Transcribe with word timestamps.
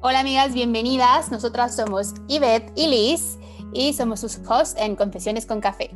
Hola 0.00 0.20
amigas, 0.20 0.54
bienvenidas. 0.54 1.32
Nosotras 1.32 1.74
somos 1.74 2.14
Yvette 2.28 2.70
y 2.76 2.86
Liz 2.86 3.36
y 3.72 3.92
somos 3.94 4.20
sus 4.20 4.38
hosts 4.48 4.76
en 4.78 4.94
Confesiones 4.94 5.44
con 5.44 5.60
Café. 5.60 5.90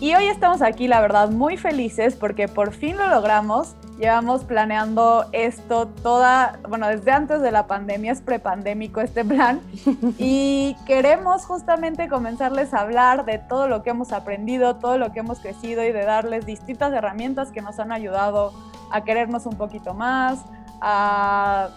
Y 0.00 0.16
hoy 0.16 0.26
estamos 0.26 0.62
aquí, 0.62 0.88
la 0.88 1.00
verdad, 1.00 1.30
muy 1.30 1.56
felices 1.56 2.16
porque 2.16 2.48
por 2.48 2.72
fin 2.72 2.96
lo 2.96 3.06
logramos. 3.06 3.76
Llevamos 4.00 4.42
planeando 4.42 5.26
esto 5.30 5.86
toda, 6.02 6.58
bueno, 6.68 6.88
desde 6.88 7.12
antes 7.12 7.40
de 7.40 7.52
la 7.52 7.68
pandemia, 7.68 8.10
es 8.10 8.20
prepandémico 8.20 9.00
este 9.00 9.24
plan. 9.24 9.60
Y 10.18 10.74
queremos 10.86 11.46
justamente 11.46 12.08
comenzarles 12.08 12.74
a 12.74 12.80
hablar 12.80 13.24
de 13.26 13.38
todo 13.38 13.68
lo 13.68 13.84
que 13.84 13.90
hemos 13.90 14.10
aprendido, 14.10 14.74
todo 14.74 14.98
lo 14.98 15.12
que 15.12 15.20
hemos 15.20 15.38
crecido 15.38 15.84
y 15.84 15.92
de 15.92 16.04
darles 16.04 16.46
distintas 16.46 16.92
herramientas 16.92 17.52
que 17.52 17.62
nos 17.62 17.78
han 17.78 17.92
ayudado 17.92 18.52
a 18.90 19.04
querernos 19.04 19.46
un 19.46 19.56
poquito 19.56 19.94
más, 19.94 20.40
a, 20.80 21.70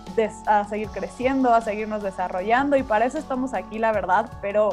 a, 0.45 0.65
seguir 0.65 0.89
creciendo, 0.89 1.53
a 1.53 1.61
seguirnos 1.61 2.03
desarrollando 2.03 2.75
y 2.77 2.83
para 2.83 3.05
eso 3.05 3.17
estamos 3.17 3.53
aquí, 3.53 3.79
la 3.79 3.91
verdad, 3.91 4.29
pero 4.41 4.69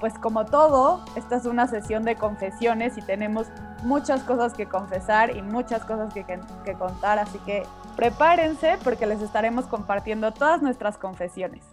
pues 0.00 0.14
como 0.18 0.44
todo, 0.44 1.04
esta 1.16 1.36
es 1.36 1.44
una 1.44 1.66
sesión 1.66 2.04
de 2.04 2.14
confesiones 2.16 2.96
y 2.96 3.02
tenemos 3.02 3.48
muchas 3.82 4.22
cosas 4.22 4.54
que 4.54 4.66
confesar 4.66 5.36
y 5.36 5.42
muchas 5.42 5.84
cosas 5.84 6.12
que, 6.12 6.24
que, 6.24 6.40
que 6.64 6.74
contar, 6.74 7.18
así 7.18 7.38
que 7.40 7.64
prepárense 7.96 8.78
porque 8.84 9.06
les 9.06 9.20
estaremos 9.20 9.66
compartiendo 9.66 10.32
todas 10.32 10.62
nuestras 10.62 10.98
confesiones. 10.98 11.64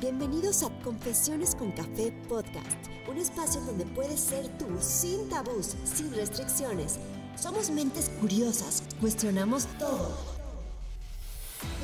Bienvenidos 0.00 0.62
a 0.62 0.70
Confesiones 0.84 1.56
con 1.56 1.72
Café 1.72 2.12
Podcast, 2.28 2.86
un 3.10 3.18
espacio 3.18 3.60
donde 3.62 3.84
puedes 3.84 4.20
ser 4.20 4.46
tú 4.56 4.66
sin 4.78 5.28
tabús, 5.28 5.74
sin 5.84 6.14
restricciones. 6.14 7.00
Somos 7.40 7.70
mentes 7.70 8.10
curiosas, 8.20 8.82
cuestionamos 9.00 9.66
todo 9.78 10.10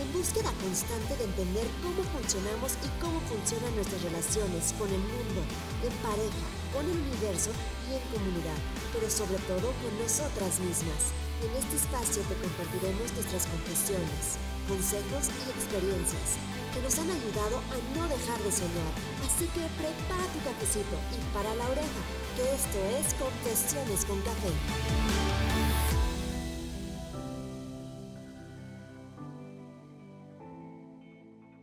en 0.02 0.12
búsqueda 0.12 0.50
constante 0.58 1.14
de 1.16 1.24
entender 1.30 1.66
cómo 1.78 2.02
funcionamos 2.10 2.74
y 2.82 2.90
cómo 2.98 3.20
funcionan 3.30 3.70
nuestras 3.74 4.02
relaciones 4.02 4.74
con 4.74 4.90
el 4.90 4.98
mundo, 4.98 5.40
en 5.86 5.94
pareja, 6.02 6.46
con 6.74 6.82
el 6.82 6.98
universo 6.98 7.54
y 7.86 7.94
en 7.94 8.02
comunidad, 8.10 8.58
pero 8.90 9.06
sobre 9.06 9.38
todo 9.46 9.70
con 9.78 9.92
nosotras 10.02 10.58
mismas. 10.58 11.14
En 11.38 11.50
este 11.54 11.78
espacio 11.78 12.22
te 12.26 12.34
compartiremos 12.34 13.06
nuestras 13.14 13.46
confesiones, 13.46 14.34
consejos 14.66 15.30
y 15.30 15.42
experiencias 15.54 16.53
que 16.74 16.82
nos 16.82 16.98
han 16.98 17.08
ayudado 17.08 17.58
a 17.58 17.96
no 17.96 18.08
dejar 18.08 18.38
de 18.42 18.50
soñar. 18.50 18.92
Así 19.24 19.46
que 19.46 19.60
prepara 19.78 20.24
tu 20.32 20.40
cafecito 20.42 20.96
y 21.12 21.32
para 21.32 21.54
la 21.54 21.64
oreja, 21.66 22.02
que 22.34 22.42
esto 22.52 22.78
es 22.98 23.14
Confesiones 23.14 24.04
con 24.04 24.20
Café. 24.22 24.50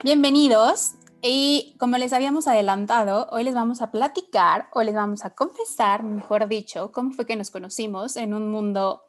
Bienvenidos. 0.01 0.93
Y 1.21 1.75
como 1.77 1.97
les 1.97 2.13
habíamos 2.13 2.47
adelantado, 2.47 3.27
hoy 3.31 3.43
les 3.43 3.53
vamos 3.53 3.81
a 3.81 3.91
platicar 3.91 4.69
o 4.73 4.81
les 4.81 4.95
vamos 4.95 5.23
a 5.25 5.35
confesar, 5.35 6.03
mejor 6.03 6.47
dicho, 6.47 6.91
cómo 6.91 7.11
fue 7.11 7.27
que 7.27 7.35
nos 7.35 7.51
conocimos 7.51 8.15
en 8.15 8.33
un 8.33 8.49
mundo 8.49 9.03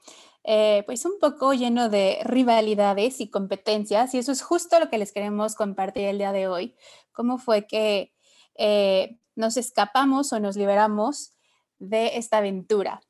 eh, 0.44 0.82
pues 0.86 1.04
un 1.04 1.18
poco 1.20 1.54
lleno 1.54 1.88
de 1.88 2.18
rivalidades 2.24 3.20
y 3.20 3.30
competencias. 3.30 4.14
Y 4.14 4.18
eso 4.18 4.32
es 4.32 4.42
justo 4.42 4.78
lo 4.80 4.90
que 4.90 4.98
les 4.98 5.12
queremos 5.12 5.54
compartir 5.54 6.04
el 6.04 6.18
día 6.18 6.32
de 6.32 6.48
hoy. 6.48 6.74
Cómo 7.12 7.38
fue 7.38 7.66
que 7.66 8.12
eh, 8.56 9.18
nos 9.36 9.56
escapamos 9.56 10.32
o 10.32 10.40
nos 10.40 10.56
liberamos 10.56 11.32
de 11.78 12.16
esta 12.16 12.38
aventura. 12.38 13.00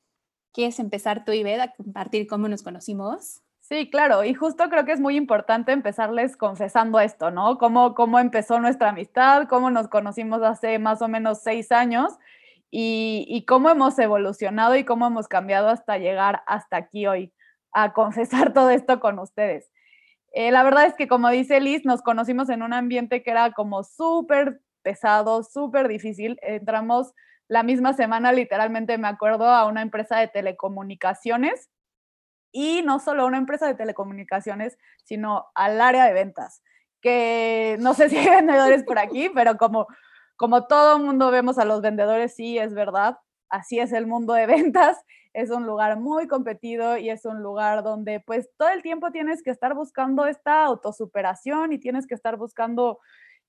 ¿Quieres 0.53 0.79
empezar 0.79 1.25
tú, 1.25 1.33
Ived, 1.33 1.61
a 1.61 1.73
compartir 1.73 2.27
cómo 2.27 2.49
nos 2.49 2.63
conocimos? 2.63 3.41
Sí, 3.61 3.89
claro, 3.89 4.25
y 4.25 4.35
justo 4.35 4.69
creo 4.69 4.85
que 4.85 4.93
es 4.93 5.01
muy 5.01 5.17
importante 5.17 5.73
empezarles 5.73 6.37
confesando 6.37 7.01
esto, 7.01 7.31
¿no? 7.31 7.57
Cómo, 7.59 7.95
cómo 7.95 8.19
empezó 8.19 8.61
nuestra 8.61 8.91
amistad, 8.91 9.47
cómo 9.49 9.71
nos 9.71 9.89
conocimos 9.89 10.43
hace 10.43 10.79
más 10.79 11.01
o 11.01 11.09
menos 11.09 11.43
seis 11.43 11.73
años 11.73 12.13
y, 12.75 13.45
cómo 13.47 13.69
hemos 13.69 13.99
evolucionado 13.99 14.75
y 14.77 14.85
cómo 14.85 15.07
hemos 15.07 15.29
cambiado 15.29 15.69
hasta 15.69 15.99
llegar 15.99 16.43
hasta 16.47 16.79
aquí 16.79 17.07
hoy 17.07 17.33
a 17.71 17.93
confesar 17.93 18.55
todo 18.55 18.71
esto 18.71 18.99
con 18.99 19.19
ustedes. 19.19 19.71
Eh, 20.33 20.51
la 20.51 20.63
verdad 20.63 20.87
es 20.87 20.95
que, 20.95 21.07
como 21.07 21.29
dice 21.29 21.61
Liz, 21.61 21.85
nos 21.85 22.01
conocimos 22.01 22.49
en 22.49 22.63
un 22.63 22.73
ambiente 22.73 23.23
que 23.23 23.31
era 23.31 23.53
como 23.53 23.85
súper 23.85 24.63
pesado, 24.81 25.43
súper 25.43 25.87
difícil. 25.87 26.39
Entramos 26.41 27.13
la 27.47 27.63
misma 27.63 27.93
semana, 27.93 28.33
literalmente 28.33 28.97
me 28.97 29.09
acuerdo, 29.09 29.45
a 29.45 29.67
una 29.67 29.83
empresa 29.83 30.19
de 30.19 30.29
telecomunicaciones 30.29 31.69
y 32.53 32.81
no 32.83 33.01
solo 33.01 33.23
a 33.23 33.27
una 33.27 33.37
empresa 33.37 33.67
de 33.67 33.75
telecomunicaciones, 33.75 34.79
sino 35.05 35.51
al 35.55 35.79
área 35.83 36.07
de 36.07 36.15
ventas, 36.15 36.63
que 37.03 37.77
no 37.81 37.93
sé 37.93 38.09
si 38.09 38.17
hay 38.17 38.31
vendedores 38.31 38.85
por 38.85 38.99
aquí, 38.99 39.31
pero 39.35 39.59
como, 39.59 39.89
como 40.37 40.67
todo 40.67 40.99
mundo 40.99 41.31
vemos 41.31 41.59
a 41.59 41.65
los 41.65 41.81
vendedores, 41.81 42.35
sí, 42.35 42.59
es 42.59 42.75
verdad, 42.75 43.19
así 43.49 43.79
es 43.79 43.93
el 43.93 44.07
mundo 44.07 44.33
de 44.35 44.47
ventas, 44.73 44.99
es 45.33 45.51
un 45.51 45.65
lugar 45.67 45.99
muy 45.99 46.29
competido 46.29 46.99
y 46.99 47.11
es 47.11 47.25
un 47.25 47.43
lugar 47.43 47.83
donde 47.83 48.21
pues 48.21 48.51
todo 48.59 48.69
el 48.69 48.83
tiempo 48.83 49.11
tienes 49.13 49.43
que 49.43 49.51
estar 49.51 49.75
buscando 49.75 50.27
esta 50.27 50.65
autosuperación 50.65 51.73
y 51.73 51.79
tienes 51.79 52.07
que 52.07 52.15
estar 52.15 52.37
buscando 52.37 52.99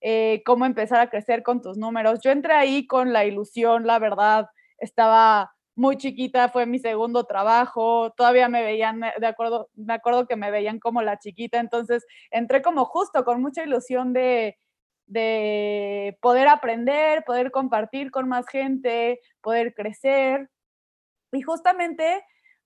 eh, 0.02 0.42
cómo 0.46 0.66
empezar 0.66 1.00
a 1.00 1.10
crecer 1.10 1.44
con 1.44 1.62
tus 1.62 1.78
números. 1.78 2.20
Yo 2.22 2.32
entré 2.32 2.54
ahí 2.54 2.88
con 2.88 3.14
la 3.14 3.26
ilusión, 3.26 3.86
la 3.88 4.00
verdad, 4.00 4.48
estaba 4.78 5.52
muy 5.76 5.98
chiquita, 5.98 6.50
fue 6.50 6.66
mi 6.66 6.80
segundo 6.80 7.24
trabajo, 7.26 8.12
todavía 8.12 8.48
me 8.50 8.64
veían, 8.64 9.04
eh, 9.04 9.14
de 9.20 9.28
acuerdo, 9.28 9.70
me 9.76 9.94
acuerdo 9.94 10.28
que 10.28 10.36
me 10.36 10.52
veían 10.52 10.80
como 10.80 11.02
la 11.02 11.18
chiquita, 11.20 11.60
entonces 11.60 12.06
entré 12.32 12.62
como 12.62 12.86
justo 12.86 13.24
con 13.26 13.42
mucha 13.42 13.64
ilusión 13.64 14.14
de, 14.14 14.58
de 15.06 16.18
poder 16.22 16.48
aprender, 16.48 17.24
poder 17.24 17.52
compartir 17.52 18.12
con 18.12 18.28
más 18.28 18.48
gente, 18.48 19.20
poder 19.42 19.74
crecer. 19.74 20.50
Y 21.32 21.42
justamente, 21.42 22.24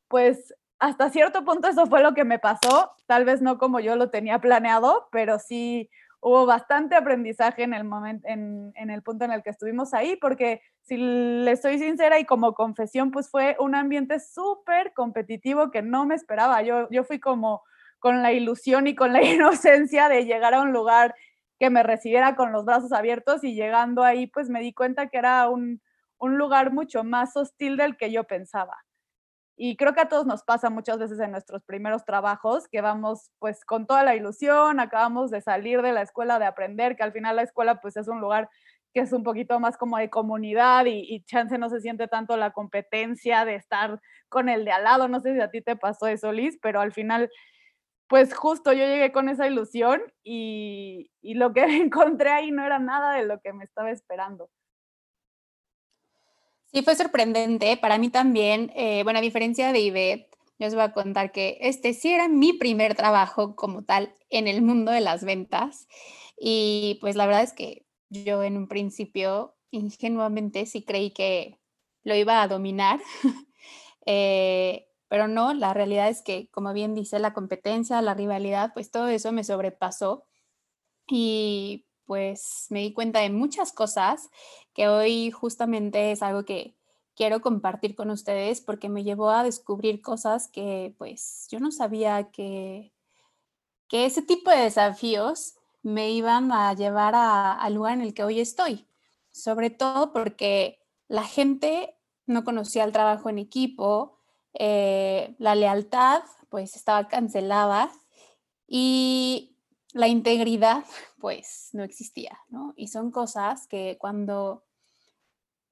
pues 0.08 0.54
hasta 0.80 1.10
cierto 1.10 1.44
punto 1.44 1.68
eso 1.68 1.88
fue 1.88 2.04
lo 2.04 2.14
que 2.14 2.24
me 2.24 2.40
pasó, 2.40 2.92
tal 3.08 3.26
vez 3.26 3.42
no 3.42 3.58
como 3.58 3.80
yo 3.80 3.96
lo 3.96 4.10
tenía 4.10 4.40
planeado, 4.40 5.08
pero 5.12 5.40
sí 5.40 5.90
hubo 6.20 6.46
bastante 6.46 6.96
aprendizaje 6.96 7.64
en 7.64 7.74
el, 7.74 7.84
momento, 7.84 8.28
en, 8.28 8.74
el 8.76 9.02
punto 9.02 9.26
en 9.26 9.32
el 9.32 9.44
que 9.44 9.50
estuvimos 9.50 9.94
ahí, 9.94 10.16
porque 10.18 10.62
si 10.82 10.98
le 10.98 11.56
soy 11.58 11.80
sincera 11.80 12.20
y 12.20 12.26
como 12.26 12.54
confesión, 12.54 13.12
pues 13.12 13.30
fue 13.30 13.56
un 13.60 13.76
ambiente 13.76 14.20
súper 14.20 14.94
competitivo 14.94 15.72
que 15.72 15.82
no 15.82 16.06
me 16.06 16.16
esperaba. 16.16 16.62
Yo, 16.64 16.90
yo 16.90 17.04
fui 17.04 17.20
como 17.20 17.64
con 18.00 18.22
la 18.22 18.32
ilusión 18.32 18.88
y 18.88 18.96
con 18.96 19.14
la 19.14 19.22
inocencia 19.24 20.10
de 20.10 20.26
llegar 20.26 20.54
a 20.54 20.62
un 20.62 20.72
lugar 20.72 21.16
que 21.60 21.70
me 21.70 21.84
recibiera 21.84 22.36
con 22.36 22.52
los 22.52 22.66
brazos 22.66 22.92
abiertos 22.92 23.44
y 23.44 23.56
llegando 23.56 24.04
ahí, 24.04 24.28
pues 24.28 24.50
me 24.50 24.62
di 24.62 24.74
cuenta 24.74 25.08
que 25.08 25.18
era 25.18 25.50
un, 25.50 25.82
un 26.20 26.38
lugar 26.38 26.72
mucho 26.72 27.04
más 27.04 27.36
hostil 27.36 27.78
del 27.78 27.98
que 27.98 28.12
yo 28.12 28.26
pensaba. 28.26 28.76
Y 29.60 29.76
creo 29.76 29.94
que 29.94 30.02
a 30.02 30.10
todos 30.10 30.28
nos 30.28 30.44
pasa 30.44 30.70
muchas 30.70 31.00
veces 31.00 31.20
en 31.20 31.32
nuestros 31.32 31.64
primeros 31.64 32.06
trabajos 32.06 32.68
que 32.68 32.82
vamos 32.82 33.32
pues 33.40 33.66
con 33.66 33.88
toda 33.88 34.04
la 34.04 34.16
ilusión, 34.16 34.80
acabamos 34.80 35.32
de 35.32 35.42
salir 35.42 35.82
de 35.82 35.94
la 35.94 36.04
escuela, 36.04 36.38
de 36.38 36.46
aprender, 36.46 36.96
que 36.96 37.02
al 37.02 37.12
final 37.12 37.38
la 37.38 37.42
escuela 37.42 37.82
pues 37.82 37.98
es 37.98 38.08
un 38.08 38.22
lugar 38.22 38.50
que 38.94 39.02
es 39.02 39.12
un 39.14 39.24
poquito 39.24 39.60
más 39.60 39.76
como 39.76 39.98
de 39.98 40.12
comunidad 40.12 40.86
y, 40.86 41.00
y 41.08 41.24
chance 41.24 41.58
no 41.58 41.70
se 41.70 41.82
siente 41.82 42.08
tanto 42.08 42.38
la 42.38 42.52
competencia 42.52 43.46
de 43.46 43.56
estar 43.56 44.00
con 44.30 44.48
el 44.48 44.64
de 44.64 44.72
al 44.72 44.84
lado. 44.84 45.08
No 45.08 45.22
sé 45.22 45.34
si 45.34 45.42
a 45.42 45.50
ti 45.50 45.62
te 45.62 45.76
pasó 45.76 46.06
eso, 46.06 46.32
Liz, 46.32 46.60
pero 46.62 46.80
al 46.80 46.94
final 46.94 47.32
pues 48.08 48.34
justo 48.34 48.74
yo 48.74 48.86
llegué 48.86 49.12
con 49.12 49.30
esa 49.30 49.48
ilusión 49.48 50.02
y, 50.24 51.12
lo 51.22 51.54
que 51.54 51.64
encontré 51.82 52.30
ahí 52.30 52.52
no 52.52 52.66
era 52.66 52.80
nada 52.80 53.14
de 53.14 53.26
lo 53.26 53.40
que 53.42 53.54
me 53.54 53.64
estaba 53.64 53.92
esperando. 53.92 54.50
Sí, 56.72 56.82
fue 56.84 56.96
sorprendente. 56.96 57.78
Para 57.78 57.98
mí 57.98 58.10
también, 58.10 58.72
eh, 58.76 59.04
bueno, 59.04 59.20
a 59.20 59.22
diferencia 59.22 59.72
de 59.72 59.80
Ivette, 59.80 60.30
yo 60.60 60.68
os 60.68 60.74
voy 60.74 60.84
a 60.84 60.92
contar 60.92 61.32
que 61.32 61.58
este 61.62 61.94
sí 61.94 62.12
era 62.12 62.28
mi 62.28 62.54
primer 62.54 62.96
trabajo 62.96 63.56
como 63.56 63.84
tal 63.84 64.14
en 64.30 64.48
el 64.48 64.62
mundo 64.62 64.92
de 64.92 65.02
las 65.02 65.24
ventas. 65.24 65.88
Y 66.38 66.98
pues 67.02 67.16
la 67.16 67.26
verdad 67.26 67.44
es 67.44 67.54
que 67.54 67.86
yo 68.10 68.44
en 68.44 68.58
un 68.58 68.68
principio 68.68 69.56
ingenuamente 69.72 70.66
sí 70.66 70.84
creí 70.84 71.12
que 71.12 71.60
lo 72.04 72.16
iba 72.16 72.42
a 72.42 72.48
dominar. 72.48 73.00
eh, 74.06 74.87
pero 75.08 75.28
no, 75.28 75.54
la 75.54 75.74
realidad 75.74 76.10
es 76.10 76.22
que, 76.22 76.50
como 76.52 76.74
bien 76.74 76.94
dice, 76.94 77.20
la 77.20 77.34
competencia, 77.34 78.02
la 78.02 78.14
rivalidad, 78.14 78.74
pues 78.74 78.92
todo 78.92 79.08
eso 79.08 79.32
me 79.32 79.44
sobrepasó. 79.44 80.26
Y 81.08 81.86
pues 82.06 82.68
me 82.70 82.82
di 82.82 82.94
cuenta 82.94 83.20
de 83.20 83.30
muchas 83.30 83.72
cosas 83.72 84.30
que 84.74 84.88
hoy 84.88 85.32
justamente 85.32 86.12
es 86.12 86.22
algo 86.24 86.46
que 86.46 86.76
quiero 87.16 87.42
compartir 87.42 87.96
con 87.96 88.10
ustedes 88.12 88.62
porque 88.62 88.90
me 88.90 89.04
llevó 89.04 89.32
a 89.32 89.44
descubrir 89.44 90.02
cosas 90.02 90.48
que 90.50 90.94
pues 90.98 91.48
yo 91.50 91.60
no 91.60 91.72
sabía 91.72 92.30
que, 92.32 92.94
que 93.88 94.06
ese 94.06 94.22
tipo 94.22 94.52
de 94.52 94.58
desafíos 94.58 95.56
me 95.82 96.12
iban 96.12 96.52
a 96.52 96.74
llevar 96.74 97.14
al 97.16 97.74
lugar 97.74 97.94
en 97.94 98.02
el 98.02 98.14
que 98.14 98.24
hoy 98.24 98.40
estoy. 98.40 98.88
Sobre 99.32 99.70
todo 99.70 100.12
porque 100.14 100.80
la 101.08 101.24
gente 101.24 101.96
no 102.26 102.44
conocía 102.44 102.84
el 102.84 102.92
trabajo 102.92 103.30
en 103.30 103.40
equipo, 103.40 104.17
eh, 104.60 105.36
la 105.38 105.56
lealtad 105.56 106.24
pues 106.50 106.76
estaba 106.76 107.08
cancelada 107.08 107.92
y 108.68 109.56
la 109.94 110.08
integridad 110.08 110.84
pues 111.20 111.70
no 111.74 111.84
existía, 111.84 112.40
¿no? 112.50 112.74
Y 112.76 112.88
son 112.88 113.12
cosas 113.12 113.68
que 113.68 113.98
cuando 114.00 114.64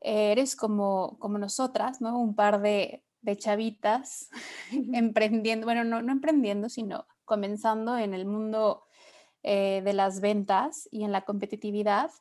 eres 0.01 0.55
como, 0.55 1.17
como 1.19 1.37
nosotras, 1.37 1.99
¿no? 1.99 2.19
Un 2.19 2.35
par 2.35 2.61
de, 2.61 3.03
de 3.21 3.37
chavitas 3.37 4.29
emprendiendo, 4.93 5.65
bueno, 5.65 5.83
no, 5.83 6.01
no 6.01 6.11
emprendiendo, 6.11 6.69
sino 6.69 7.07
comenzando 7.25 7.97
en 7.97 8.13
el 8.13 8.25
mundo 8.25 8.83
eh, 9.41 9.81
de 9.83 9.93
las 9.93 10.21
ventas 10.21 10.87
y 10.91 11.03
en 11.03 11.11
la 11.11 11.21
competitividad 11.21 12.11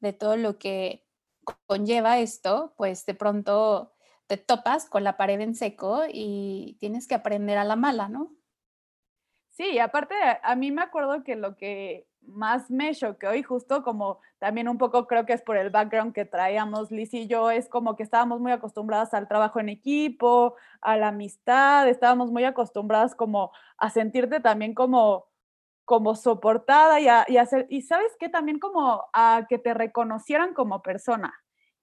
de 0.00 0.12
todo 0.12 0.36
lo 0.36 0.58
que 0.58 1.04
conlleva 1.66 2.18
esto, 2.18 2.74
pues 2.76 3.06
de 3.06 3.14
pronto 3.14 3.95
te 4.26 4.36
topas 4.36 4.88
con 4.88 5.04
la 5.04 5.16
pared 5.16 5.40
en 5.40 5.54
seco 5.54 6.02
y 6.12 6.76
tienes 6.80 7.06
que 7.06 7.14
aprender 7.14 7.58
a 7.58 7.64
la 7.64 7.76
mala, 7.76 8.08
¿no? 8.08 8.32
Sí, 9.50 9.78
aparte 9.78 10.14
a 10.42 10.54
mí 10.54 10.70
me 10.70 10.82
acuerdo 10.82 11.24
que 11.24 11.34
lo 11.34 11.56
que 11.56 12.06
más 12.20 12.70
me 12.70 12.94
choqueó 12.94 13.34
y 13.34 13.42
justo 13.42 13.82
como 13.82 14.20
también 14.38 14.68
un 14.68 14.78
poco 14.78 15.06
creo 15.06 15.24
que 15.24 15.32
es 15.32 15.42
por 15.42 15.56
el 15.56 15.70
background 15.70 16.12
que 16.12 16.24
traíamos 16.24 16.90
Liz 16.90 17.14
y 17.14 17.26
yo, 17.26 17.50
es 17.50 17.68
como 17.68 17.96
que 17.96 18.02
estábamos 18.02 18.40
muy 18.40 18.52
acostumbradas 18.52 19.14
al 19.14 19.28
trabajo 19.28 19.60
en 19.60 19.68
equipo, 19.70 20.56
a 20.80 20.96
la 20.96 21.08
amistad, 21.08 21.88
estábamos 21.88 22.30
muy 22.30 22.44
acostumbradas 22.44 23.14
como 23.14 23.52
a 23.78 23.90
sentirte 23.90 24.40
también 24.40 24.74
como 24.74 25.28
como 25.86 26.16
soportada 26.16 27.00
y, 27.00 27.08
a, 27.08 27.24
y 27.28 27.36
hacer, 27.36 27.66
y 27.70 27.82
sabes 27.82 28.16
que 28.18 28.28
también 28.28 28.58
como 28.58 29.04
a 29.12 29.46
que 29.48 29.58
te 29.58 29.72
reconocieran 29.72 30.52
como 30.52 30.82
persona. 30.82 31.32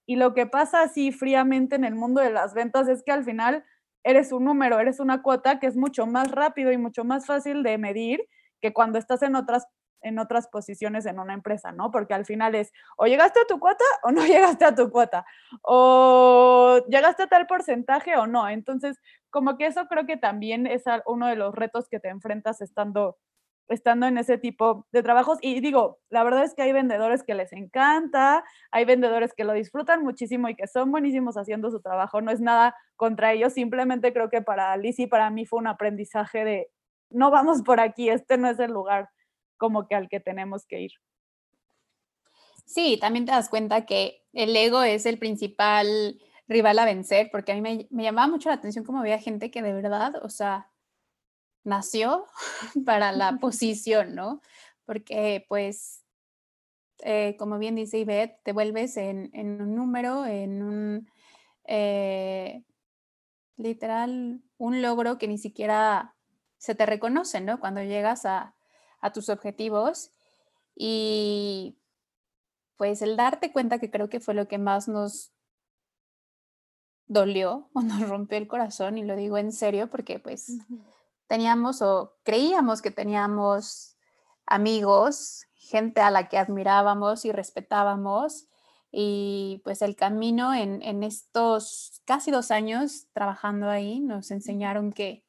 Y 0.06 0.16
lo 0.16 0.34
que 0.34 0.46
pasa 0.46 0.82
así 0.82 1.12
fríamente 1.12 1.76
en 1.76 1.84
el 1.84 1.94
mundo 1.94 2.20
de 2.20 2.30
las 2.30 2.54
ventas 2.54 2.88
es 2.88 3.02
que 3.02 3.12
al 3.12 3.24
final 3.24 3.64
eres 4.04 4.32
un 4.32 4.44
número, 4.44 4.78
eres 4.78 5.00
una 5.00 5.22
cuota 5.22 5.58
que 5.58 5.66
es 5.66 5.76
mucho 5.76 6.06
más 6.06 6.30
rápido 6.30 6.72
y 6.72 6.78
mucho 6.78 7.04
más 7.04 7.26
fácil 7.26 7.62
de 7.62 7.78
medir 7.78 8.26
que 8.60 8.72
cuando 8.72 8.98
estás 8.98 9.22
en 9.22 9.34
otras 9.36 9.66
en 10.04 10.18
otras 10.18 10.48
posiciones 10.48 11.06
en 11.06 11.18
una 11.18 11.32
empresa, 11.32 11.72
¿no? 11.72 11.90
Porque 11.90 12.14
al 12.14 12.26
final 12.26 12.54
es 12.54 12.72
o 12.96 13.06
llegaste 13.06 13.40
a 13.40 13.46
tu 13.46 13.58
cuota 13.58 13.84
o 14.02 14.12
no 14.12 14.24
llegaste 14.26 14.64
a 14.64 14.74
tu 14.74 14.90
cuota, 14.90 15.24
o 15.62 16.80
llegaste 16.88 17.24
a 17.24 17.26
tal 17.26 17.46
porcentaje 17.46 18.16
o 18.16 18.26
no. 18.26 18.48
Entonces, 18.48 19.00
como 19.30 19.56
que 19.56 19.66
eso 19.66 19.86
creo 19.88 20.06
que 20.06 20.16
también 20.16 20.66
es 20.66 20.84
uno 21.06 21.26
de 21.26 21.36
los 21.36 21.54
retos 21.54 21.88
que 21.88 22.00
te 22.00 22.08
enfrentas 22.08 22.60
estando 22.60 23.16
estando 23.68 24.06
en 24.06 24.18
ese 24.18 24.38
tipo 24.38 24.86
de 24.92 25.02
trabajos. 25.02 25.38
Y 25.40 25.60
digo, 25.60 25.98
la 26.10 26.24
verdad 26.24 26.44
es 26.44 26.54
que 26.54 26.62
hay 26.62 26.72
vendedores 26.72 27.22
que 27.22 27.34
les 27.34 27.52
encanta, 27.52 28.44
hay 28.70 28.84
vendedores 28.84 29.32
que 29.34 29.44
lo 29.44 29.52
disfrutan 29.52 30.02
muchísimo 30.02 30.48
y 30.48 30.54
que 30.54 30.66
son 30.66 30.90
buenísimos 30.90 31.36
haciendo 31.36 31.70
su 31.70 31.80
trabajo. 31.80 32.20
No 32.20 32.30
es 32.30 32.40
nada 32.40 32.76
contra 32.96 33.32
ellos, 33.32 33.54
simplemente 33.54 34.12
creo 34.12 34.30
que 34.30 34.42
para 34.42 34.72
Alice 34.72 35.02
y 35.02 35.06
para 35.06 35.30
mí 35.30 35.46
fue 35.46 35.58
un 35.58 35.66
aprendizaje 35.66 36.44
de, 36.44 36.70
no 37.10 37.30
vamos 37.30 37.62
por 37.62 37.80
aquí, 37.80 38.08
este 38.08 38.38
no 38.38 38.48
es 38.48 38.58
el 38.58 38.72
lugar 38.72 39.08
como 39.56 39.86
que 39.86 39.94
al 39.94 40.08
que 40.08 40.20
tenemos 40.20 40.66
que 40.66 40.82
ir. 40.82 40.92
Sí, 42.66 42.98
también 43.00 43.26
te 43.26 43.32
das 43.32 43.48
cuenta 43.48 43.84
que 43.86 44.22
el 44.32 44.56
ego 44.56 44.82
es 44.82 45.06
el 45.06 45.18
principal 45.18 46.18
rival 46.48 46.78
a 46.78 46.84
vencer, 46.84 47.28
porque 47.30 47.52
a 47.52 47.54
mí 47.54 47.60
me, 47.60 47.86
me 47.90 48.02
llamaba 48.02 48.28
mucho 48.28 48.48
la 48.48 48.56
atención 48.56 48.84
cómo 48.84 49.00
había 49.00 49.18
gente 49.18 49.50
que 49.50 49.62
de 49.62 49.72
verdad, 49.72 50.14
o 50.22 50.28
sea, 50.28 50.70
nació 51.64 52.26
para 52.86 53.12
la 53.12 53.38
posición, 53.40 54.14
¿no? 54.14 54.40
Porque 54.86 55.44
pues, 55.48 56.04
eh, 57.02 57.36
como 57.38 57.58
bien 57.58 57.74
dice 57.74 57.98
Ivette, 57.98 58.40
te 58.42 58.52
vuelves 58.52 58.96
en, 58.96 59.30
un 59.34 59.74
número, 59.74 60.26
en 60.26 60.62
un, 60.62 61.10
eh, 61.66 62.62
literal, 63.56 64.42
un 64.58 64.82
logro 64.82 65.18
que 65.18 65.28
ni 65.28 65.38
siquiera 65.38 66.14
se 66.58 66.74
te 66.74 66.86
reconoce, 66.86 67.40
¿no? 67.40 67.60
Cuando 67.60 67.82
llegas 67.82 68.26
a, 68.26 68.54
a 69.00 69.12
tus 69.12 69.28
objetivos 69.28 70.12
y 70.74 71.78
pues 72.76 73.02
el 73.02 73.16
darte 73.16 73.52
cuenta 73.52 73.78
que 73.78 73.90
creo 73.90 74.08
que 74.08 74.20
fue 74.20 74.34
lo 74.34 74.48
que 74.48 74.58
más 74.58 74.88
nos 74.88 75.32
dolió 77.06 77.68
o 77.74 77.82
nos 77.82 78.08
rompió 78.08 78.38
el 78.38 78.48
corazón 78.48 78.98
y 78.98 79.04
lo 79.04 79.16
digo 79.16 79.38
en 79.38 79.52
serio 79.52 79.88
porque 79.90 80.18
pues 80.18 80.58
teníamos 81.26 81.82
o 81.82 82.16
creíamos 82.22 82.82
que 82.82 82.90
teníamos 82.90 83.96
amigos, 84.46 85.46
gente 85.54 86.00
a 86.00 86.10
la 86.10 86.28
que 86.28 86.38
admirábamos 86.38 87.24
y 87.24 87.32
respetábamos. 87.32 88.48
Y 88.90 89.60
pues 89.64 89.82
el 89.82 89.96
camino 89.96 90.54
en, 90.54 91.02
estos 91.02 92.00
casi 92.04 92.30
dos 92.30 92.50
años 92.52 93.08
trabajando 93.12 93.68
ahí 93.68 93.98
nos 93.98 94.30
enseñaron 94.30 94.92
que 94.92 95.24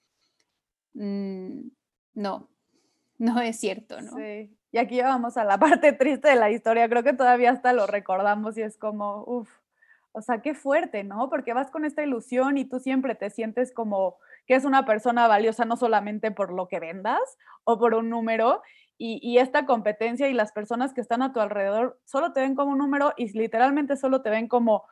mm, 0.93 1.69
no, 2.13 2.49
no 3.17 3.41
es 3.41 3.59
cierto, 3.59 3.99
¿no? 4.01 4.17
Sí. 4.17 4.55
Y 4.71 4.77
aquí 4.77 5.01
vamos 5.01 5.37
a 5.37 5.45
la 5.45 5.57
parte 5.57 5.93
triste 5.93 6.27
de 6.27 6.35
la 6.35 6.51
historia. 6.51 6.89
Creo 6.89 7.01
que 7.01 7.13
todavía 7.13 7.51
hasta 7.51 7.71
lo 7.71 7.87
recordamos 7.87 8.57
y 8.57 8.61
es 8.61 8.77
como, 8.77 9.23
uff, 9.25 9.49
o 10.11 10.21
sea, 10.21 10.41
qué 10.41 10.53
fuerte, 10.53 11.03
¿no? 11.03 11.29
Porque 11.29 11.53
vas 11.53 11.71
con 11.71 11.85
esta 11.85 12.03
ilusión 12.03 12.57
y 12.57 12.65
tú 12.65 12.79
siempre 12.79 13.15
te 13.15 13.29
sientes 13.29 13.71
como 13.71 14.17
que 14.45 14.55
es 14.55 14.65
una 14.65 14.85
persona 14.85 15.27
valiosa 15.27 15.65
no 15.65 15.77
solamente 15.77 16.31
por 16.31 16.53
lo 16.53 16.67
que 16.67 16.79
vendas 16.79 17.37
o 17.63 17.77
por 17.79 17.93
un 17.93 18.09
número, 18.09 18.61
y, 18.97 19.37
esta 19.39 19.65
competencia 19.65 20.29
y 20.29 20.33
las 20.33 20.53
personas 20.53 20.93
que 20.93 21.01
están 21.01 21.21
a 21.21 21.33
tu 21.33 21.41
alrededor 21.41 21.99
solo 22.05 22.31
te 22.31 22.39
ven 22.39 22.55
como 22.55 22.71
un 22.71 22.77
número 22.77 23.13
y 23.17 23.27
literalmente 23.37 23.97
solo 23.97 24.21
te 24.21 24.29
ven 24.29 24.47
como 24.47 24.85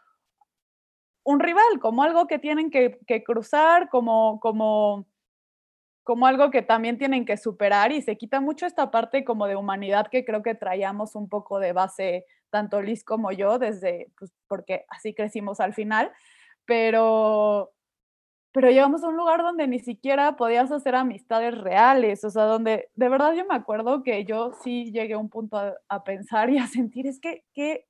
un 1.23 1.39
rival, 1.39 1.79
como 1.79 2.03
algo 2.03 2.27
que 2.27 2.38
tienen 2.38 2.69
que, 2.69 3.00
cruzar, 3.25 3.88
como, 3.89 4.41
como, 4.41 5.05
como 6.03 6.27
algo 6.27 6.51
que 6.51 6.61
también 6.61 6.97
tienen 6.97 7.25
que 7.25 7.38
superar 7.38 7.94
y 7.94 8.01
se 8.01 8.17
quita 8.17 8.41
mucho 8.41 8.65
esta 8.65 8.91
parte 8.91 9.23
como 9.23 9.47
de 9.47 9.55
humanidad 9.55 10.07
que 10.07 10.25
creo 10.25 10.44
que 10.44 10.55
traíamos 10.55 11.15
un 11.15 11.29
poco 11.29 11.59
de 11.59 11.71
base, 11.71 12.25
tanto 12.50 12.81
Liz 12.81 13.05
como 13.05 13.31
yo, 13.31 13.57
desde, 13.57 14.11
pues, 14.19 14.33
porque 14.47 14.85
así 14.89 15.13
crecimos 15.13 15.61
al 15.61 15.73
final, 15.73 16.11
pero 16.65 17.73
pero 18.53 18.69
llegamos 18.69 19.03
a 19.03 19.07
un 19.07 19.17
lugar 19.17 19.41
donde 19.41 19.67
ni 19.67 19.79
siquiera 19.79 20.35
podías 20.35 20.71
hacer 20.71 20.94
amistades 20.95 21.57
reales, 21.57 22.23
o 22.23 22.29
sea, 22.29 22.44
donde 22.44 22.88
de 22.94 23.09
verdad 23.09 23.33
yo 23.33 23.45
me 23.45 23.55
acuerdo 23.55 24.03
que 24.03 24.25
yo 24.25 24.53
sí 24.63 24.91
llegué 24.91 25.15
a 25.15 25.17
un 25.17 25.29
punto 25.29 25.57
a, 25.89 26.03
pensar 26.03 26.51
y 26.51 26.59
a 26.59 26.67
sentir, 26.67 27.07
es 27.07 27.19
que, 27.19 27.44
que, 27.55 27.88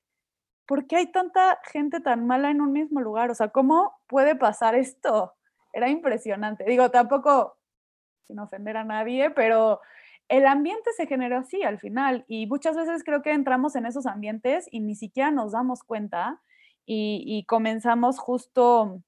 ¿por 0.65 0.87
qué 0.87 0.95
hay 0.95 1.11
tanta 1.11 1.59
gente 1.69 1.99
tan 1.99 2.25
mala 2.25 2.49
en 2.49 2.61
un 2.61 2.71
mismo 2.71 3.01
lugar? 3.01 3.29
O 3.29 3.35
sea, 3.35 3.49
¿cómo 3.49 3.93
puede 4.07 4.37
pasar 4.37 4.73
esto? 4.73 5.33
Era 5.73 5.89
impresionante. 5.89 6.63
Digo, 6.63 6.89
tampoco 6.91 7.57
sin 8.25 8.39
ofender 8.39 8.77
a 8.77 8.85
nadie, 8.85 9.31
pero 9.31 9.81
el 10.29 10.45
ambiente 10.47 10.91
se 10.95 11.07
generó 11.07 11.39
así 11.39 11.63
al 11.63 11.77
final 11.77 12.23
y 12.29 12.47
muchas 12.47 12.77
veces 12.77 13.03
creo 13.03 13.21
que 13.21 13.31
entramos 13.31 13.75
en 13.75 13.85
esos 13.85 14.05
ambientes 14.05 14.69
y 14.71 14.79
ni 14.79 14.95
siquiera 14.95 15.29
nos 15.29 15.51
damos 15.51 15.83
cuenta 15.83 16.41
y, 16.85 17.23
y 17.27 17.43
comenzamos 17.45 18.17
justo 18.17 19.01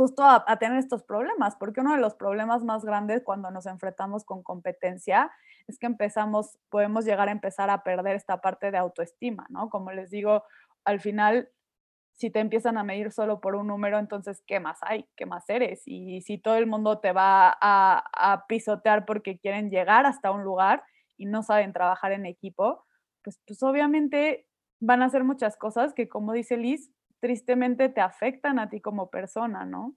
justo 0.00 0.24
a, 0.24 0.56
tener 0.56 0.78
estos 0.78 1.02
problemas, 1.02 1.56
porque 1.56 1.82
uno 1.82 1.92
de 1.92 2.00
los 2.00 2.14
problemas 2.14 2.64
más 2.64 2.86
grandes 2.86 3.22
cuando 3.22 3.50
nos 3.50 3.66
enfrentamos 3.66 4.24
con 4.24 4.42
competencia 4.42 5.30
es 5.68 5.78
que 5.78 5.84
empezamos, 5.84 6.58
podemos 6.70 7.04
llegar 7.04 7.28
a 7.28 7.32
empezar 7.32 7.68
a 7.68 7.82
perder 7.82 8.16
esta 8.16 8.40
parte 8.40 8.70
de 8.70 8.78
autoestima, 8.78 9.46
¿no? 9.50 9.68
Como 9.68 9.92
les 9.92 10.08
digo, 10.08 10.42
al 10.86 11.00
final, 11.00 11.50
si 12.14 12.30
te 12.30 12.40
empiezan 12.40 12.78
a 12.78 12.82
medir 12.82 13.12
solo 13.12 13.42
por 13.42 13.56
un 13.56 13.66
número, 13.66 13.98
entonces, 13.98 14.42
¿qué 14.46 14.58
más 14.58 14.78
hay? 14.80 15.06
¿Qué 15.16 15.26
más 15.26 15.46
eres? 15.50 15.82
Y 15.84 16.22
si 16.22 16.38
todo 16.38 16.54
el 16.54 16.66
mundo 16.66 17.00
te 17.00 17.12
va 17.12 17.50
a, 17.60 18.02
a 18.14 18.46
pisotear 18.46 19.04
porque 19.04 19.38
quieren 19.38 19.68
llegar 19.68 20.06
hasta 20.06 20.30
un 20.30 20.44
lugar 20.44 20.82
y 21.18 21.26
no 21.26 21.42
saben 21.42 21.74
trabajar 21.74 22.12
en 22.12 22.24
equipo, 22.24 22.86
pues, 23.22 23.38
pues 23.46 23.62
obviamente 23.62 24.46
van 24.80 25.02
a 25.02 25.06
hacer 25.06 25.24
muchas 25.24 25.58
cosas 25.58 25.92
que, 25.92 26.08
como 26.08 26.32
dice 26.32 26.56
Liz, 26.56 26.90
tristemente 27.20 27.88
te 27.88 28.00
afectan 28.00 28.58
a 28.58 28.68
ti 28.68 28.80
como 28.80 29.10
persona, 29.10 29.64
¿no? 29.64 29.94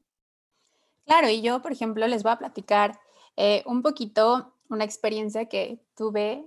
Claro, 1.06 1.30
y 1.30 1.42
yo, 1.42 1.62
por 1.62 1.72
ejemplo, 1.72 2.08
les 2.08 2.24
voy 2.24 2.32
a 2.32 2.38
platicar 2.38 3.00
eh, 3.36 3.64
un 3.66 3.82
poquito 3.82 4.54
una 4.70 4.84
experiencia 4.84 5.48
que 5.48 5.80
tuve 5.96 6.46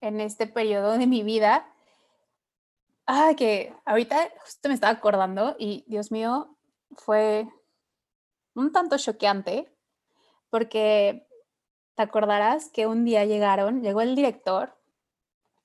en 0.00 0.20
este 0.20 0.46
periodo 0.46 0.98
de 0.98 1.06
mi 1.06 1.22
vida. 1.22 1.66
Ah, 3.06 3.32
que 3.36 3.74
ahorita 3.84 4.30
justo 4.44 4.68
me 4.68 4.74
estaba 4.74 4.92
acordando 4.92 5.56
y 5.58 5.84
Dios 5.86 6.12
mío, 6.12 6.56
fue 6.96 7.48
un 8.54 8.72
tanto 8.72 8.98
choqueante 8.98 9.72
porque 10.50 11.26
te 11.94 12.02
acordarás 12.02 12.68
que 12.70 12.86
un 12.86 13.04
día 13.04 13.24
llegaron, 13.24 13.82
llegó 13.82 14.00
el 14.00 14.14
director 14.14 14.79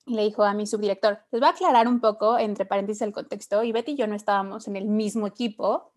le 0.06 0.24
dijo 0.24 0.44
a 0.44 0.54
mi 0.54 0.68
subdirector, 0.68 1.20
les 1.32 1.42
voy 1.42 1.48
a 1.48 1.52
aclarar 1.52 1.88
un 1.88 2.00
poco, 2.00 2.38
entre 2.38 2.66
paréntesis, 2.66 3.02
el 3.02 3.12
contexto, 3.12 3.64
y 3.64 3.72
Betty 3.72 3.94
y 3.94 3.96
yo 3.96 4.08
no 4.08 4.16
estábamos 4.16 4.68
en 4.68 4.76
el 4.76 4.86
mismo 4.86 5.26
equipo, 5.28 5.92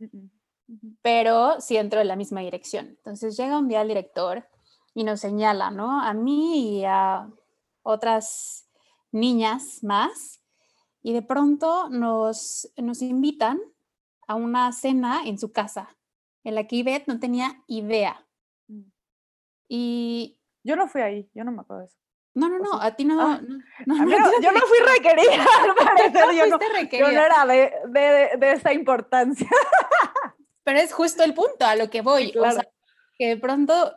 pero 1.02 1.60
sí 1.60 1.76
dentro 1.76 1.98
de 1.98 2.04
la 2.04 2.16
misma 2.16 2.40
dirección. 2.40 2.86
Entonces 2.86 3.36
llega 3.36 3.58
un 3.58 3.68
día 3.68 3.82
el 3.82 3.88
director 3.88 4.46
y 4.94 5.04
nos 5.04 5.20
señala, 5.20 5.70
¿no? 5.70 6.02
A 6.02 6.12
mí 6.14 6.78
y 6.78 6.84
a 6.84 7.30
otras 7.82 8.68
niñas 9.12 9.82
más, 9.82 10.42
y 11.02 11.12
de 11.12 11.22
pronto 11.22 11.88
nos, 11.90 12.70
nos 12.76 13.02
invitan 13.02 13.60
a 14.26 14.34
una 14.34 14.72
cena 14.72 15.22
en 15.24 15.38
su 15.38 15.52
casa, 15.52 15.96
en 16.44 16.54
la 16.54 16.66
que 16.66 16.76
Ivette 16.76 17.08
no 17.08 17.18
tenía 17.18 17.62
idea. 17.66 18.26
Mm. 18.68 18.82
Y 19.68 20.38
Yo 20.64 20.76
no 20.76 20.86
fui 20.86 21.00
ahí, 21.00 21.30
yo 21.34 21.44
no 21.44 21.52
me 21.52 21.60
acuerdo 21.60 21.80
de 21.80 21.86
eso. 21.86 21.96
No, 22.38 22.48
no, 22.48 22.56
¿O 22.70 22.74
no, 22.76 22.82
a 22.82 22.94
ti 22.94 23.04
no. 23.04 23.20
Ah, 23.20 23.40
no, 23.86 23.94
no, 23.96 24.04
no, 24.04 24.30
yo 24.40 24.50
te- 24.50 24.52
no 24.54 24.60
fui 24.66 24.78
requerida, 24.96 25.44
al 25.64 25.74
parecer, 25.74 26.26
no 26.26 26.32
yo 26.32 26.46
yo 26.98 27.12
no 27.12 27.20
era 27.20 27.46
de, 27.46 27.72
de, 27.88 28.30
de 28.38 28.52
esa 28.52 28.72
importancia. 28.72 29.48
Pero 30.64 30.78
es 30.78 30.92
justo 30.92 31.22
el 31.22 31.34
punto 31.34 31.64
a 31.64 31.76
lo 31.76 31.88
que 31.90 32.02
voy. 32.02 32.28
O 32.38 32.42
sea, 32.42 32.52
claro. 32.52 32.70
que 33.16 33.28
de 33.28 33.36
pronto 33.38 33.94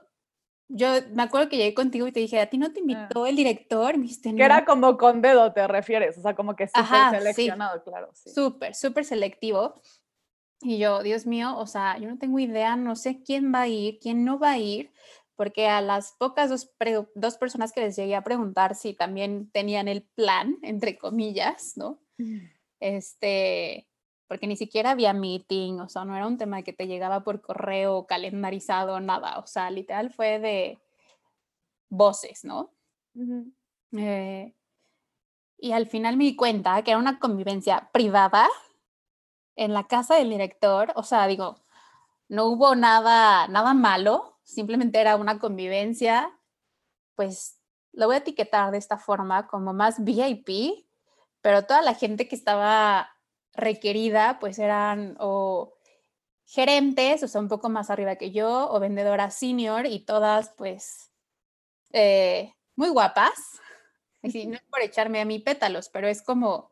yo 0.74 0.88
me 1.14 1.24
acuerdo 1.24 1.50
que 1.50 1.58
llegué 1.58 1.74
contigo 1.74 2.08
y 2.08 2.14
te 2.14 2.22
dije, 2.22 2.40
¿a 2.40 2.50
ti 2.50 2.58
no 2.58 2.72
te 2.72 2.80
invitó 2.80 3.26
el 3.26 3.36
director? 3.36 3.98
Me 3.98 4.04
dijiste, 4.04 4.30
Que 4.30 4.36
no. 4.36 4.46
era 4.46 4.64
como 4.64 4.96
con 4.98 5.22
dedo, 5.22 5.52
te 5.52 5.68
refieres, 5.68 6.18
o 6.18 6.22
sea, 6.22 6.34
como 6.34 6.56
que 6.56 6.68
súper 6.68 6.82
Ajá, 6.84 7.12
sí. 7.12 7.18
seleccionado, 7.18 7.84
claro. 7.84 8.10
Sí. 8.14 8.30
súper, 8.34 8.74
súper 8.74 9.04
selectivo. 9.04 9.82
Y 10.62 10.78
yo, 10.78 11.02
Dios 11.04 11.26
mío, 11.26 11.58
o 11.58 11.68
sea, 11.68 11.98
yo 11.98 12.08
no 12.08 12.18
tengo 12.18 12.40
idea, 12.40 12.76
no 12.76 12.96
sé 12.96 13.22
quién 13.22 13.52
va 13.54 13.62
a 13.62 13.68
ir, 13.68 14.00
quién 14.00 14.24
no 14.24 14.40
va 14.40 14.52
a 14.52 14.58
ir, 14.60 14.94
porque 15.42 15.68
a 15.68 15.82
las 15.82 16.12
pocas 16.20 16.52
dos, 16.52 16.68
pre- 16.78 17.08
dos 17.16 17.36
personas 17.38 17.74
que 17.74 17.82
les 17.82 17.96
llegué 17.96 18.16
a 18.16 18.24
preguntar 18.24 18.76
si 18.76 18.94
también 18.94 19.50
tenían 19.50 19.88
el 19.88 20.04
plan, 20.04 20.60
entre 20.62 21.00
comillas, 21.00 21.74
¿no? 21.78 21.98
Este, 22.80 23.88
porque 24.28 24.46
ni 24.46 24.56
siquiera 24.56 24.92
había 24.92 25.14
meeting, 25.14 25.80
o 25.80 25.90
sea, 25.90 26.06
no 26.06 26.16
era 26.16 26.28
un 26.28 26.38
tema 26.38 26.62
que 26.62 26.74
te 26.74 26.86
llegaba 26.86 27.24
por 27.24 27.42
correo 27.42 28.06
calendarizado, 28.06 29.00
nada, 29.00 29.40
o 29.40 29.48
sea, 29.48 29.72
literal 29.72 30.12
fue 30.12 30.38
de 30.38 30.80
voces, 31.90 32.46
¿no? 32.46 32.76
Eh, 33.98 34.54
y 35.58 35.72
al 35.72 35.88
final 35.88 36.18
me 36.18 36.26
di 36.26 36.36
cuenta 36.36 36.84
que 36.84 36.92
era 36.92 37.00
una 37.00 37.18
convivencia 37.18 37.90
privada 37.92 38.48
en 39.56 39.74
la 39.74 39.88
casa 39.88 40.18
del 40.18 40.30
director. 40.30 40.94
O 40.96 41.02
sea, 41.02 41.26
digo, 41.26 41.56
no 42.30 42.46
hubo 42.46 42.76
nada, 42.76 43.48
nada 43.48 43.74
malo, 43.74 44.31
simplemente 44.44 45.00
era 45.00 45.16
una 45.16 45.40
convivencia, 45.40 46.32
pues 47.16 47.60
lo 47.94 48.06
voy 48.08 48.16
a 48.16 48.20
etiquetar 48.20 48.72
de 48.72 48.78
esta 48.78 48.98
forma, 48.98 49.48
como 49.48 49.74
más 49.74 50.04
VIP, 50.04 50.86
pero 51.42 51.66
toda 51.66 51.82
la 51.82 51.94
gente 51.94 52.28
que 52.28 52.36
estaba 52.36 53.10
requerida, 53.54 54.40
pues 54.40 54.60
eran 54.60 55.18
o 55.20 55.74
gerentes, 56.46 57.24
o 57.24 57.28
sea, 57.28 57.42
un 57.42 57.48
poco 57.48 57.70
más 57.70 57.90
arriba 57.90 58.16
que 58.16 58.32
yo, 58.32 58.70
o 58.72 58.80
vendedoras 58.80 59.36
senior, 59.36 59.86
y 59.86 60.00
todas, 60.06 60.50
pues, 60.58 61.12
eh, 61.92 62.54
muy 62.76 62.90
guapas. 62.90 63.60
Así, 64.24 64.46
no 64.46 64.56
es 64.56 64.62
por 64.64 64.82
echarme 64.82 65.20
a 65.22 65.26
mí 65.26 65.40
pétalos, 65.40 65.90
pero 65.90 66.08
es 66.08 66.22
como, 66.22 66.72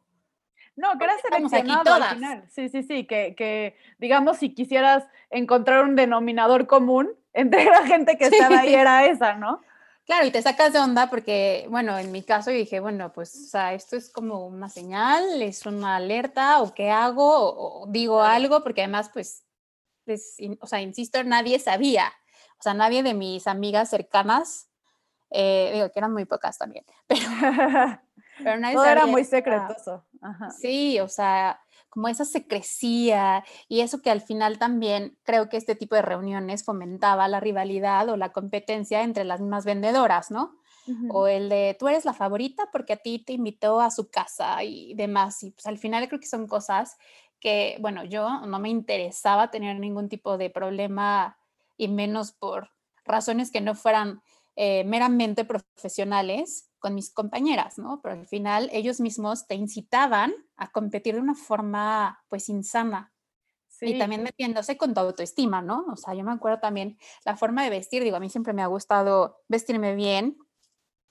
No, 0.75 0.97
que 0.97 1.03
era 1.03 1.13
Porque 1.13 1.27
estamos 1.27 1.53
aquí 1.53 1.61
seleccionado 1.67 1.93
al 1.93 2.01
todas. 2.01 2.13
final. 2.13 2.49
Sí, 2.49 2.69
sí, 2.69 2.83
sí, 2.83 3.07
que, 3.07 3.35
que 3.35 3.75
digamos 3.97 4.38
si 4.38 4.53
quisieras 4.53 5.05
encontrar 5.29 5.83
un 5.83 5.95
denominador 5.95 6.67
común 6.67 7.18
entre 7.33 7.65
la 7.65 7.86
gente 7.86 8.17
que 8.17 8.25
estaba 8.27 8.59
ahí 8.59 8.74
era 8.74 9.05
esa, 9.05 9.33
¿no? 9.36 9.62
claro, 10.05 10.25
y 10.25 10.31
te 10.31 10.41
sacas 10.41 10.74
de 10.74 10.79
onda 10.79 11.07
porque, 11.07 11.67
bueno, 11.69 11.95
en 12.00 12.12
mi 12.12 12.24
caso 12.24 12.50
yo 12.50 12.57
dije, 12.57 12.79
bueno, 12.79 13.13
pues, 13.13 13.36
o 13.36 13.48
sea, 13.48 13.75
esto 13.75 13.95
es 13.95 14.09
como 14.09 14.48
una 14.48 14.67
señal, 14.67 15.39
es 15.43 15.67
una 15.67 15.98
alerta, 15.98 16.63
o 16.63 16.74
qué 16.74 16.89
hago, 16.89 17.24
o, 17.51 17.83
o 17.83 17.88
digo 17.88 18.24
algo, 18.24 18.63
porque 18.63 18.81
además, 18.81 19.12
pues, 19.13 19.43
o 20.62 20.65
sea, 20.65 20.81
insisto, 20.81 21.24
nadie 21.24 21.59
sabía, 21.59 22.12
o 22.57 22.63
sea, 22.63 22.74
nadie 22.74 23.03
de 23.03 23.13
mis 23.13 23.45
amigas 23.45 23.91
cercanas, 23.91 24.67
eh, 25.29 25.69
digo 25.75 25.91
que 25.91 26.00
eran 26.00 26.12
muy 26.13 26.25
pocas 26.25 26.57
también, 26.57 26.83
pero, 27.05 27.21
pero 28.39 28.57
nadie 28.57 28.75
Todo 28.77 28.86
era 28.86 29.01
sabía 29.01 29.12
muy 29.12 29.21
esa- 29.21 29.29
secretoso. 29.29 30.05
Ajá. 30.24 30.50
Sí, 30.50 31.00
o 31.01 31.07
sea, 31.07 31.62
como 31.89 32.08
esa 32.08 32.25
secrecía 32.25 33.43
y 33.67 33.81
eso 33.81 34.01
que 34.01 34.12
al 34.12 34.22
final 34.22 34.60
también 34.60 35.17
creo 35.24 35.50
que 35.50 35.58
este 35.58 35.75
tipo 35.75 35.96
de 35.96 36.01
reuniones 36.01 36.63
fomentaba 36.63 37.27
la 37.27 37.39
rivalidad 37.39 38.10
o 38.10 38.17
la 38.17 38.31
competencia 38.31 39.03
entre 39.03 39.24
las 39.24 39.41
mismas 39.41 39.65
vendedoras, 39.65 40.31
¿no? 40.31 40.55
O 41.12 41.27
el 41.27 41.50
de 41.50 41.75
tú 41.79 41.88
eres 41.88 42.03
la 42.03 42.13
favorita 42.13 42.69
porque 42.72 42.93
a 42.93 42.98
ti 42.98 43.19
te 43.19 43.34
invitó 43.34 43.79
a 43.79 43.91
su 43.91 44.10
casa 44.10 44.63
y 44.63 44.96
demás. 44.96 45.43
Y 45.43 45.51
pues 45.51 45.67
al 45.67 45.77
final 45.77 46.08
creo 46.08 46.19
que 46.19 46.25
son 46.25 46.48
cosas 46.48 46.98
que, 47.39 47.77
bueno, 47.79 48.03
yo 48.05 48.41
no 48.48 48.58
me 48.58 48.69
interesaba 48.69 49.51
tener 49.51 49.79
ningún 49.79 50.10
tipo 50.10 50.38
de 50.39 50.50
problema 50.50 51.38
y 51.77 51.89
menos 51.89 52.31
por 52.31 52.72
razones 53.05 53.51
que 53.51 53.62
no 53.62 53.75
fueran 53.75 54.22
eh, 54.55 54.84
meramente 54.84 55.46
profesionales 55.46 56.68
con 56.79 56.95
mis 56.95 57.12
compañeras, 57.13 57.77
¿no? 57.77 58.01
Pero 58.01 58.15
al 58.15 58.27
final 58.27 58.69
ellos 58.74 59.00
mismos 59.00 59.48
te 59.48 59.55
incitaban 59.55 60.33
a 60.57 60.71
competir 60.71 61.15
de 61.15 61.21
una 61.21 61.36
forma 61.36 62.24
pues 62.29 62.50
insana 62.50 63.13
y 63.83 63.93
Sí. 63.93 63.98
también 63.98 64.24
metiéndose 64.24 64.77
con 64.77 64.93
tu 64.93 65.00
autoestima, 65.01 65.62
¿no? 65.62 65.86
O 65.91 65.95
sea, 65.98 66.13
yo 66.13 66.24
me 66.24 66.31
acuerdo 66.33 66.59
también 66.59 66.98
la 67.25 67.38
forma 67.38 67.63
de 67.63 67.69
vestir, 67.69 68.03
digo, 68.03 68.17
a 68.17 68.19
mí 68.19 68.29
siempre 68.29 68.53
me 68.53 68.62
ha 68.62 68.67
gustado 68.67 69.41
vestirme 69.48 69.95
bien 69.95 70.38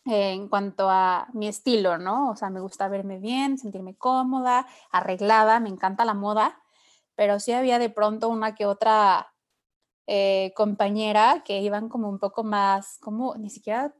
eh, 0.06 0.32
en 0.32 0.48
cuanto 0.48 0.88
a 0.90 1.28
mi 1.34 1.48
estilo, 1.48 1.98
¿no? 1.98 2.30
O 2.30 2.36
sea, 2.36 2.50
me 2.50 2.60
gusta 2.60 2.88
verme 2.88 3.18
bien, 3.18 3.58
sentirme 3.58 3.96
cómoda, 3.96 4.66
arreglada, 4.90 5.60
me 5.60 5.68
encanta 5.68 6.04
la 6.04 6.14
moda, 6.14 6.60
pero 7.16 7.40
sí 7.40 7.52
había 7.52 7.78
de 7.78 7.90
pronto 7.90 8.28
una 8.28 8.54
que 8.54 8.66
otra 8.66 9.34
eh, 10.06 10.52
compañera 10.56 11.42
que 11.44 11.60
iban 11.60 11.88
como 11.88 12.08
un 12.08 12.18
poco 12.18 12.44
más, 12.44 12.98
como 13.00 13.36
ni 13.36 13.50
siquiera 13.50 13.94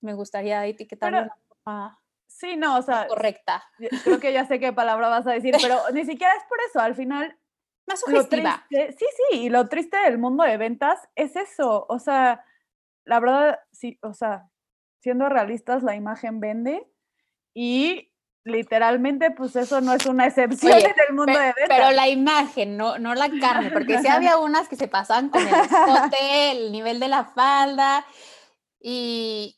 me 0.00 0.14
gustaría 0.14 0.64
etiquetarlo 0.66 1.18
de 1.18 1.24
Pero- 1.24 1.34
forma 1.64 2.00
Sí, 2.28 2.56
no, 2.56 2.76
o 2.76 2.82
sea, 2.82 3.06
correcta, 3.06 3.64
creo 4.04 4.18
que 4.20 4.32
ya 4.32 4.44
sé 4.46 4.58
qué 4.60 4.72
palabra 4.72 5.08
vas 5.08 5.26
a 5.26 5.32
decir, 5.32 5.54
pero 5.62 5.78
ni 5.92 6.04
siquiera 6.04 6.34
es 6.34 6.42
por 6.48 6.58
eso. 6.68 6.80
Al 6.80 6.94
final, 6.94 7.38
más 7.86 8.00
sugestiva. 8.00 8.66
triste, 8.68 8.92
sí, 8.98 9.06
sí, 9.30 9.38
y 9.44 9.48
lo 9.48 9.68
triste 9.68 9.96
del 9.96 10.18
mundo 10.18 10.42
de 10.44 10.56
ventas 10.58 10.98
es 11.14 11.34
eso. 11.36 11.86
O 11.88 11.98
sea, 11.98 12.44
la 13.04 13.20
verdad, 13.20 13.60
sí, 13.72 13.98
o 14.02 14.12
sea, 14.12 14.50
siendo 15.00 15.28
realistas, 15.28 15.82
la 15.84 15.94
imagen 15.94 16.40
vende 16.40 16.86
y 17.54 18.12
literalmente, 18.44 19.30
pues 19.30 19.56
eso 19.56 19.80
no 19.80 19.92
es 19.94 20.04
una 20.06 20.26
excepción 20.26 20.72
Oye, 20.72 20.84
en 20.86 20.94
el 21.08 21.14
mundo 21.14 21.32
Pe- 21.32 21.38
de 21.38 21.44
ventas. 21.46 21.68
Pero 21.68 21.90
la 21.92 22.08
imagen, 22.08 22.76
no, 22.76 22.98
no 22.98 23.14
la 23.14 23.30
carne, 23.40 23.70
porque 23.70 23.98
sí 24.00 24.08
había 24.08 24.36
unas 24.38 24.68
que 24.68 24.76
se 24.76 24.88
pasaban 24.88 25.30
con 25.30 25.40
el 25.42 25.48
escote, 25.54 26.50
el 26.50 26.72
nivel 26.72 27.00
de 27.00 27.08
la 27.08 27.24
falda 27.24 28.04
y... 28.80 29.56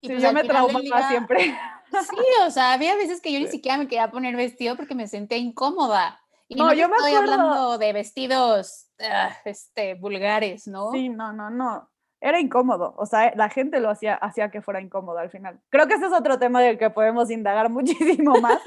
y 0.00 0.06
Sí, 0.08 0.12
pues 0.14 0.22
yo 0.22 0.32
me 0.32 0.44
traumaba 0.44 0.80
día- 0.80 1.08
siempre. 1.08 1.58
Sí, 1.90 2.16
o 2.46 2.50
sea, 2.50 2.74
había 2.74 2.94
veces 2.96 3.22
que 3.22 3.32
yo 3.32 3.38
ni 3.40 3.46
siquiera 3.48 3.78
me 3.78 3.88
quería 3.88 4.10
poner 4.10 4.36
vestido 4.36 4.76
porque 4.76 4.94
me 4.94 5.08
sentía 5.08 5.38
incómoda. 5.38 6.20
Y 6.46 6.54
No, 6.56 6.66
no, 6.66 6.72
yo 6.74 6.86
me 6.88 6.96
estoy 6.96 7.12
acuerdo- 7.14 7.32
hablando 7.32 7.78
de 7.78 7.92
vestidos 7.94 8.88
ah, 9.00 9.30
este, 9.46 9.94
vulgares, 9.94 10.66
¿no? 10.66 10.92
Sí, 10.92 11.08
no, 11.08 11.32
no, 11.32 11.48
no. 11.50 11.88
Era 12.20 12.40
incómodo. 12.40 12.94
O 12.98 13.06
sea, 13.06 13.32
la 13.36 13.48
gente 13.48 13.78
lo 13.80 13.88
hacía, 13.90 14.16
hacía 14.16 14.50
que 14.50 14.60
fuera 14.60 14.80
incómodo 14.80 15.18
al 15.18 15.30
final. 15.30 15.60
Creo 15.70 15.86
que 15.86 15.94
ese 15.94 16.06
es 16.06 16.12
otro 16.12 16.38
tema 16.38 16.60
del 16.60 16.76
que 16.76 16.90
podemos 16.90 17.30
indagar 17.30 17.70
muchísimo 18.22 18.38
más. 18.40 18.58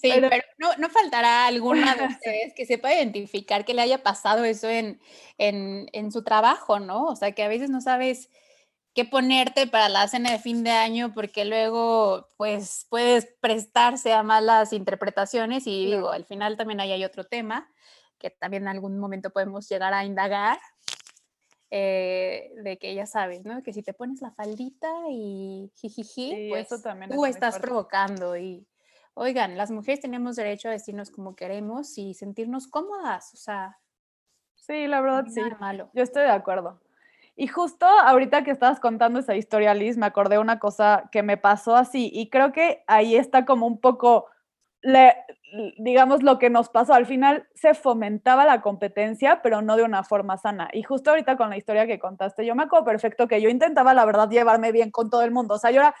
Sí, 0.00 0.10
Pero- 0.14 0.28
pero, 0.30 0.42
no, 0.58 0.68
no 0.78 0.88
faltará 0.88 1.46
alguna 1.46 1.94
de 1.94 2.06
ustedes 2.06 2.52
que 2.56 2.66
sepa 2.66 2.92
identificar 2.92 3.64
que 3.64 3.74
le 3.74 3.82
haya 3.82 4.02
pasado 4.02 4.42
eso 4.44 4.68
en, 4.68 4.98
en, 5.38 5.88
en 5.92 6.10
su 6.10 6.24
trabajo, 6.24 6.80
¿no? 6.80 7.04
O 7.06 7.16
sea, 7.16 7.32
que 7.32 7.42
a 7.44 7.48
veces 7.48 7.70
no 7.70 7.80
sabes 7.80 8.30
qué 8.94 9.04
ponerte 9.04 9.66
para 9.66 9.88
la 9.88 10.06
cena 10.08 10.30
de 10.30 10.38
fin 10.38 10.62
de 10.64 10.70
año 10.70 11.12
porque 11.12 11.44
luego, 11.44 12.28
pues, 12.36 12.86
puedes 12.88 13.26
prestarse 13.40 14.12
a 14.12 14.22
malas 14.22 14.72
interpretaciones 14.72 15.66
y 15.66 15.86
digo, 15.86 16.10
al 16.10 16.24
final 16.24 16.56
también 16.56 16.80
ahí 16.80 16.92
hay 16.92 17.04
otro 17.04 17.24
tema 17.24 17.68
que 18.18 18.30
también 18.30 18.62
en 18.64 18.68
algún 18.68 18.98
momento 18.98 19.30
podemos 19.30 19.68
llegar 19.68 19.92
a 19.94 20.04
indagar. 20.04 20.58
eh, 21.70 22.52
de 22.62 22.78
que 22.78 22.94
ya 22.94 23.04
sabes, 23.04 23.44
¿no? 23.44 23.62
Que 23.62 23.72
si 23.72 23.82
te 23.82 23.92
pones 23.94 24.22
la 24.22 24.30
faldita 24.30 24.88
y 25.10 25.72
jijiji, 25.74 26.30
Sí, 26.30 26.46
pues 26.48 26.70
eso 26.70 26.80
también 26.80 27.10
es 27.10 27.16
tú 27.16 27.20
muy 27.20 27.30
estás 27.30 27.58
provocando 27.58 28.36
y 28.36 28.66
Oigan, 29.16 29.56
las 29.56 29.70
mujeres 29.70 30.00
tenemos 30.00 30.34
derecho 30.36 30.68
a 30.68 30.72
vestirnos 30.72 31.10
como 31.10 31.36
queremos 31.36 31.98
y 31.98 32.14
sentirnos 32.14 32.66
cómodas, 32.66 33.32
o 33.34 33.36
sea, 33.36 33.78
Sí, 34.56 34.86
la 34.86 35.00
verdad 35.00 35.26
sí. 35.28 35.42
malo. 35.60 35.90
Yo 35.94 36.02
estoy 36.02 36.22
de 36.22 36.30
acuerdo. 36.30 36.80
Y 37.36 37.48
justo 37.48 37.86
ahorita 37.86 38.44
que 38.44 38.52
estabas 38.52 38.78
contando 38.80 39.18
esa 39.18 39.34
historia, 39.34 39.74
Liz, 39.74 39.96
me 39.96 40.06
acordé 40.06 40.38
una 40.38 40.58
cosa 40.60 41.08
que 41.10 41.22
me 41.22 41.36
pasó 41.36 41.74
así 41.76 42.10
y 42.12 42.30
creo 42.30 42.52
que 42.52 42.84
ahí 42.86 43.16
está 43.16 43.44
como 43.44 43.66
un 43.66 43.80
poco, 43.80 44.26
le- 44.82 45.16
digamos, 45.78 46.22
lo 46.22 46.38
que 46.38 46.48
nos 46.50 46.68
pasó. 46.68 46.94
Al 46.94 47.06
final 47.06 47.48
se 47.54 47.74
fomentaba 47.74 48.44
la 48.44 48.60
competencia, 48.62 49.40
pero 49.42 49.62
no 49.62 49.76
de 49.76 49.82
una 49.82 50.04
forma 50.04 50.36
sana. 50.38 50.68
Y 50.72 50.82
justo 50.84 51.10
ahorita 51.10 51.36
con 51.36 51.50
la 51.50 51.56
historia 51.56 51.86
que 51.88 51.98
contaste, 51.98 52.46
yo 52.46 52.54
me 52.54 52.64
acuerdo 52.64 52.84
perfecto 52.86 53.26
que 53.28 53.40
yo 53.40 53.48
intentaba, 53.48 53.94
la 53.94 54.04
verdad, 54.04 54.30
llevarme 54.30 54.70
bien 54.72 54.90
con 54.92 55.10
todo 55.10 55.22
el 55.22 55.32
mundo. 55.32 55.54
O 55.54 55.58
sea, 55.58 55.70
yo 55.72 55.80
era, 55.80 55.94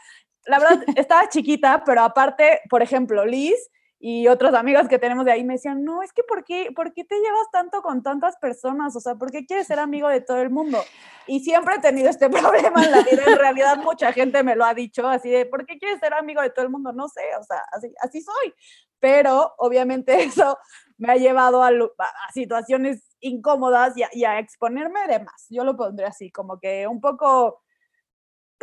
la 0.46 0.58
verdad, 0.60 0.84
estaba 0.96 1.28
chiquita, 1.28 1.82
pero 1.84 2.02
aparte, 2.02 2.60
por 2.70 2.82
ejemplo, 2.82 3.24
Liz 3.24 3.56
y 4.06 4.28
otros 4.28 4.52
amigos 4.52 4.86
que 4.86 4.98
tenemos 4.98 5.24
de 5.24 5.32
ahí 5.32 5.44
me 5.44 5.54
decían, 5.54 5.82
no, 5.82 6.02
es 6.02 6.12
que 6.12 6.22
¿por 6.22 6.44
qué, 6.44 6.70
¿por 6.76 6.92
qué 6.92 7.04
te 7.04 7.14
llevas 7.18 7.50
tanto 7.50 7.80
con 7.80 8.02
tantas 8.02 8.36
personas? 8.36 8.94
O 8.94 9.00
sea, 9.00 9.14
¿por 9.14 9.30
qué 9.32 9.46
quieres 9.46 9.66
ser 9.66 9.78
amigo 9.78 10.08
de 10.10 10.20
todo 10.20 10.42
el 10.42 10.50
mundo? 10.50 10.78
Y 11.26 11.40
siempre 11.40 11.76
he 11.76 11.78
tenido 11.78 12.10
este 12.10 12.28
problema 12.68 12.84
en 12.84 12.90
la 12.90 12.98
vida. 13.00 13.22
En 13.26 13.38
realidad, 13.38 13.78
mucha 13.78 14.12
gente 14.12 14.42
me 14.42 14.56
lo 14.56 14.66
ha 14.66 14.74
dicho 14.74 15.08
así 15.08 15.30
de, 15.30 15.46
¿por 15.46 15.64
qué 15.64 15.78
quieres 15.78 16.00
ser 16.00 16.12
amigo 16.12 16.42
de 16.42 16.50
todo 16.50 16.66
el 16.66 16.70
mundo? 16.70 16.92
No 16.92 17.08
sé, 17.08 17.22
o 17.40 17.44
sea, 17.44 17.62
así, 17.72 17.94
así 18.02 18.20
soy. 18.20 18.52
Pero 19.00 19.54
obviamente 19.56 20.12
eso 20.22 20.58
me 20.98 21.10
ha 21.10 21.16
llevado 21.16 21.62
a, 21.62 21.68
a- 21.68 21.70
a 22.28 22.32
situaciones 22.34 23.16
incómodas 23.20 23.94
y 23.96 24.24
a, 24.26 24.38
exponerme 24.38 25.06
de 25.08 25.20
más. 25.20 25.46
Yo 25.48 25.64
lo 25.64 25.78
pondré 25.78 26.04
así, 26.04 26.30
como 26.30 26.60
que 26.60 26.86
un 26.86 27.00
poco, 27.00 27.62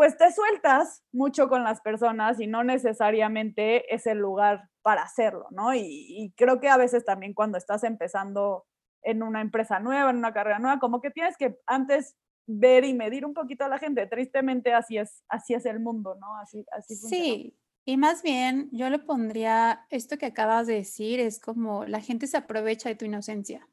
pues 0.01 0.17
te 0.17 0.31
sueltas 0.31 1.03
mucho 1.11 1.47
con 1.47 1.63
las 1.63 1.79
personas 1.79 2.39
y 2.39 2.47
no 2.47 2.63
necesariamente 2.63 3.93
es 3.93 4.07
el 4.07 4.17
lugar 4.17 4.67
para 4.81 5.03
hacerlo, 5.03 5.45
¿no? 5.51 5.75
Y, 5.75 5.83
y 5.83 6.31
creo 6.31 6.59
que 6.59 6.69
a 6.69 6.77
veces 6.77 7.05
también 7.05 7.35
cuando 7.35 7.59
estás 7.59 7.83
empezando 7.83 8.65
en 9.03 9.21
una 9.21 9.41
empresa 9.41 9.79
nueva, 9.79 10.09
en 10.09 10.17
una 10.17 10.33
carrera 10.33 10.57
nueva, 10.57 10.79
como 10.79 11.01
que 11.01 11.11
tienes 11.11 11.37
que 11.37 11.55
antes 11.67 12.17
ver 12.47 12.83
y 12.83 12.95
medir 12.95 13.27
un 13.27 13.35
poquito 13.35 13.63
a 13.63 13.67
la 13.67 13.77
gente. 13.77 14.07
Tristemente 14.07 14.73
así 14.73 14.97
es, 14.97 15.23
así 15.29 15.53
es 15.53 15.67
el 15.67 15.79
mundo, 15.79 16.15
¿no? 16.19 16.35
Así, 16.37 16.65
así 16.71 16.95
Sí, 16.95 17.55
y 17.85 17.97
más 17.97 18.23
bien 18.23 18.69
yo 18.71 18.89
le 18.89 18.97
pondría, 18.97 19.85
esto 19.91 20.17
que 20.17 20.25
acabas 20.25 20.65
de 20.65 20.77
decir 20.77 21.19
es 21.19 21.39
como 21.39 21.85
la 21.85 22.01
gente 22.01 22.25
se 22.25 22.37
aprovecha 22.37 22.89
de 22.89 22.95
tu 22.95 23.05
inocencia. 23.05 23.69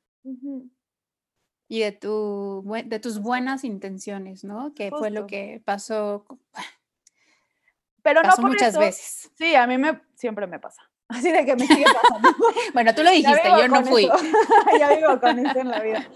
Y 1.68 1.80
de, 1.80 1.92
tu, 1.92 2.64
de 2.86 2.98
tus 2.98 3.20
buenas 3.20 3.62
intenciones, 3.62 4.42
¿no? 4.42 4.72
Que 4.74 4.90
fue 4.90 5.10
lo 5.10 5.26
que 5.26 5.60
pasó. 5.64 6.24
Pero 8.02 8.22
pasó 8.22 8.40
no 8.40 8.48
muchas 8.48 8.78
veces. 8.78 9.30
Sí, 9.36 9.54
a 9.54 9.66
mí 9.66 9.76
me, 9.76 10.00
siempre 10.14 10.46
me 10.46 10.58
pasa. 10.58 10.82
Así 11.08 11.30
de 11.32 11.44
que 11.44 11.56
me 11.56 11.66
sigue 11.66 11.84
pasando. 11.84 12.28
bueno, 12.74 12.94
tú 12.94 13.02
lo 13.02 13.10
dijiste, 13.10 13.48
yo 13.48 13.68
no 13.68 13.84
fui. 13.84 14.08
ya 14.78 14.94
vivo 14.94 15.18
con 15.20 15.38
eso 15.38 15.58
en 15.58 15.70
la 15.70 15.80
vida. 15.80 16.06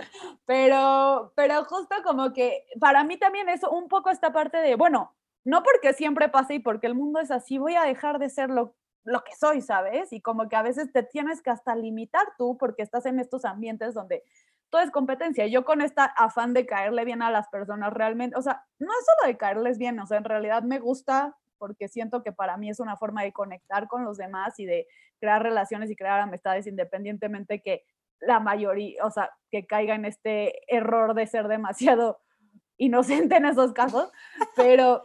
Pero, 0.44 1.32
pero 1.34 1.64
justo 1.64 1.96
como 2.04 2.32
que 2.32 2.66
para 2.78 3.02
mí 3.04 3.16
también 3.16 3.48
es 3.48 3.62
un 3.62 3.88
poco 3.88 4.10
esta 4.10 4.32
parte 4.32 4.58
de, 4.58 4.74
bueno, 4.74 5.14
no 5.44 5.62
porque 5.62 5.94
siempre 5.94 6.28
pase 6.28 6.54
y 6.54 6.58
porque 6.58 6.86
el 6.86 6.94
mundo 6.94 7.20
es 7.20 7.30
así, 7.30 7.58
voy 7.58 7.74
a 7.74 7.84
dejar 7.84 8.18
de 8.18 8.28
ser 8.28 8.50
lo, 8.50 8.74
lo 9.04 9.24
que 9.24 9.34
soy, 9.34 9.62
¿sabes? 9.62 10.12
Y 10.12 10.20
como 10.20 10.48
que 10.48 10.56
a 10.56 10.62
veces 10.62 10.92
te 10.92 11.02
tienes 11.02 11.40
que 11.42 11.50
hasta 11.50 11.74
limitar 11.74 12.26
tú 12.36 12.56
porque 12.58 12.82
estás 12.82 13.06
en 13.06 13.18
estos 13.18 13.44
ambientes 13.44 13.94
donde 13.94 14.24
todo 14.72 14.80
es 14.80 14.90
competencia. 14.90 15.46
Yo 15.46 15.66
con 15.66 15.82
esta 15.82 16.06
afán 16.06 16.54
de 16.54 16.64
caerle 16.64 17.04
bien 17.04 17.20
a 17.20 17.30
las 17.30 17.46
personas 17.48 17.92
realmente, 17.92 18.36
o 18.38 18.42
sea, 18.42 18.64
no 18.78 18.90
es 18.90 19.04
solo 19.04 19.30
de 19.30 19.36
caerles 19.36 19.76
bien, 19.76 20.00
o 20.00 20.06
sea, 20.06 20.16
en 20.16 20.24
realidad 20.24 20.62
me 20.62 20.78
gusta 20.78 21.36
porque 21.58 21.88
siento 21.88 22.22
que 22.22 22.32
para 22.32 22.56
mí 22.56 22.70
es 22.70 22.80
una 22.80 22.96
forma 22.96 23.22
de 23.22 23.34
conectar 23.34 23.86
con 23.86 24.06
los 24.06 24.16
demás 24.16 24.58
y 24.58 24.64
de 24.64 24.86
crear 25.20 25.42
relaciones 25.42 25.90
y 25.90 25.94
crear 25.94 26.20
amistades 26.20 26.66
independientemente 26.66 27.60
que 27.60 27.84
la 28.18 28.40
mayoría, 28.40 29.04
o 29.04 29.10
sea, 29.10 29.30
que 29.50 29.66
caiga 29.66 29.94
en 29.94 30.06
este 30.06 30.54
error 30.74 31.12
de 31.12 31.26
ser 31.26 31.48
demasiado 31.48 32.20
inocente 32.78 33.36
en 33.36 33.44
esos 33.44 33.74
casos, 33.74 34.10
pero 34.56 35.02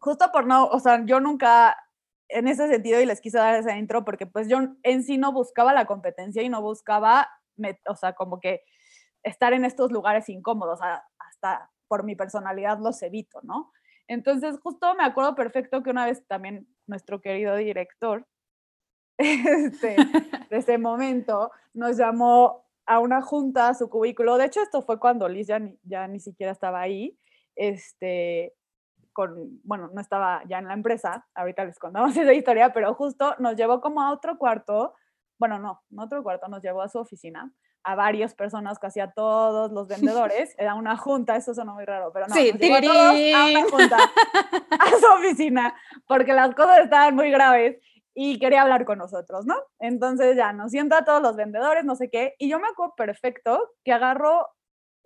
justo 0.00 0.32
por 0.32 0.46
no, 0.46 0.68
o 0.68 0.80
sea, 0.80 1.04
yo 1.04 1.20
nunca 1.20 1.76
en 2.30 2.48
ese 2.48 2.66
sentido 2.66 2.98
y 2.98 3.04
les 3.04 3.20
quise 3.20 3.36
dar 3.36 3.56
ese 3.56 3.76
intro 3.76 4.06
porque 4.06 4.26
pues 4.26 4.48
yo 4.48 4.58
en 4.82 5.02
sí 5.02 5.18
no 5.18 5.32
buscaba 5.32 5.74
la 5.74 5.84
competencia 5.84 6.42
y 6.42 6.48
no 6.48 6.62
buscaba, 6.62 7.28
o 7.86 7.94
sea, 7.94 8.14
como 8.14 8.40
que 8.40 8.62
estar 9.22 9.52
en 9.52 9.64
estos 9.64 9.92
lugares 9.92 10.28
incómodos, 10.28 10.80
hasta 11.18 11.70
por 11.88 12.04
mi 12.04 12.16
personalidad 12.16 12.78
los 12.78 13.02
evito, 13.02 13.40
¿no? 13.42 13.72
Entonces, 14.08 14.58
justo 14.60 14.94
me 14.94 15.04
acuerdo 15.04 15.34
perfecto 15.34 15.82
que 15.82 15.90
una 15.90 16.06
vez 16.06 16.26
también 16.26 16.66
nuestro 16.86 17.20
querido 17.20 17.56
director, 17.56 18.26
este, 19.18 19.96
de 20.50 20.56
ese 20.56 20.78
momento, 20.78 21.50
nos 21.74 21.96
llamó 21.96 22.66
a 22.86 22.98
una 22.98 23.22
junta 23.22 23.68
a 23.68 23.74
su 23.74 23.88
cubículo. 23.88 24.36
De 24.36 24.46
hecho, 24.46 24.60
esto 24.60 24.82
fue 24.82 24.98
cuando 24.98 25.28
Liz 25.28 25.46
ya 25.46 25.58
ni, 25.58 25.78
ya 25.84 26.08
ni 26.08 26.18
siquiera 26.18 26.52
estaba 26.52 26.80
ahí. 26.80 27.18
Este, 27.54 28.54
con, 29.12 29.60
bueno, 29.62 29.90
no 29.92 30.00
estaba 30.00 30.42
ya 30.48 30.58
en 30.58 30.68
la 30.68 30.74
empresa, 30.74 31.26
ahorita 31.34 31.64
les 31.64 31.78
contamos 31.78 32.16
esa 32.16 32.32
historia, 32.32 32.72
pero 32.72 32.94
justo 32.94 33.34
nos 33.38 33.56
llevó 33.56 33.80
como 33.80 34.02
a 34.02 34.12
otro 34.12 34.38
cuarto, 34.38 34.94
bueno, 35.38 35.58
no, 35.58 35.82
no 35.90 36.04
otro 36.04 36.22
cuarto, 36.22 36.48
nos 36.48 36.62
llevó 36.62 36.82
a 36.82 36.88
su 36.88 36.98
oficina 36.98 37.52
a 37.84 37.94
varias 37.94 38.34
personas, 38.34 38.78
casi 38.78 39.00
a 39.00 39.10
todos 39.10 39.72
los 39.72 39.88
vendedores. 39.88 40.54
Era 40.58 40.74
una 40.74 40.96
junta, 40.96 41.36
eso 41.36 41.54
suena 41.54 41.72
muy 41.72 41.84
raro, 41.84 42.12
pero 42.12 42.26
no. 42.28 42.34
Sí, 42.34 42.50
a, 42.50 43.42
a 43.42 43.46
una 43.46 43.70
junta, 43.70 43.98
a 43.98 44.90
su 45.00 45.06
oficina, 45.18 45.74
porque 46.06 46.32
las 46.32 46.54
cosas 46.54 46.80
estaban 46.80 47.14
muy 47.14 47.30
graves 47.30 47.78
y 48.14 48.38
quería 48.38 48.62
hablar 48.62 48.84
con 48.84 48.98
nosotros, 48.98 49.46
¿no? 49.46 49.56
Entonces 49.78 50.36
ya 50.36 50.52
nos 50.52 50.70
sienta 50.70 50.98
a 50.98 51.04
todos 51.04 51.22
los 51.22 51.36
vendedores, 51.36 51.84
no 51.84 51.96
sé 51.96 52.10
qué, 52.10 52.34
y 52.38 52.48
yo 52.48 52.58
me 52.60 52.68
acuerdo 52.68 52.94
perfecto 52.96 53.70
que 53.84 53.92
agarró 53.92 54.48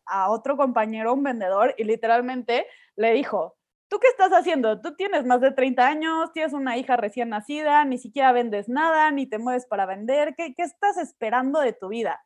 a 0.06 0.30
otro 0.30 0.56
compañero, 0.56 1.14
un 1.14 1.22
vendedor, 1.22 1.74
y 1.78 1.84
literalmente 1.84 2.66
le 2.96 3.12
dijo, 3.12 3.56
¿tú 3.88 3.98
qué 3.98 4.08
estás 4.08 4.30
haciendo? 4.32 4.80
Tú 4.80 4.94
tienes 4.96 5.24
más 5.24 5.40
de 5.40 5.52
30 5.52 5.86
años, 5.86 6.32
tienes 6.32 6.52
una 6.52 6.76
hija 6.76 6.96
recién 6.96 7.28
nacida, 7.28 7.84
ni 7.84 7.98
siquiera 7.98 8.32
vendes 8.32 8.68
nada, 8.68 9.10
ni 9.10 9.26
te 9.26 9.38
mueves 9.38 9.66
para 9.66 9.86
vender, 9.86 10.34
¿qué, 10.36 10.54
qué 10.54 10.62
estás 10.62 10.96
esperando 10.96 11.60
de 11.60 11.72
tu 11.72 11.88
vida? 11.88 12.24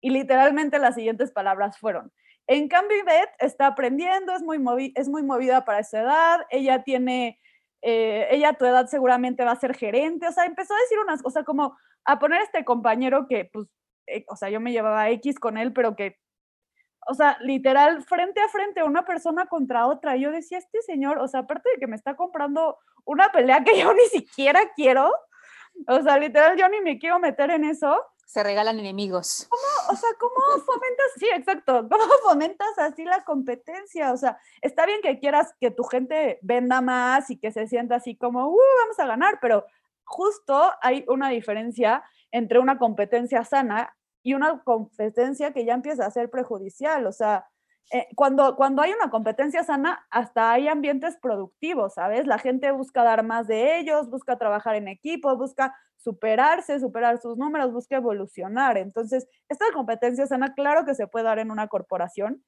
Y 0.00 0.10
literalmente 0.10 0.78
las 0.78 0.94
siguientes 0.94 1.32
palabras 1.32 1.78
fueron, 1.78 2.12
en 2.46 2.68
cambio 2.68 3.04
Beth 3.04 3.30
está 3.40 3.66
aprendiendo, 3.66 4.32
es 4.32 4.42
muy, 4.42 4.92
es 4.94 5.08
muy 5.08 5.22
movida 5.22 5.64
para 5.64 5.80
esa 5.80 6.00
edad, 6.00 6.40
ella 6.50 6.84
tiene, 6.84 7.40
eh, 7.82 8.28
ella 8.30 8.50
a 8.50 8.54
tu 8.54 8.64
edad 8.64 8.86
seguramente 8.86 9.44
va 9.44 9.52
a 9.52 9.60
ser 9.60 9.74
gerente, 9.74 10.28
o 10.28 10.32
sea, 10.32 10.44
empezó 10.44 10.74
a 10.74 10.80
decir 10.80 10.98
unas 11.00 11.22
cosas 11.22 11.44
como 11.44 11.76
a 12.04 12.18
poner 12.20 12.42
este 12.42 12.64
compañero 12.64 13.26
que, 13.28 13.50
pues, 13.52 13.66
eh, 14.06 14.24
o 14.28 14.36
sea, 14.36 14.48
yo 14.48 14.60
me 14.60 14.70
llevaba 14.70 15.10
X 15.10 15.40
con 15.40 15.58
él, 15.58 15.72
pero 15.72 15.96
que, 15.96 16.18
o 17.08 17.14
sea, 17.14 17.36
literal, 17.40 18.04
frente 18.04 18.40
a 18.40 18.48
frente, 18.48 18.82
una 18.84 19.04
persona 19.04 19.46
contra 19.46 19.86
otra. 19.86 20.16
Yo 20.16 20.30
decía, 20.30 20.58
este 20.58 20.82
señor, 20.82 21.18
o 21.18 21.28
sea, 21.28 21.40
aparte 21.40 21.70
de 21.70 21.78
que 21.78 21.86
me 21.86 21.96
está 21.96 22.16
comprando 22.16 22.78
una 23.04 23.30
pelea 23.32 23.64
que 23.64 23.78
yo 23.80 23.92
ni 23.92 24.04
siquiera 24.06 24.60
quiero, 24.76 25.12
o 25.88 26.02
sea, 26.02 26.18
literal, 26.18 26.56
yo 26.56 26.68
ni 26.68 26.80
me 26.80 26.98
quiero 26.98 27.18
meter 27.18 27.50
en 27.50 27.64
eso 27.64 28.00
se 28.26 28.42
regalan 28.42 28.78
enemigos. 28.78 29.46
¿Cómo, 29.48 29.94
o 29.94 29.96
sea, 29.96 30.10
cómo 30.18 30.34
fomentas, 30.64 31.06
sí, 31.16 31.26
exacto, 31.32 31.88
cómo 31.88 32.04
fomentas 32.24 32.78
así 32.78 33.04
la 33.04 33.24
competencia? 33.24 34.12
O 34.12 34.16
sea, 34.16 34.38
está 34.60 34.84
bien 34.84 35.00
que 35.00 35.18
quieras 35.18 35.54
que 35.60 35.70
tu 35.70 35.84
gente 35.84 36.38
venda 36.42 36.80
más 36.80 37.30
y 37.30 37.38
que 37.38 37.52
se 37.52 37.68
sienta 37.68 37.94
así 37.96 38.16
como, 38.16 38.48
uh, 38.48 38.60
vamos 38.82 38.98
a 38.98 39.06
ganar, 39.06 39.38
pero 39.40 39.64
justo 40.04 40.72
hay 40.82 41.04
una 41.08 41.30
diferencia 41.30 42.02
entre 42.32 42.58
una 42.58 42.78
competencia 42.78 43.44
sana 43.44 43.96
y 44.24 44.34
una 44.34 44.60
competencia 44.64 45.52
que 45.52 45.64
ya 45.64 45.74
empieza 45.74 46.04
a 46.04 46.10
ser 46.10 46.28
prejudicial. 46.28 47.06
O 47.06 47.12
sea, 47.12 47.46
eh, 47.92 48.08
cuando, 48.16 48.56
cuando 48.56 48.82
hay 48.82 48.92
una 48.92 49.10
competencia 49.10 49.62
sana, 49.62 50.06
hasta 50.10 50.50
hay 50.52 50.66
ambientes 50.66 51.16
productivos, 51.20 51.94
¿sabes? 51.94 52.26
La 52.26 52.38
gente 52.38 52.70
busca 52.72 53.04
dar 53.04 53.22
más 53.22 53.46
de 53.46 53.78
ellos, 53.78 54.10
busca 54.10 54.38
trabajar 54.38 54.74
en 54.74 54.88
equipo, 54.88 55.36
busca 55.36 55.74
superarse, 55.96 56.80
superar 56.80 57.20
sus 57.20 57.36
números, 57.36 57.72
busca 57.72 57.96
evolucionar. 57.96 58.76
Entonces, 58.76 59.28
esta 59.48 59.66
competencia 59.72 60.26
sana, 60.26 60.54
claro 60.54 60.84
que 60.84 60.94
se 60.94 61.06
puede 61.06 61.26
dar 61.26 61.38
en 61.38 61.50
una 61.50 61.68
corporación, 61.68 62.44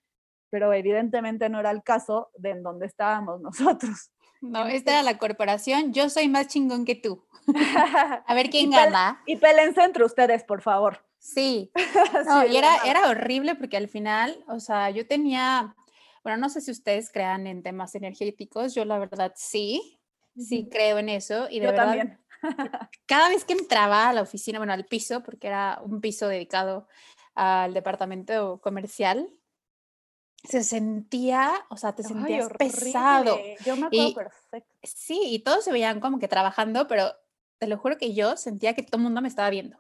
pero 0.51 0.73
evidentemente 0.73 1.49
no 1.49 1.61
era 1.61 1.71
el 1.71 1.83
caso 1.83 2.31
de 2.37 2.51
en 2.51 2.63
donde 2.63 2.87
estábamos 2.87 3.41
nosotros. 3.41 4.11
No, 4.41 4.67
esta 4.67 4.93
era 4.93 5.03
la 5.03 5.19
corporación, 5.19 5.93
yo 5.93 6.09
soy 6.09 6.29
más 6.29 6.49
chingón 6.49 6.85
que 6.85 6.95
tú. 6.95 7.25
A 8.27 8.35
ver 8.35 8.51
quién 8.51 8.71
gana. 8.71 9.23
y 9.27 9.37
pelense 9.37 9.83
entre 9.83 10.05
ustedes, 10.05 10.45
por 10.45 10.63
favor. 10.63 11.08
Sí, 11.19 11.71
no, 12.27 12.47
y 12.47 12.57
era, 12.57 12.77
era 12.87 13.09
horrible 13.09 13.55
porque 13.55 13.77
al 13.77 13.89
final, 13.89 14.45
o 14.49 14.61
sea, 14.61 14.91
yo 14.91 15.07
tenía, 15.07 15.75
bueno, 16.23 16.39
no 16.39 16.49
sé 16.49 16.61
si 16.61 16.71
ustedes 16.71 17.11
crean 17.11 17.47
en 17.47 17.63
temas 17.63 17.95
energéticos, 17.95 18.75
yo 18.75 18.85
la 18.85 18.99
verdad 18.99 19.33
sí, 19.37 20.01
sí 20.37 20.69
creo 20.71 20.99
en 20.99 21.09
eso 21.09 21.49
y 21.51 21.61
de 21.61 21.67
yo 21.67 21.73
verdad, 21.73 21.85
también. 21.85 22.21
cada 23.07 23.29
vez 23.29 23.45
que 23.45 23.55
entraba 23.55 24.09
a 24.09 24.13
la 24.13 24.23
oficina, 24.23 24.59
bueno, 24.59 24.73
al 24.73 24.87
piso, 24.87 25.23
porque 25.23 25.49
era 25.49 25.81
un 25.83 26.01
piso 26.01 26.29
dedicado 26.29 26.87
al 27.35 27.75
departamento 27.75 28.61
comercial, 28.61 29.29
se 30.45 30.63
sentía, 30.63 31.53
o 31.69 31.77
sea, 31.77 31.95
te 31.95 32.03
sentías 32.03 32.49
pesado. 32.59 33.39
Yo 33.65 33.77
me 33.77 33.87
acuerdo 33.87 34.15
perfecto. 34.15 34.75
Sí, 34.83 35.21
y 35.25 35.41
todos 35.41 35.65
se 35.65 35.73
veían 35.73 36.01
como 36.01 36.19
que 36.19 36.29
trabajando, 36.29 36.87
pero 36.87 37.13
te 37.59 37.67
lo 37.67 37.77
juro 37.77 37.99
que 37.99 38.15
yo 38.15 38.37
sentía 38.37 38.75
que 38.75 38.83
todo 38.83 38.99
el 38.99 39.03
mundo 39.03 39.21
me 39.21 39.29
estaba 39.29 39.51
viendo. 39.51 39.79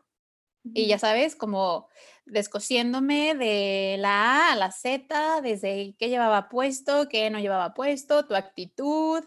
Y 0.74 0.87
ya 0.87 0.98
sabes, 0.98 1.37
como 1.37 1.88
descosiéndome 2.26 3.35
de 3.35 3.96
la 3.98 4.48
A 4.48 4.52
a 4.52 4.57
la 4.57 4.70
Z, 4.70 5.40
desde 5.42 5.94
qué 5.98 6.09
llevaba 6.09 6.48
puesto, 6.48 7.09
qué 7.09 7.31
no 7.31 7.38
llevaba 7.38 7.74
puesto, 7.74 8.26
tu 8.26 8.35
actitud. 8.35 9.24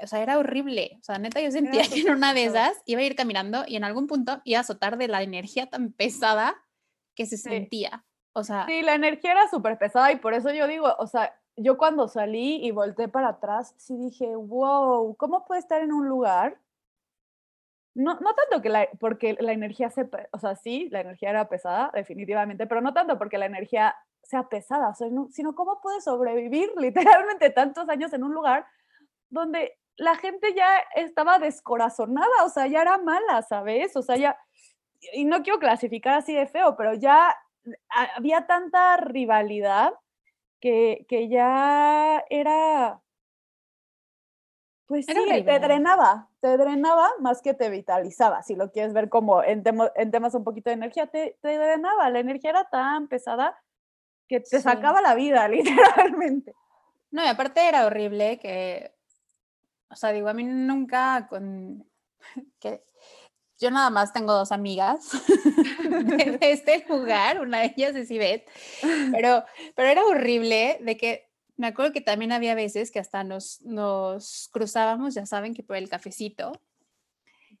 O 0.00 0.06
sea, 0.06 0.20
era 0.20 0.38
horrible. 0.38 0.96
O 1.00 1.04
sea, 1.04 1.18
neta, 1.18 1.40
yo 1.40 1.50
sentía 1.50 1.82
que 1.88 2.00
en 2.00 2.10
una 2.10 2.34
de 2.34 2.44
esas 2.44 2.72
iba 2.84 3.00
a 3.00 3.04
ir 3.04 3.14
caminando 3.14 3.64
y 3.66 3.76
en 3.76 3.84
algún 3.84 4.06
punto 4.06 4.40
iba 4.44 4.58
a 4.58 4.62
azotar 4.62 4.98
de 4.98 5.08
la 5.08 5.22
energía 5.22 5.70
tan 5.70 5.92
pesada 5.92 6.54
que 7.14 7.26
se 7.26 7.36
sentía. 7.36 8.04
O 8.32 8.42
sea. 8.42 8.66
Sí, 8.66 8.82
la 8.82 8.94
energía 8.94 9.32
era 9.32 9.48
súper 9.48 9.78
pesada 9.78 10.10
y 10.12 10.16
por 10.16 10.34
eso 10.34 10.52
yo 10.52 10.66
digo, 10.66 10.92
o 10.98 11.06
sea, 11.06 11.38
yo 11.56 11.78
cuando 11.78 12.08
salí 12.08 12.56
y 12.66 12.72
volteé 12.72 13.08
para 13.08 13.28
atrás, 13.28 13.74
sí 13.78 13.96
dije, 13.96 14.34
wow, 14.34 15.14
¿cómo 15.16 15.44
puede 15.44 15.60
estar 15.60 15.82
en 15.82 15.92
un 15.92 16.08
lugar 16.08 16.60
no, 17.94 18.14
no 18.14 18.34
tanto 18.34 18.62
que 18.62 18.68
la, 18.68 18.88
porque 18.98 19.36
la 19.38 19.52
energía 19.52 19.90
se, 19.90 20.08
o 20.32 20.38
sea, 20.38 20.56
sí, 20.56 20.88
la 20.90 21.00
energía 21.00 21.30
era 21.30 21.48
pesada, 21.48 21.90
definitivamente, 21.94 22.66
pero 22.66 22.80
no 22.80 22.92
tanto 22.92 23.18
porque 23.18 23.38
la 23.38 23.46
energía 23.46 23.94
sea 24.22 24.48
pesada, 24.48 24.94
sino 24.94 25.54
cómo 25.54 25.80
puede 25.80 26.00
sobrevivir 26.00 26.72
literalmente 26.76 27.50
tantos 27.50 27.88
años 27.88 28.12
en 28.12 28.24
un 28.24 28.34
lugar 28.34 28.66
donde 29.28 29.78
la 29.96 30.16
gente 30.16 30.54
ya 30.54 30.78
estaba 30.96 31.38
descorazonada, 31.38 32.44
o 32.44 32.48
sea, 32.48 32.66
ya 32.66 32.82
era 32.82 32.98
mala, 32.98 33.42
¿sabes? 33.42 33.96
O 33.96 34.02
sea, 34.02 34.16
ya, 34.16 34.36
y 35.12 35.24
no 35.24 35.42
quiero 35.42 35.58
clasificar 35.58 36.14
así 36.14 36.34
de 36.34 36.46
feo, 36.46 36.76
pero 36.76 36.94
ya 36.94 37.36
había 38.16 38.46
tanta 38.46 38.96
rivalidad 38.96 39.92
que, 40.60 41.06
que 41.08 41.28
ya 41.28 42.24
era, 42.28 43.00
pues 44.86 45.06
sí, 45.06 45.14
te 45.14 45.58
drenaba, 45.58 46.28
te 46.40 46.56
drenaba 46.58 47.08
más 47.18 47.40
que 47.40 47.54
te 47.54 47.70
vitalizaba, 47.70 48.42
si 48.42 48.54
lo 48.54 48.70
quieres 48.70 48.92
ver 48.92 49.08
como 49.08 49.42
en, 49.42 49.62
en 49.94 50.10
temas 50.10 50.34
un 50.34 50.44
poquito 50.44 50.68
de 50.68 50.74
energía, 50.74 51.06
te, 51.06 51.38
te, 51.40 51.56
drenaba, 51.56 52.10
la 52.10 52.18
energía 52.18 52.50
era 52.50 52.64
tan 52.64 53.08
pesada 53.08 53.58
que 54.28 54.40
te 54.40 54.60
sacaba 54.60 55.00
la 55.00 55.14
vida, 55.14 55.48
literalmente. 55.48 56.54
No, 57.10 57.24
y 57.24 57.28
aparte 57.28 57.66
era 57.66 57.86
horrible 57.86 58.38
que, 58.38 58.92
o 59.88 59.96
sea, 59.96 60.12
digo, 60.12 60.28
a 60.28 60.34
mí 60.34 60.44
nunca 60.44 61.26
con, 61.30 61.86
que 62.60 62.84
yo 63.58 63.70
nada 63.70 63.88
más 63.88 64.12
tengo 64.12 64.32
dos 64.34 64.52
amigas 64.52 65.12
de, 65.88 66.38
este 66.40 66.84
lugar, 66.88 67.40
una 67.40 67.60
de 67.60 67.72
ellas 67.76 67.94
es 67.94 68.10
Ivette, 68.10 68.50
pero, 69.12 69.44
pero 69.74 69.88
era 69.88 70.04
horrible 70.04 70.78
de 70.82 70.96
que 70.96 71.28
me 71.56 71.68
acuerdo 71.68 71.92
que 71.92 72.00
también 72.00 72.32
había 72.32 72.54
veces 72.54 72.90
que 72.90 72.98
hasta 72.98 73.24
nos, 73.24 73.60
nos 73.62 74.48
cruzábamos, 74.52 75.14
ya 75.14 75.26
saben 75.26 75.54
que 75.54 75.62
por 75.62 75.76
el 75.76 75.88
cafecito, 75.88 76.52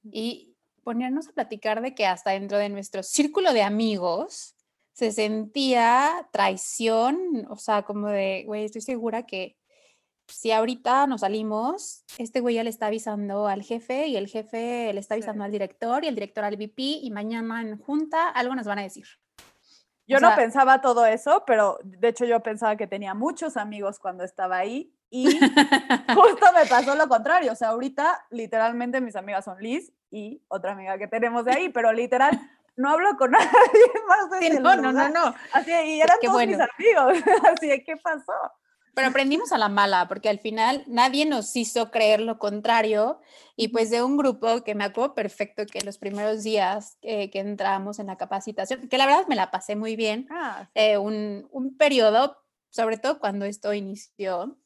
y 0.02 0.54
ponernos 0.82 1.28
a 1.28 1.32
platicar 1.32 1.80
de 1.80 1.94
que 1.94 2.06
hasta 2.06 2.32
dentro 2.32 2.58
de 2.58 2.68
nuestro 2.68 3.02
círculo 3.02 3.52
de 3.52 3.62
amigos 3.62 4.54
se 4.92 5.10
sentía 5.10 6.28
traición, 6.32 7.46
o 7.48 7.56
sea, 7.56 7.82
como 7.82 8.08
de, 8.08 8.44
güey, 8.46 8.64
estoy 8.64 8.82
segura 8.82 9.26
que 9.26 9.56
si 10.28 10.52
ahorita 10.52 11.06
nos 11.06 11.22
salimos, 11.22 12.04
este 12.18 12.40
güey 12.40 12.54
ya 12.56 12.64
le 12.64 12.70
está 12.70 12.86
avisando 12.86 13.46
al 13.46 13.62
jefe 13.62 14.06
y 14.06 14.16
el 14.16 14.28
jefe 14.28 14.92
le 14.92 15.00
está 15.00 15.14
avisando 15.14 15.44
al 15.44 15.52
director 15.52 16.04
y 16.04 16.08
el 16.08 16.14
director 16.14 16.44
al 16.44 16.56
VP 16.56 16.82
y 16.82 17.10
mañana 17.10 17.60
en 17.60 17.78
junta 17.78 18.30
algo 18.30 18.54
nos 18.54 18.66
van 18.66 18.78
a 18.78 18.82
decir. 18.82 19.06
Yo 20.06 20.20
no 20.20 20.34
pensaba 20.36 20.80
todo 20.80 21.06
eso, 21.06 21.44
pero 21.46 21.78
de 21.82 22.08
hecho 22.08 22.24
yo 22.24 22.40
pensaba 22.40 22.76
que 22.76 22.86
tenía 22.86 23.14
muchos 23.14 23.56
amigos 23.56 23.98
cuando 23.98 24.22
estaba 24.24 24.58
ahí 24.58 24.94
y 25.10 25.26
justo 26.14 26.46
me 26.54 26.66
pasó 26.66 26.94
lo 26.94 27.08
contrario. 27.08 27.52
O 27.52 27.54
sea, 27.54 27.68
ahorita 27.68 28.26
literalmente 28.30 29.00
mis 29.00 29.16
amigas 29.16 29.44
son 29.44 29.58
Liz 29.60 29.92
y 30.10 30.42
otra 30.48 30.72
amiga 30.72 30.98
que 30.98 31.08
tenemos 31.08 31.44
de 31.44 31.52
ahí, 31.52 31.68
pero 31.68 31.92
literal 31.92 32.38
no 32.76 32.90
hablo 32.90 33.16
con 33.16 33.30
nadie 33.32 33.48
más. 34.08 34.40
De 34.40 34.60
no, 34.60 34.76
no, 34.76 34.92
no, 34.92 35.08
no. 35.08 35.34
Así, 35.52 35.70
y 35.70 36.00
eran 36.00 36.18
todos 36.20 36.46
mis 36.46 36.58
amigos. 36.58 37.18
Así, 37.52 37.82
¿qué 37.84 37.96
pasó? 37.96 38.32
Pero 38.94 39.08
aprendimos 39.08 39.52
a 39.52 39.58
la 39.58 39.68
mala, 39.68 40.06
porque 40.08 40.28
al 40.28 40.38
final 40.38 40.84
nadie 40.86 41.26
nos 41.26 41.54
hizo 41.56 41.90
creer 41.90 42.20
lo 42.20 42.38
contrario. 42.38 43.20
Y 43.56 43.68
pues 43.68 43.90
de 43.90 44.02
un 44.02 44.16
grupo 44.16 44.62
que 44.62 44.74
me 44.74 44.84
acuerdo 44.84 45.14
perfecto 45.14 45.66
que 45.66 45.80
los 45.82 45.98
primeros 45.98 46.42
días 46.42 46.98
que 47.00 47.30
entramos 47.34 47.98
en 47.98 48.06
la 48.06 48.16
capacitación, 48.16 48.88
que 48.88 48.98
la 48.98 49.06
verdad 49.06 49.26
me 49.28 49.36
la 49.36 49.50
pasé 49.50 49.76
muy 49.76 49.96
bien, 49.96 50.26
ah, 50.30 50.68
eh, 50.74 50.98
un, 50.98 51.48
un 51.50 51.76
periodo, 51.76 52.36
sobre 52.70 52.98
todo 52.98 53.18
cuando 53.18 53.44
esto 53.44 53.72
inició, 53.74 54.56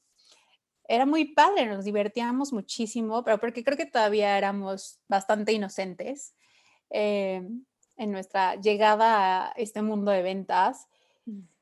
era 0.89 1.05
muy 1.05 1.27
padre, 1.27 1.67
nos 1.67 1.85
divertíamos 1.85 2.53
muchísimo, 2.53 3.23
pero 3.23 3.39
porque 3.39 3.63
creo 3.63 3.77
que 3.77 3.85
todavía 3.85 4.39
éramos 4.39 4.99
bastante 5.07 5.53
inocentes 5.53 6.35
eh, 6.89 7.47
en 7.99 8.11
nuestra 8.11 8.55
llegada 8.57 9.49
a 9.49 9.53
este 9.53 9.83
mundo 9.83 10.11
de 10.11 10.23
ventas. 10.23 10.89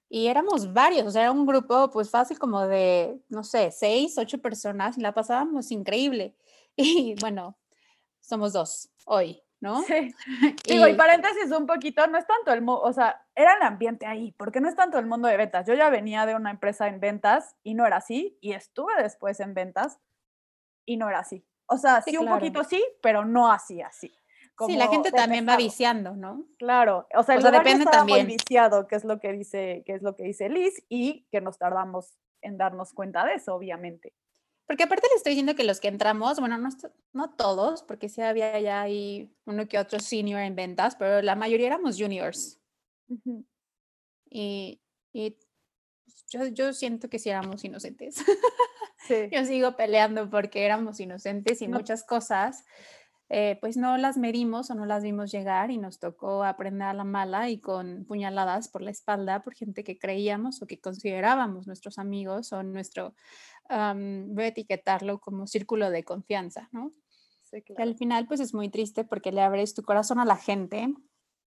Y 0.09 0.29
éramos 0.29 0.73
varios, 0.73 1.07
o 1.07 1.11
sea, 1.11 1.23
era 1.23 1.33
un 1.33 1.47
grupo 1.47 1.91
pues 1.91 2.11
fácil 2.11 2.39
como 2.39 2.67
de, 2.67 3.21
no 3.29 3.43
sé, 3.43 3.73
seis, 3.73 4.17
ocho 4.19 4.39
personas 4.39 4.97
y 4.97 5.01
la 5.01 5.13
pasábamos 5.13 5.71
increíble. 5.71 6.35
Y 6.79 7.15
bueno, 7.23 7.57
somos 8.21 8.53
dos 8.53 8.91
hoy, 9.07 9.43
¿no? 9.61 9.81
Sí. 9.85 10.15
Digo, 10.69 10.87
y 10.87 10.93
paréntesis 10.93 11.51
un 11.51 11.67
poquito, 11.67 12.07
no 12.07 12.19
es 12.19 12.27
tanto 12.27 12.53
el, 12.53 12.63
o 12.69 12.93
sea, 12.93 13.25
era 13.35 13.55
el 13.55 13.63
ambiente 13.63 14.05
ahí, 14.05 14.33
porque 14.33 14.61
no 14.61 14.69
es 14.69 14.77
tanto 14.77 14.99
el 14.99 15.07
mundo 15.07 15.27
de 15.27 15.39
ventas. 15.39 15.67
Yo 15.67 15.73
ya 15.73 15.89
venía 15.89 16.27
de 16.27 16.35
una 16.35 16.51
empresa 16.51 16.87
en 16.87 17.01
ventas 17.01 17.57
y 17.63 17.73
no 17.73 17.87
era 17.87 17.97
así, 17.97 18.37
y 18.43 18.53
estuve 18.53 18.93
después 19.03 19.41
en 19.41 19.55
ventas 19.55 19.99
y 20.85 20.99
no 20.99 21.09
era 21.09 21.21
así. 21.21 21.47
O 21.65 21.79
sea, 21.79 22.03
sí, 22.03 22.19
un 22.19 22.29
poquito 22.29 22.63
sí, 22.63 22.85
pero 23.01 23.25
no 23.25 23.51
así, 23.51 23.81
así 23.81 24.13
sí, 24.67 24.77
la 24.77 24.89
gente 24.89 25.11
también 25.11 25.47
va 25.49 25.57
viciando, 25.57 26.17
¿no? 26.17 26.47
Claro, 26.59 27.07
o 27.15 27.23
sea, 27.23 27.37
el 27.37 27.43
depende 27.43 27.85
también. 27.85 28.27
viciado, 28.27 28.87
que 28.87 28.97
es 28.97 29.05
lo 29.05 29.21
que 29.21 29.33
dice, 29.33 29.83
que 29.85 29.95
es 29.95 30.03
lo 30.03 30.17
que 30.17 30.25
dice 30.25 30.49
Liz, 30.49 30.83
y 30.89 31.27
que 31.31 31.41
nos 31.41 31.59
tardamos 31.59 32.17
en 32.43 32.57
darnos 32.57 32.93
cuenta 32.93 33.25
de 33.25 33.35
eso, 33.35 33.55
obviamente. 33.55 34.15
Porque 34.67 34.83
aparte 34.83 35.07
le 35.09 35.17
estoy 35.17 35.31
diciendo 35.31 35.55
que 35.55 35.65
los 35.65 35.79
que 35.79 35.89
entramos, 35.89 36.41
bueno, 36.41 36.59
no, 36.59 36.69
no 37.13 37.31
todos, 37.31 37.83
porque 37.83 38.09
sí 38.09 38.21
había 38.21 38.59
ya 38.59 38.83
ahí 38.83 39.33
uno 39.45 39.69
que 39.69 39.79
otro 39.79 40.01
senior 40.01 40.41
en 40.41 40.57
ventas, 40.57 40.97
pero 40.97 41.23
la 41.23 41.37
mayoría 41.37 41.69
éramos 41.69 41.97
juniors. 41.99 42.59
Y, 44.29 44.81
y 45.13 45.39
yo, 46.29 46.47
yo, 46.49 46.73
siento 46.73 47.09
que 47.09 47.21
sí 47.21 47.31
éramos 47.31 47.65
inocentes. 47.65 48.17
Sí. 49.07 49.15
yo 49.33 49.45
sigo 49.45 49.77
peleando 49.77 50.29
porque 50.29 50.65
éramos 50.65 50.99
inocentes 50.99 51.63
y 51.63 51.69
muchas 51.69 52.03
cosas 52.03 52.65
eh, 53.29 53.59
pues 53.61 53.77
no 53.77 53.97
las 53.97 54.17
medimos 54.17 54.71
o 54.71 54.75
no 54.75 54.87
las 54.87 55.03
vimos 55.03 55.33
llegar 55.33 55.71
y 55.73 55.79
nos 55.79 55.99
tocó 55.99 56.45
aprender 56.45 56.89
a 56.89 56.95
la 56.95 57.05
mala 57.05 57.51
y 57.51 57.59
con 57.59 58.05
puñaladas 58.05 58.69
por 58.69 58.83
la 58.83 58.93
espalda 58.93 59.43
por 59.43 59.55
gente 59.55 59.83
que 59.83 59.99
creíamos 59.99 60.63
o 60.63 60.67
que 60.67 60.81
considerábamos 60.81 61.67
nuestros 61.67 61.99
amigos 61.99 62.53
o 62.53 62.63
nuestro, 62.63 63.15
voy 63.69 64.45
a 64.45 64.47
etiquetarlo 64.47 65.19
como 65.19 65.47
círculo 65.49 65.91
de 65.91 66.05
confianza, 66.05 66.69
¿no? 66.71 66.93
Sí, 67.43 67.63
claro. 67.63 67.83
al 67.83 67.97
final 67.97 68.27
pues 68.27 68.41
es 68.41 68.55
muy 68.55 68.69
triste 68.69 69.05
porque 69.05 69.33
le 69.33 69.41
abres 69.41 69.75
tu 69.75 69.83
corazón 69.83 70.19
a 70.19 70.25
la 70.25 70.37
gente. 70.37 70.95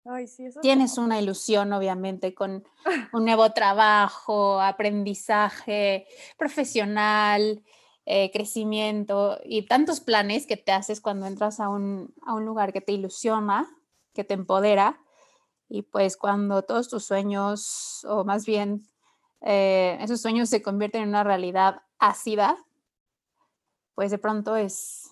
Ay, 0.05 0.27
sí, 0.27 0.45
eso 0.45 0.61
Tienes 0.61 0.97
una 0.97 1.19
ilusión, 1.19 1.71
obviamente, 1.73 2.33
con 2.33 2.63
un 3.13 3.25
nuevo 3.25 3.51
trabajo, 3.51 4.61
aprendizaje 4.61 6.07
profesional, 6.37 7.63
eh, 8.12 8.32
crecimiento 8.32 9.39
y 9.45 9.67
tantos 9.67 10.00
planes 10.00 10.48
que 10.48 10.58
te 10.58 10.72
haces 10.72 11.00
cuando 11.00 11.28
entras 11.28 11.60
a 11.60 11.69
un, 11.69 12.12
a 12.26 12.34
un 12.34 12.43
lugar 12.43 12.74
que 12.74 12.82
te 12.82 12.91
ilusiona, 12.91 13.69
que 14.15 14.24
te 14.24 14.34
empodera. 14.34 15.00
Y 15.69 15.84
pues 15.84 16.17
cuando 16.17 16.63
todos 16.63 16.89
tus 16.89 17.06
sueños, 17.06 18.04
o 18.10 18.24
más 18.24 18.48
bien 18.48 18.82
eh, 19.41 19.95
esos 20.02 20.22
sueños 20.22 20.50
se 20.50 20.63
convierten 20.63 21.04
en 21.04 21.10
una 21.10 21.24
realidad 21.24 21.84
ácida, 22.00 22.58
pues 23.93 24.10
de 24.10 24.17
pronto 24.17 24.56
es 24.56 25.12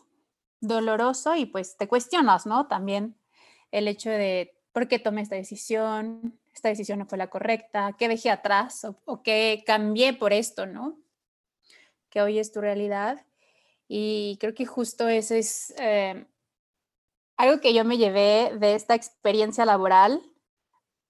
doloroso 0.60 1.36
y 1.36 1.46
pues 1.46 1.78
te 1.78 1.88
cuestionas, 1.88 2.48
¿no? 2.48 2.66
También 2.66 3.16
el 3.70 3.88
hecho 3.88 4.10
de 4.10 4.58
por 4.72 4.88
qué 4.88 4.98
tomé 4.98 5.22
esta 5.22 5.36
decisión, 5.36 6.40
esta 6.52 6.70
decisión 6.70 6.98
no 6.98 7.06
fue 7.06 7.20
la 7.20 7.30
correcta, 7.30 7.96
qué 7.96 8.08
dejé 8.08 8.32
atrás 8.32 8.84
o, 8.86 8.96
o 9.06 9.22
qué 9.22 9.64
cambié 9.68 10.14
por 10.14 10.34
esto, 10.34 10.66
¿no? 10.66 10.98
Que 12.10 12.22
hoy 12.22 12.40
es 12.40 12.52
tu 12.52 12.62
realidad. 12.62 13.26
Y 13.88 14.38
creo 14.40 14.54
que 14.54 14.66
justo 14.66 15.08
eso 15.08 15.36
es 15.36 15.74
eh, 15.78 16.26
algo 17.38 17.62
que 17.62 17.74
yo 17.74 17.86
me 17.86 17.98
llevé 17.98 18.58
de 18.58 18.76
esta 18.76 18.96
experiencia 18.96 19.66
laboral, 19.66 20.22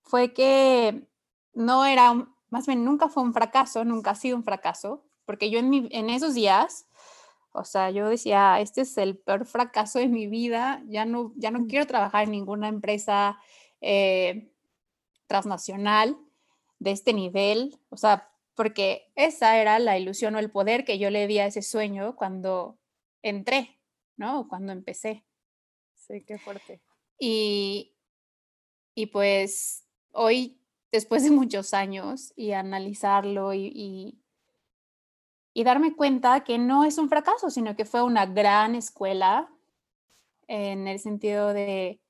fue 0.04 0.34
que 0.34 1.08
no 1.54 1.86
era, 1.86 2.14
más 2.50 2.68
bien 2.68 2.86
nunca 2.86 3.10
fue 3.10 3.24
un 3.24 3.34
fracaso, 3.34 3.84
nunca 3.84 4.12
ha 4.12 4.16
sido 4.16 4.38
un 4.38 4.44
fracaso, 4.44 5.06
porque 5.26 5.50
yo 5.50 5.60
en, 5.60 5.88
en 5.92 6.10
esos 6.10 6.34
días, 6.34 6.88
o 7.52 7.64
sea, 7.64 7.90
yo 7.90 8.08
decía, 8.10 8.60
este 8.60 8.82
es 8.82 8.98
el 8.98 9.18
peor 9.18 9.46
fracaso 9.46 10.00
de 10.00 10.08
mi 10.08 10.28
vida, 10.28 10.84
ya 10.88 11.06
no, 11.06 11.34
ya 11.36 11.50
no 11.52 11.66
quiero 11.68 11.88
trabajar 11.88 12.26
en 12.26 12.32
ninguna 12.32 12.68
empresa 12.68 13.40
eh, 13.82 14.52
transnacional 15.28 16.18
de 16.80 16.92
este 16.92 17.14
nivel, 17.14 17.80
o 17.90 17.98
sea, 17.98 18.30
porque 18.58 19.12
esa 19.16 19.58
era 19.58 19.78
la 19.78 20.00
ilusión 20.00 20.34
o 20.36 20.40
el 20.40 20.50
poder 20.50 20.84
que 20.84 20.98
yo 20.98 21.12
le 21.12 21.28
di 21.28 21.38
a 21.38 21.46
ese 21.46 21.62
sueño 21.62 22.16
cuando 22.16 22.80
entré, 23.22 23.80
¿no? 24.18 24.48
Cuando 24.48 24.72
empecé. 24.72 25.24
Sí, 25.94 26.24
qué 26.26 26.40
fuerte. 26.40 26.82
Y, 27.20 27.96
y 28.96 29.06
pues 29.06 29.86
hoy, 30.12 30.60
después 30.92 31.24
de 31.24 31.30
muchos 31.30 31.76
años 31.76 32.34
y 32.36 32.54
analizarlo 32.54 33.54
y, 33.54 34.20
y, 35.54 35.64
darme 35.64 35.96
cuenta 35.96 36.44
que 36.44 36.58
no 36.58 36.84
es 36.84 36.98
un 36.98 37.10
fracaso, 37.10 37.52
sino 37.52 37.76
que 37.76 37.86
fue 37.86 38.02
una 38.02 38.26
gran 38.26 38.74
escuela 38.74 39.52
en 40.48 40.88
el 40.88 41.00
sentido 41.00 41.54
de, 41.54 42.02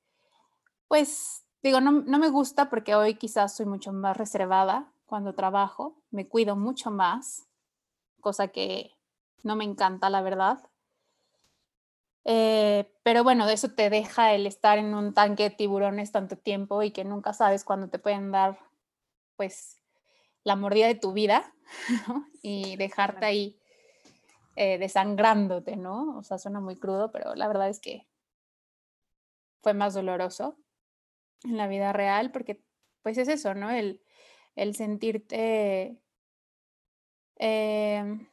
pues, 0.87 1.43
digo, 1.61 1.81
no, 1.81 1.91
no 1.91 2.19
me 2.19 2.29
gusta 2.29 2.69
porque 2.69 2.95
hoy 2.95 3.15
quizás 3.15 3.55
soy 3.55 3.65
mucho 3.65 3.91
más 3.91 4.15
reservada 4.15 4.93
cuando 5.07 5.33
trabajo, 5.33 5.95
me 6.11 6.27
cuido 6.27 6.55
mucho 6.55 6.91
más, 6.91 7.47
cosa 8.21 8.49
que 8.49 8.91
no 9.41 9.55
me 9.55 9.63
encanta, 9.63 10.09
la 10.09 10.21
verdad. 10.21 10.69
Eh, 12.25 12.93
pero 13.03 13.23
bueno, 13.23 13.47
de 13.47 13.53
eso 13.53 13.69
te 13.69 13.89
deja 13.89 14.33
el 14.33 14.45
estar 14.45 14.77
en 14.77 14.93
un 14.93 15.13
tanque 15.13 15.43
de 15.43 15.55
tiburones 15.55 16.11
tanto 16.11 16.37
tiempo 16.37 16.83
y 16.83 16.91
que 16.91 17.05
nunca 17.05 17.33
sabes 17.33 17.63
cuándo 17.63 17.87
te 17.87 17.99
pueden 17.99 18.31
dar, 18.31 18.59
pues, 19.37 19.81
la 20.43 20.57
mordida 20.57 20.87
de 20.87 20.95
tu 20.95 21.13
vida 21.13 21.53
y 22.41 22.75
dejarte 22.75 23.25
ahí 23.25 23.59
eh, 24.57 24.77
desangrándote, 24.77 25.77
¿no? 25.77 26.17
O 26.17 26.23
sea, 26.23 26.37
suena 26.37 26.59
muy 26.59 26.75
crudo, 26.75 27.11
pero 27.11 27.33
la 27.35 27.47
verdad 27.47 27.69
es 27.69 27.79
que 27.79 28.07
fue 29.61 29.73
más 29.73 29.93
doloroso 29.93 30.57
en 31.43 31.57
la 31.57 31.67
vida 31.67 31.93
real 31.93 32.31
porque 32.31 32.61
pues 33.03 33.17
es 33.17 33.29
eso, 33.29 33.53
¿no? 33.53 33.69
El, 33.69 34.01
el 34.57 34.75
sentirte 34.75 36.01
em, 37.37 38.27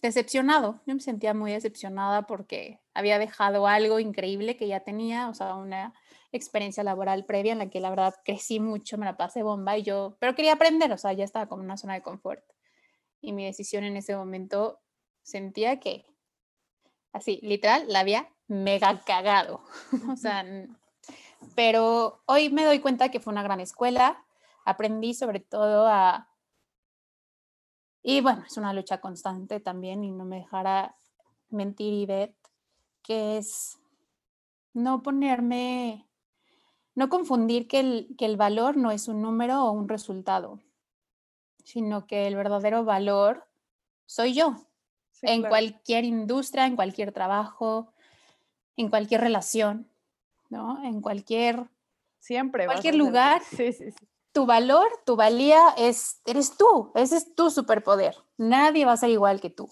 decepcionado. 0.00 0.80
Yo 0.86 0.94
me 0.94 1.00
sentía 1.00 1.34
muy 1.34 1.52
decepcionada 1.52 2.26
porque 2.26 2.80
había 2.94 3.18
dejado 3.18 3.66
algo 3.66 4.00
increíble 4.00 4.56
que 4.56 4.68
ya 4.68 4.80
tenía, 4.80 5.28
o 5.28 5.34
sea, 5.34 5.54
una 5.54 5.92
experiencia 6.32 6.82
laboral 6.82 7.26
previa 7.26 7.52
en 7.52 7.58
la 7.58 7.70
que 7.70 7.80
la 7.80 7.90
verdad 7.90 8.14
crecí 8.24 8.58
mucho, 8.58 8.96
me 8.96 9.04
la 9.04 9.18
pasé 9.18 9.42
bomba 9.42 9.76
y 9.76 9.82
yo, 9.82 10.16
pero 10.18 10.34
quería 10.34 10.54
aprender, 10.54 10.90
o 10.92 10.98
sea, 10.98 11.12
ya 11.12 11.24
estaba 11.24 11.46
como 11.46 11.60
en 11.60 11.66
una 11.66 11.76
zona 11.76 11.94
de 11.94 12.02
confort. 12.02 12.42
Y 13.20 13.32
mi 13.32 13.44
decisión 13.44 13.84
en 13.84 13.98
ese 13.98 14.16
momento 14.16 14.80
sentía 15.22 15.78
que, 15.78 16.06
así, 17.12 17.38
literal, 17.42 17.84
la 17.88 18.00
había 18.00 18.30
mega 18.48 19.02
cagado. 19.04 19.62
o 20.10 20.16
sea, 20.16 20.42
pero 21.54 22.22
hoy 22.24 22.48
me 22.48 22.64
doy 22.64 22.78
cuenta 22.78 23.10
que 23.10 23.20
fue 23.20 23.32
una 23.32 23.42
gran 23.42 23.60
escuela, 23.60 24.25
aprendí 24.66 25.14
sobre 25.14 25.40
todo 25.40 25.86
a... 25.86 26.28
Y 28.02 28.20
bueno, 28.20 28.44
es 28.46 28.56
una 28.56 28.72
lucha 28.72 29.00
constante 29.00 29.58
también 29.60 30.04
y 30.04 30.10
no 30.10 30.24
me 30.24 30.40
dejará 30.40 30.96
mentir 31.48 31.94
y 31.94 32.04
ver 32.04 32.34
que 33.02 33.38
es 33.38 33.78
no 34.74 35.02
ponerme, 35.02 36.06
no 36.94 37.08
confundir 37.08 37.66
que 37.66 37.80
el, 37.80 38.14
que 38.18 38.26
el 38.26 38.36
valor 38.36 38.76
no 38.76 38.90
es 38.90 39.08
un 39.08 39.22
número 39.22 39.64
o 39.64 39.70
un 39.70 39.88
resultado, 39.88 40.60
sino 41.64 42.06
que 42.06 42.26
el 42.26 42.36
verdadero 42.36 42.84
valor 42.84 43.46
soy 44.04 44.34
yo. 44.34 44.56
en 45.22 45.42
cualquier 45.42 46.04
industria, 46.04 46.66
en 46.66 46.76
cualquier 46.76 47.12
trabajo, 47.12 47.92
en 48.76 48.90
cualquier 48.90 49.20
relación, 49.22 49.88
¿no? 50.50 50.82
En 50.84 51.00
cualquier... 51.00 51.68
Siempre. 52.18 52.66
Cualquier 52.66 52.96
lugar. 52.96 53.42
Sí, 53.56 53.72
sí, 53.72 53.92
sí. 53.92 54.06
Tu 54.36 54.44
valor, 54.44 54.86
tu 55.06 55.16
valía 55.16 55.70
es, 55.78 56.20
eres 56.26 56.58
tú, 56.58 56.92
ese 56.94 57.16
es 57.16 57.34
tu 57.34 57.48
superpoder. 57.48 58.14
Nadie 58.36 58.84
va 58.84 58.92
a 58.92 58.96
ser 58.98 59.08
igual 59.08 59.40
que 59.40 59.48
tú. 59.48 59.70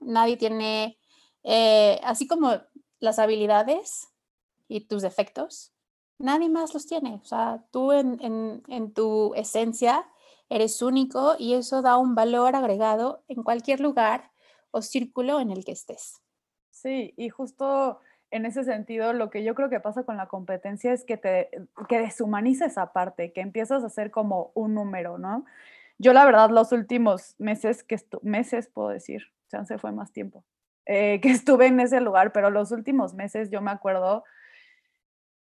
Nadie 0.00 0.38
tiene, 0.38 0.98
eh, 1.42 2.00
así 2.02 2.26
como 2.26 2.62
las 2.98 3.18
habilidades 3.18 4.08
y 4.68 4.86
tus 4.86 5.02
defectos, 5.02 5.74
nadie 6.16 6.48
más 6.48 6.72
los 6.72 6.86
tiene. 6.86 7.20
O 7.22 7.26
sea, 7.26 7.62
tú 7.72 7.92
en, 7.92 8.18
en, 8.22 8.62
en 8.68 8.94
tu 8.94 9.34
esencia 9.34 10.10
eres 10.48 10.80
único 10.80 11.36
y 11.38 11.52
eso 11.52 11.82
da 11.82 11.98
un 11.98 12.14
valor 12.14 12.56
agregado 12.56 13.22
en 13.28 13.42
cualquier 13.42 13.80
lugar 13.80 14.32
o 14.70 14.80
círculo 14.80 15.40
en 15.40 15.50
el 15.50 15.62
que 15.62 15.72
estés. 15.72 16.22
Sí, 16.70 17.12
y 17.18 17.28
justo 17.28 17.98
en 18.34 18.46
ese 18.46 18.64
sentido, 18.64 19.12
lo 19.12 19.30
que 19.30 19.44
yo 19.44 19.54
creo 19.54 19.70
que 19.70 19.78
pasa 19.78 20.02
con 20.02 20.16
la 20.16 20.26
competencia 20.26 20.92
es 20.92 21.04
que 21.04 21.16
te 21.16 21.50
que 21.88 22.00
deshumaniza 22.00 22.66
esa 22.66 22.92
parte, 22.92 23.32
que 23.32 23.40
empiezas 23.40 23.84
a 23.84 23.88
ser 23.88 24.10
como 24.10 24.50
un 24.54 24.74
número, 24.74 25.18
¿no? 25.18 25.44
Yo 25.98 26.12
la 26.12 26.24
verdad 26.24 26.50
los 26.50 26.72
últimos 26.72 27.36
meses 27.38 27.84
que 27.84 27.96
meses 28.22 28.66
puedo 28.66 28.88
decir, 28.88 29.22
se 29.46 29.78
fue 29.78 29.92
más 29.92 30.10
tiempo, 30.10 30.44
eh, 30.84 31.20
que 31.20 31.30
estuve 31.30 31.66
en 31.68 31.78
ese 31.78 32.00
lugar, 32.00 32.32
pero 32.32 32.50
los 32.50 32.72
últimos 32.72 33.14
meses 33.14 33.50
yo 33.50 33.60
me 33.60 33.70
acuerdo 33.70 34.24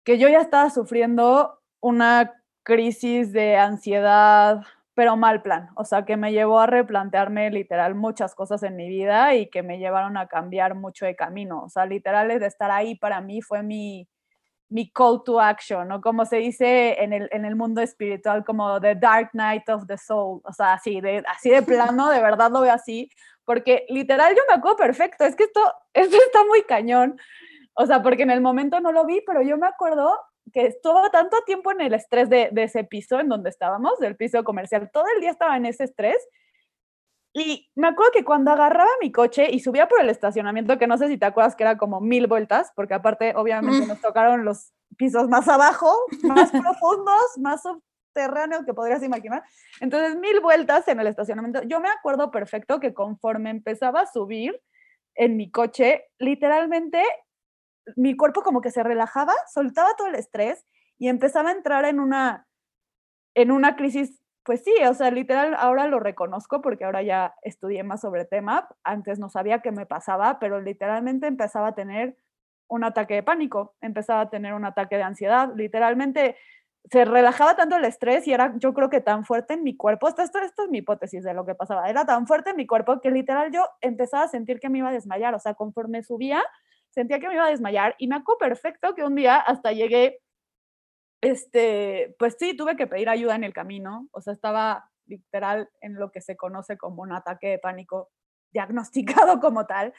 que 0.02 0.18
yo 0.18 0.28
ya 0.28 0.40
estaba 0.40 0.68
sufriendo 0.68 1.60
una 1.78 2.42
crisis 2.64 3.32
de 3.32 3.56
ansiedad, 3.56 4.62
pero 4.94 5.16
mal 5.16 5.42
plan, 5.42 5.70
o 5.74 5.84
sea, 5.84 6.04
que 6.04 6.16
me 6.16 6.32
llevó 6.32 6.60
a 6.60 6.66
replantearme 6.66 7.50
literal 7.50 7.94
muchas 7.94 8.34
cosas 8.34 8.62
en 8.62 8.76
mi 8.76 8.88
vida 8.88 9.34
y 9.34 9.50
que 9.50 9.62
me 9.62 9.78
llevaron 9.78 10.16
a 10.16 10.28
cambiar 10.28 10.74
mucho 10.76 11.04
de 11.04 11.16
camino, 11.16 11.64
o 11.64 11.68
sea, 11.68 11.84
literal 11.84 12.28
de 12.28 12.46
estar 12.46 12.70
ahí 12.70 12.94
para 12.94 13.20
mí 13.20 13.42
fue 13.42 13.62
mi, 13.62 14.08
mi 14.68 14.90
call 14.90 15.22
to 15.24 15.40
action, 15.40 15.88
¿no? 15.88 16.00
Como 16.00 16.24
se 16.24 16.36
dice 16.36 17.02
en 17.02 17.12
el, 17.12 17.28
en 17.32 17.44
el 17.44 17.56
mundo 17.56 17.80
espiritual, 17.80 18.44
como 18.44 18.80
the 18.80 18.94
dark 18.94 19.30
night 19.32 19.68
of 19.68 19.86
the 19.86 19.98
soul, 19.98 20.40
o 20.44 20.52
sea, 20.52 20.74
así 20.74 21.00
de, 21.00 21.24
así 21.28 21.50
de 21.50 21.62
plano, 21.62 22.08
de 22.10 22.20
verdad 22.20 22.50
lo 22.50 22.60
veo 22.60 22.72
así, 22.72 23.10
porque 23.44 23.86
literal 23.88 24.34
yo 24.34 24.42
me 24.48 24.54
acuerdo 24.54 24.76
perfecto, 24.76 25.24
es 25.24 25.34
que 25.34 25.44
esto, 25.44 25.60
esto 25.92 26.16
está 26.16 26.44
muy 26.46 26.62
cañón, 26.62 27.18
o 27.74 27.86
sea, 27.86 28.02
porque 28.02 28.22
en 28.22 28.30
el 28.30 28.40
momento 28.40 28.80
no 28.80 28.92
lo 28.92 29.04
vi, 29.04 29.22
pero 29.26 29.42
yo 29.42 29.58
me 29.58 29.66
acuerdo 29.66 30.16
que 30.52 30.66
estuvo 30.66 31.10
tanto 31.10 31.36
tiempo 31.46 31.72
en 31.72 31.80
el 31.80 31.94
estrés 31.94 32.28
de, 32.28 32.50
ese 32.56 32.84
piso 32.84 33.18
en 33.20 33.28
donde 33.28 33.50
estábamos, 33.50 33.98
del 33.98 34.16
piso 34.16 34.44
comercial, 34.44 34.90
todo 34.92 35.04
el 35.14 35.20
día 35.20 35.30
estaba 35.30 35.56
en 35.56 35.66
ese 35.66 35.84
estrés. 35.84 36.16
Y 37.32 37.68
me 37.74 37.88
acuerdo 37.88 38.12
que 38.12 38.24
cuando 38.24 38.52
agarraba 38.52 38.90
mi 39.00 39.10
coche 39.10 39.48
y 39.50 39.58
subía 39.58 39.88
por 39.88 40.00
el 40.00 40.10
estacionamiento, 40.10 40.78
que 40.78 40.86
no 40.86 40.96
sé 40.98 41.08
si 41.08 41.18
te 41.18 41.26
acuerdas 41.26 41.56
que 41.56 41.64
era 41.64 41.76
como 41.76 42.00
mil 42.00 42.28
vueltas, 42.28 42.72
porque 42.76 42.94
aparte 42.94 43.34
obviamente 43.34 43.84
mm. 43.84 43.88
nos 43.88 44.00
tocaron 44.00 44.44
los 44.44 44.72
pisos 44.96 45.28
más 45.28 45.48
abajo, 45.48 45.92
más 46.22 46.50
profundos, 46.52 47.24
más 47.38 47.62
subterráneos 47.62 48.64
que 48.64 48.74
podrías 48.74 49.02
imaginar. 49.02 49.42
Entonces, 49.80 50.16
mil 50.16 50.38
vueltas 50.40 50.86
en 50.86 51.00
el 51.00 51.08
estacionamiento. 51.08 51.62
Yo 51.62 51.80
me 51.80 51.88
acuerdo 51.88 52.30
perfecto 52.30 52.78
que 52.78 52.94
conforme 52.94 53.50
empezaba 53.50 54.02
a 54.02 54.06
subir 54.06 54.60
en 55.16 55.36
mi 55.36 55.50
coche, 55.50 56.04
literalmente 56.18 57.02
mi 57.96 58.16
cuerpo 58.16 58.42
como 58.42 58.60
que 58.60 58.70
se 58.70 58.82
relajaba, 58.82 59.32
soltaba 59.52 59.94
todo 59.96 60.08
el 60.08 60.14
estrés 60.14 60.64
y 60.98 61.08
empezaba 61.08 61.50
a 61.50 61.52
entrar 61.52 61.84
en 61.84 62.00
una, 62.00 62.46
en 63.34 63.50
una 63.50 63.76
crisis, 63.76 64.20
pues 64.44 64.62
sí, 64.62 64.72
o 64.88 64.94
sea, 64.94 65.10
literal, 65.10 65.54
ahora 65.58 65.86
lo 65.88 66.00
reconozco 66.00 66.60
porque 66.60 66.84
ahora 66.84 67.02
ya 67.02 67.34
estudié 67.42 67.82
más 67.82 68.00
sobre 68.00 68.24
tema, 68.24 68.68
antes 68.82 69.18
no 69.18 69.28
sabía 69.28 69.60
qué 69.60 69.72
me 69.72 69.86
pasaba, 69.86 70.38
pero 70.38 70.60
literalmente 70.60 71.26
empezaba 71.26 71.68
a 71.68 71.74
tener 71.74 72.16
un 72.68 72.84
ataque 72.84 73.14
de 73.14 73.22
pánico, 73.22 73.74
empezaba 73.80 74.22
a 74.22 74.30
tener 74.30 74.54
un 74.54 74.64
ataque 74.64 74.96
de 74.96 75.02
ansiedad, 75.02 75.50
literalmente 75.54 76.36
se 76.90 77.04
relajaba 77.04 77.56
tanto 77.56 77.76
el 77.76 77.84
estrés 77.84 78.26
y 78.26 78.32
era 78.34 78.54
yo 78.58 78.74
creo 78.74 78.90
que 78.90 79.00
tan 79.00 79.24
fuerte 79.24 79.54
en 79.54 79.62
mi 79.62 79.76
cuerpo, 79.76 80.08
esto 80.08 80.22
es 80.22 80.32
mi 80.70 80.78
hipótesis 80.78 81.24
de 81.24 81.32
lo 81.32 81.46
que 81.46 81.54
pasaba, 81.54 81.88
era 81.88 82.04
tan 82.04 82.26
fuerte 82.26 82.50
en 82.50 82.56
mi 82.56 82.66
cuerpo 82.66 83.00
que 83.00 83.10
literal 83.10 83.50
yo 83.52 83.66
empezaba 83.80 84.24
a 84.24 84.28
sentir 84.28 84.60
que 84.60 84.68
me 84.68 84.78
iba 84.78 84.90
a 84.90 84.92
desmayar, 84.92 85.34
o 85.34 85.38
sea, 85.38 85.54
conforme 85.54 86.02
subía, 86.02 86.42
sentía 86.94 87.18
que 87.18 87.28
me 87.28 87.34
iba 87.34 87.46
a 87.46 87.50
desmayar 87.50 87.96
y 87.98 88.06
me 88.06 88.16
acuerdo 88.16 88.38
perfecto 88.38 88.94
que 88.94 89.04
un 89.04 89.16
día 89.16 89.36
hasta 89.36 89.72
llegué, 89.72 90.20
este, 91.20 92.14
pues 92.18 92.36
sí, 92.38 92.56
tuve 92.56 92.76
que 92.76 92.86
pedir 92.86 93.08
ayuda 93.08 93.34
en 93.34 93.44
el 93.44 93.52
camino, 93.52 94.08
o 94.12 94.20
sea, 94.20 94.32
estaba 94.32 94.90
literal 95.06 95.68
en 95.80 95.94
lo 95.94 96.10
que 96.10 96.20
se 96.20 96.36
conoce 96.36 96.78
como 96.78 97.02
un 97.02 97.12
ataque 97.12 97.48
de 97.48 97.58
pánico 97.58 98.10
diagnosticado 98.52 99.40
como 99.40 99.66
tal, 99.66 99.92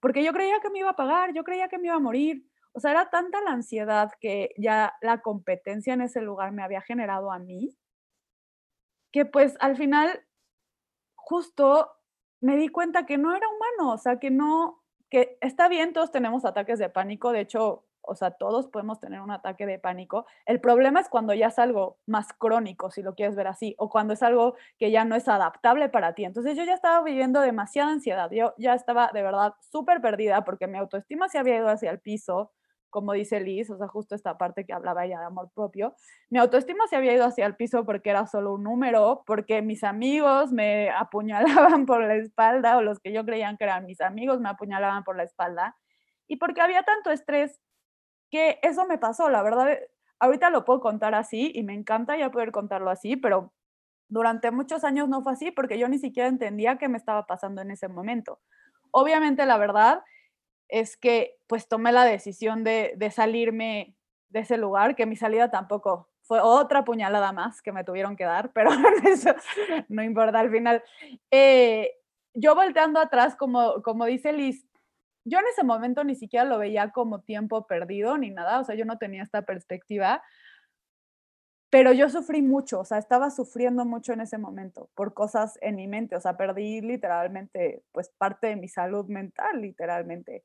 porque 0.00 0.24
yo 0.24 0.32
creía 0.32 0.60
que 0.60 0.70
me 0.70 0.80
iba 0.80 0.90
a 0.90 0.96
pagar, 0.96 1.32
yo 1.32 1.44
creía 1.44 1.68
que 1.68 1.78
me 1.78 1.86
iba 1.86 1.96
a 1.96 2.00
morir. 2.00 2.44
O 2.72 2.80
sea, 2.80 2.92
era 2.92 3.10
tanta 3.10 3.40
la 3.40 3.50
ansiedad 3.50 4.10
que 4.20 4.54
ya 4.56 4.94
la 5.02 5.20
competencia 5.20 5.92
en 5.92 6.02
ese 6.02 6.22
lugar 6.22 6.52
me 6.52 6.62
había 6.62 6.80
generado 6.80 7.32
a 7.32 7.38
mí, 7.38 7.76
que 9.12 9.24
pues 9.24 9.56
al 9.60 9.76
final 9.76 10.24
justo 11.16 11.90
me 12.40 12.56
di 12.56 12.68
cuenta 12.68 13.06
que 13.06 13.18
no 13.18 13.34
era 13.34 13.46
humano, 13.48 13.92
o 13.92 13.98
sea, 13.98 14.18
que 14.18 14.30
no, 14.30 14.79
que 15.10 15.36
está 15.40 15.68
bien, 15.68 15.92
todos 15.92 16.10
tenemos 16.10 16.44
ataques 16.44 16.78
de 16.78 16.88
pánico, 16.88 17.32
de 17.32 17.40
hecho, 17.40 17.84
o 18.02 18.14
sea, 18.14 18.30
todos 18.30 18.68
podemos 18.68 19.00
tener 19.00 19.20
un 19.20 19.30
ataque 19.30 19.66
de 19.66 19.78
pánico. 19.78 20.24
El 20.46 20.60
problema 20.60 21.00
es 21.00 21.08
cuando 21.08 21.34
ya 21.34 21.48
es 21.48 21.58
algo 21.58 21.98
más 22.06 22.32
crónico, 22.32 22.90
si 22.90 23.02
lo 23.02 23.14
quieres 23.14 23.36
ver 23.36 23.48
así, 23.48 23.74
o 23.78 23.90
cuando 23.90 24.14
es 24.14 24.22
algo 24.22 24.54
que 24.78 24.90
ya 24.90 25.04
no 25.04 25.16
es 25.16 25.28
adaptable 25.28 25.88
para 25.88 26.14
ti. 26.14 26.24
Entonces 26.24 26.56
yo 26.56 26.64
ya 26.64 26.74
estaba 26.74 27.02
viviendo 27.02 27.40
demasiada 27.40 27.90
ansiedad, 27.90 28.30
yo 28.30 28.54
ya 28.56 28.74
estaba 28.74 29.10
de 29.12 29.22
verdad 29.22 29.54
súper 29.60 30.00
perdida 30.00 30.44
porque 30.44 30.66
mi 30.66 30.78
autoestima 30.78 31.28
se 31.28 31.38
había 31.38 31.56
ido 31.56 31.68
hacia 31.68 31.90
el 31.90 32.00
piso, 32.00 32.52
como 32.90 33.12
dice 33.12 33.40
Liz, 33.40 33.70
o 33.70 33.78
sea, 33.78 33.88
justo 33.88 34.14
esta 34.14 34.36
parte 34.36 34.66
que 34.66 34.72
hablaba 34.72 35.04
ella 35.04 35.20
de 35.20 35.26
amor 35.26 35.50
propio, 35.54 35.94
mi 36.28 36.38
autoestima 36.38 36.86
se 36.88 36.96
había 36.96 37.14
ido 37.14 37.24
hacia 37.24 37.46
el 37.46 37.56
piso 37.56 37.84
porque 37.84 38.10
era 38.10 38.26
solo 38.26 38.54
un 38.54 38.64
número, 38.64 39.22
porque 39.26 39.62
mis 39.62 39.84
amigos 39.84 40.52
me 40.52 40.90
apuñalaban 40.90 41.86
por 41.86 42.02
la 42.02 42.16
espalda, 42.16 42.76
o 42.76 42.82
los 42.82 43.00
que 43.00 43.12
yo 43.12 43.24
creían 43.24 43.56
que 43.56 43.64
eran 43.64 43.86
mis 43.86 44.00
amigos 44.00 44.40
me 44.40 44.48
apuñalaban 44.48 45.04
por 45.04 45.16
la 45.16 45.22
espalda, 45.22 45.76
y 46.28 46.36
porque 46.36 46.60
había 46.60 46.82
tanto 46.82 47.10
estrés 47.10 47.60
que 48.30 48.58
eso 48.62 48.86
me 48.86 48.98
pasó, 48.98 49.30
la 49.30 49.42
verdad, 49.42 49.78
ahorita 50.20 50.50
lo 50.50 50.64
puedo 50.64 50.80
contar 50.80 51.14
así 51.14 51.50
y 51.54 51.62
me 51.62 51.74
encanta 51.74 52.16
ya 52.16 52.30
poder 52.30 52.52
contarlo 52.52 52.90
así, 52.90 53.16
pero 53.16 53.52
durante 54.08 54.50
muchos 54.50 54.84
años 54.84 55.08
no 55.08 55.22
fue 55.22 55.32
así 55.32 55.50
porque 55.50 55.78
yo 55.78 55.88
ni 55.88 55.98
siquiera 55.98 56.28
entendía 56.28 56.78
qué 56.78 56.88
me 56.88 56.98
estaba 56.98 57.26
pasando 57.26 57.62
en 57.62 57.70
ese 57.70 57.88
momento. 57.88 58.40
Obviamente, 58.92 59.46
la 59.46 59.56
verdad 59.56 60.02
es 60.70 60.96
que 60.96 61.36
pues 61.46 61.68
tomé 61.68 61.92
la 61.92 62.04
decisión 62.04 62.64
de, 62.64 62.96
salirme 63.14 63.96
de 64.28 64.40
ese 64.40 64.56
lugar, 64.56 64.94
que 64.94 65.06
mi 65.06 65.16
salida 65.16 65.50
tampoco 65.50 66.08
fue 66.22 66.40
otra 66.40 66.84
puñalada 66.84 67.32
más 67.32 67.60
que 67.60 67.72
me 67.72 67.84
tuvieron 67.84 68.16
que 68.16 68.24
dar, 68.24 68.52
pero 68.52 68.70
eso 69.04 69.34
no 69.88 70.02
importa 70.02 70.40
al 70.40 70.50
final. 70.50 70.82
Eh, 71.30 71.90
yo 72.34 72.54
volteando 72.54 73.00
atrás, 73.00 73.34
como, 73.34 73.82
como 73.82 74.06
dice 74.06 74.32
Liz, 74.32 74.64
yo 75.24 75.38
en 75.38 75.46
ese 75.52 75.64
momento 75.64 76.04
ni 76.04 76.14
siquiera 76.14 76.44
lo 76.44 76.58
veía 76.58 76.90
como 76.92 77.20
tiempo 77.20 77.66
perdido 77.66 78.16
ni 78.16 78.30
nada, 78.30 78.60
o 78.60 78.64
sea, 78.64 78.74
yo 78.74 78.84
no 78.84 78.98
tenía 78.98 79.22
esta 79.22 79.42
perspectiva, 79.42 80.22
pero 81.70 81.92
yo 81.92 82.08
sufrí 82.08 82.42
mucho, 82.42 82.80
o 82.80 82.84
sea, 82.84 82.98
estaba 82.98 83.30
sufriendo 83.30 83.84
mucho 83.84 84.12
en 84.12 84.20
ese 84.20 84.38
momento 84.38 84.90
por 84.94 85.14
cosas 85.14 85.56
en 85.62 85.76
mi 85.76 85.86
mente, 85.86 86.16
o 86.16 86.20
sea, 86.20 86.36
perdí 86.36 86.80
literalmente, 86.80 87.84
pues, 87.92 88.10
parte 88.18 88.48
de 88.48 88.56
mi 88.56 88.68
salud 88.68 89.06
mental, 89.06 89.60
literalmente. 89.60 90.44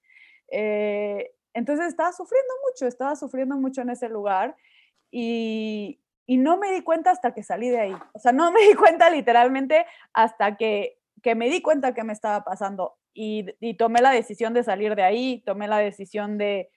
Eh, 0.49 1.31
entonces 1.53 1.87
estaba 1.87 2.11
sufriendo 2.11 2.53
mucho, 2.67 2.85
estaba 2.85 3.15
sufriendo 3.15 3.55
mucho 3.55 3.81
en 3.81 3.89
ese 3.89 4.09
lugar 4.09 4.55
y, 5.09 6.01
no 6.27 6.57
me 6.57 6.71
di 6.71 6.81
cuenta 6.81 7.11
hasta 7.11 7.33
que 7.33 7.43
salí 7.43 7.69
de 7.69 7.79
ahí. 7.79 7.95
O 8.13 8.19
sea, 8.19 8.31
no 8.31 8.51
me 8.51 8.61
di 8.67 8.75
cuenta 8.75 9.09
literalmente 9.09 9.85
hasta 10.13 10.57
que, 10.57 10.97
me 11.35 11.49
di 11.49 11.61
cuenta 11.61 11.93
que 11.93 12.03
me 12.03 12.13
estaba 12.13 12.43
pasando. 12.43 12.97
Y, 13.13 13.73
tomé 13.75 14.01
la 14.01 14.11
decisión 14.11 14.53
de 14.53 14.63
salir 14.63 14.95
de 14.95 15.03
ahí, 15.03 15.41
tomé 15.45 15.67
la 15.67 15.77
decisión 15.77 16.37
de, 16.37 16.69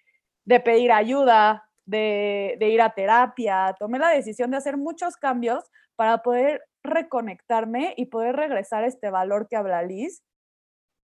pedir 0.46 0.92
ayuda, 0.92 1.68
de, 1.84 2.56
de, 2.60 2.68
ir 2.68 2.80
a 2.80 2.90
terapia, 2.90 3.74
tomé 3.78 3.98
la 3.98 4.10
decisión 4.10 4.50
de 4.50 4.58
hacer 4.58 4.76
muchos 4.76 5.16
cambios 5.16 5.64
para 5.96 6.22
poder 6.22 6.62
reconectarme 6.84 7.94
y 7.96 8.06
poder 8.06 8.36
regresar 8.36 8.84
a 8.84 8.86
este 8.86 9.10
valor 9.10 9.48
que 9.48 9.56
habla 9.56 9.82
Liz, 9.82 10.22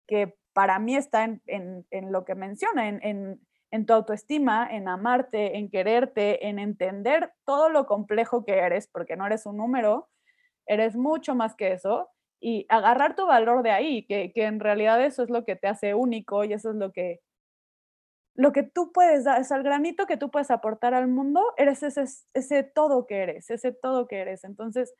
que 0.06 0.36
para 0.54 0.78
mí 0.78 0.96
está 0.96 1.24
en, 1.24 1.84
lo 2.10 2.24
que 2.24 2.34
menciona, 2.34 2.88
en, 2.88 3.40
en 3.74 3.86
tu 3.86 3.92
autoestima, 3.92 4.68
en 4.70 4.86
amarte, 4.86 5.58
en 5.58 5.68
quererte, 5.68 6.46
en 6.46 6.60
entender 6.60 7.32
todo 7.44 7.68
lo 7.68 7.86
complejo 7.86 8.44
que 8.44 8.58
eres, 8.58 8.86
porque 8.86 9.16
no 9.16 9.26
eres 9.26 9.46
un 9.46 9.56
número, 9.56 10.08
eres 10.64 10.94
mucho 10.94 11.34
más 11.34 11.56
que 11.56 11.72
eso, 11.72 12.08
y 12.40 12.66
agarrar 12.68 13.16
tu 13.16 13.26
valor 13.26 13.64
de 13.64 13.72
ahí, 13.72 14.06
que, 14.06 14.32
que 14.32 14.44
en 14.44 14.60
realidad 14.60 15.04
eso 15.04 15.24
es 15.24 15.28
lo 15.28 15.44
que 15.44 15.56
te 15.56 15.66
hace 15.66 15.92
único 15.94 16.44
y 16.44 16.52
eso 16.52 16.70
es 16.70 16.76
lo 16.76 16.92
que, 16.92 17.18
lo 18.36 18.52
que 18.52 18.62
tú 18.62 18.92
puedes 18.92 19.24
dar, 19.24 19.40
es 19.40 19.50
el 19.50 19.64
granito 19.64 20.06
que 20.06 20.18
tú 20.18 20.30
puedes 20.30 20.52
aportar 20.52 20.94
al 20.94 21.08
mundo, 21.08 21.42
eres 21.56 21.82
ese, 21.82 22.04
ese 22.32 22.62
todo 22.62 23.06
que 23.06 23.24
eres, 23.24 23.50
ese 23.50 23.72
todo 23.72 24.06
que 24.06 24.20
eres. 24.20 24.44
Entonces, 24.44 24.94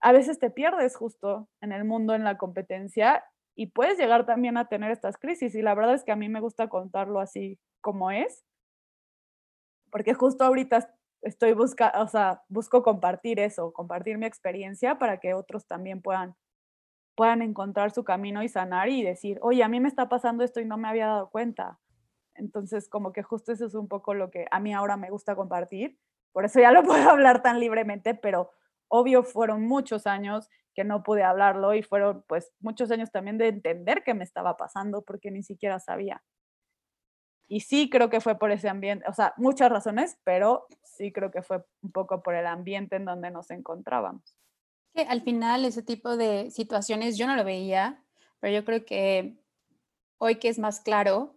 a 0.00 0.10
veces 0.10 0.40
te 0.40 0.50
pierdes 0.50 0.96
justo 0.96 1.48
en 1.60 1.70
el 1.70 1.84
mundo, 1.84 2.16
en 2.16 2.24
la 2.24 2.36
competencia, 2.36 3.24
y 3.56 3.68
puedes 3.68 3.98
llegar 3.98 4.26
también 4.26 4.58
a 4.58 4.68
tener 4.68 4.92
estas 4.92 5.16
crisis. 5.16 5.54
Y 5.54 5.62
la 5.62 5.74
verdad 5.74 5.94
es 5.94 6.04
que 6.04 6.12
a 6.12 6.16
mí 6.16 6.28
me 6.28 6.40
gusta 6.40 6.68
contarlo 6.68 7.18
así 7.18 7.58
como 7.80 8.10
es, 8.10 8.44
porque 9.90 10.14
justo 10.14 10.44
ahorita 10.44 10.94
estoy 11.22 11.54
buscando, 11.54 12.02
o 12.02 12.06
sea, 12.06 12.42
busco 12.48 12.82
compartir 12.82 13.40
eso, 13.40 13.72
compartir 13.72 14.18
mi 14.18 14.26
experiencia 14.26 14.98
para 14.98 15.18
que 15.18 15.32
otros 15.32 15.66
también 15.66 16.02
puedan, 16.02 16.36
puedan 17.16 17.40
encontrar 17.40 17.92
su 17.92 18.04
camino 18.04 18.42
y 18.42 18.48
sanar 18.48 18.90
y 18.90 19.02
decir, 19.02 19.38
oye, 19.40 19.64
a 19.64 19.68
mí 19.68 19.80
me 19.80 19.88
está 19.88 20.08
pasando 20.08 20.44
esto 20.44 20.60
y 20.60 20.66
no 20.66 20.76
me 20.76 20.88
había 20.88 21.06
dado 21.06 21.30
cuenta. 21.30 21.80
Entonces, 22.34 22.90
como 22.90 23.12
que 23.12 23.22
justo 23.22 23.52
eso 23.52 23.64
es 23.64 23.74
un 23.74 23.88
poco 23.88 24.12
lo 24.12 24.30
que 24.30 24.46
a 24.50 24.60
mí 24.60 24.74
ahora 24.74 24.98
me 24.98 25.10
gusta 25.10 25.34
compartir. 25.34 25.98
Por 26.32 26.44
eso 26.44 26.60
ya 26.60 26.72
lo 26.72 26.82
puedo 26.84 27.08
hablar 27.08 27.42
tan 27.42 27.58
libremente, 27.58 28.14
pero 28.14 28.50
obvio 28.88 29.22
fueron 29.22 29.66
muchos 29.66 30.06
años 30.06 30.50
que 30.76 30.84
no 30.84 31.02
pude 31.02 31.24
hablarlo 31.24 31.74
y 31.74 31.82
fueron 31.82 32.22
pues 32.28 32.52
muchos 32.60 32.90
años 32.90 33.10
también 33.10 33.38
de 33.38 33.48
entender 33.48 34.04
qué 34.04 34.12
me 34.12 34.24
estaba 34.24 34.58
pasando 34.58 35.02
porque 35.02 35.30
ni 35.30 35.42
siquiera 35.42 35.80
sabía. 35.80 36.22
Y 37.48 37.60
sí 37.60 37.88
creo 37.88 38.10
que 38.10 38.20
fue 38.20 38.38
por 38.38 38.50
ese 38.50 38.68
ambiente, 38.68 39.06
o 39.08 39.14
sea, 39.14 39.32
muchas 39.38 39.70
razones, 39.70 40.18
pero 40.22 40.66
sí 40.82 41.12
creo 41.12 41.30
que 41.30 41.42
fue 41.42 41.64
un 41.80 41.92
poco 41.92 42.22
por 42.22 42.34
el 42.34 42.46
ambiente 42.46 42.96
en 42.96 43.06
donde 43.06 43.30
nos 43.30 43.50
encontrábamos. 43.50 44.36
Que 44.92 45.02
al 45.02 45.22
final 45.22 45.64
ese 45.64 45.82
tipo 45.82 46.16
de 46.18 46.50
situaciones 46.50 47.16
yo 47.16 47.26
no 47.26 47.36
lo 47.36 47.44
veía, 47.44 48.04
pero 48.40 48.54
yo 48.54 48.64
creo 48.64 48.84
que 48.84 49.38
hoy 50.18 50.36
que 50.36 50.48
es 50.48 50.58
más 50.58 50.80
claro, 50.80 51.36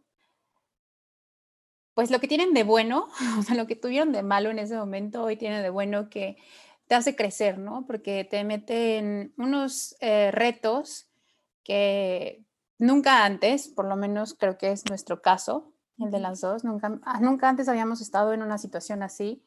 pues 1.93 2.12
lo 2.12 2.19
que 2.19 2.28
tienen 2.28 2.54
de 2.54 2.63
bueno, 2.63 3.08
o 3.39 3.43
sea, 3.43 3.56
lo 3.56 3.67
que 3.67 3.78
tuvieron 3.78 4.12
de 4.12 4.23
malo 4.23 4.49
en 4.49 4.60
ese 4.60 4.75
momento, 4.75 5.23
hoy 5.23 5.38
tiene 5.38 5.62
de 5.62 5.69
bueno 5.69 6.10
que 6.10 6.36
te 6.89 6.95
hace 6.95 7.15
crecer, 7.15 7.60
¿no? 7.60 7.86
Porque 7.86 8.23
te 8.25 8.43
mete 8.43 8.97
en 8.97 9.32
unos 9.38 9.95
eh, 9.99 10.32
retos 10.32 11.08
que 11.63 12.43
nunca 12.80 13.25
antes, 13.25 13.67
por 13.67 13.86
lo 13.86 13.95
menos 13.95 14.34
creo 14.34 14.58
que 14.58 14.71
es 14.71 14.89
nuestro 14.89 15.21
caso, 15.21 15.71
el 15.99 16.10
de 16.10 16.19
las 16.19 16.41
dos. 16.41 16.63
Nunca, 16.63 16.99
ah, 17.04 17.19
nunca 17.21 17.47
antes 17.47 17.69
habíamos 17.69 18.02
estado 18.02 18.34
en 18.34 18.41
una 18.41 18.58
situación 18.58 19.04
así, 19.04 19.45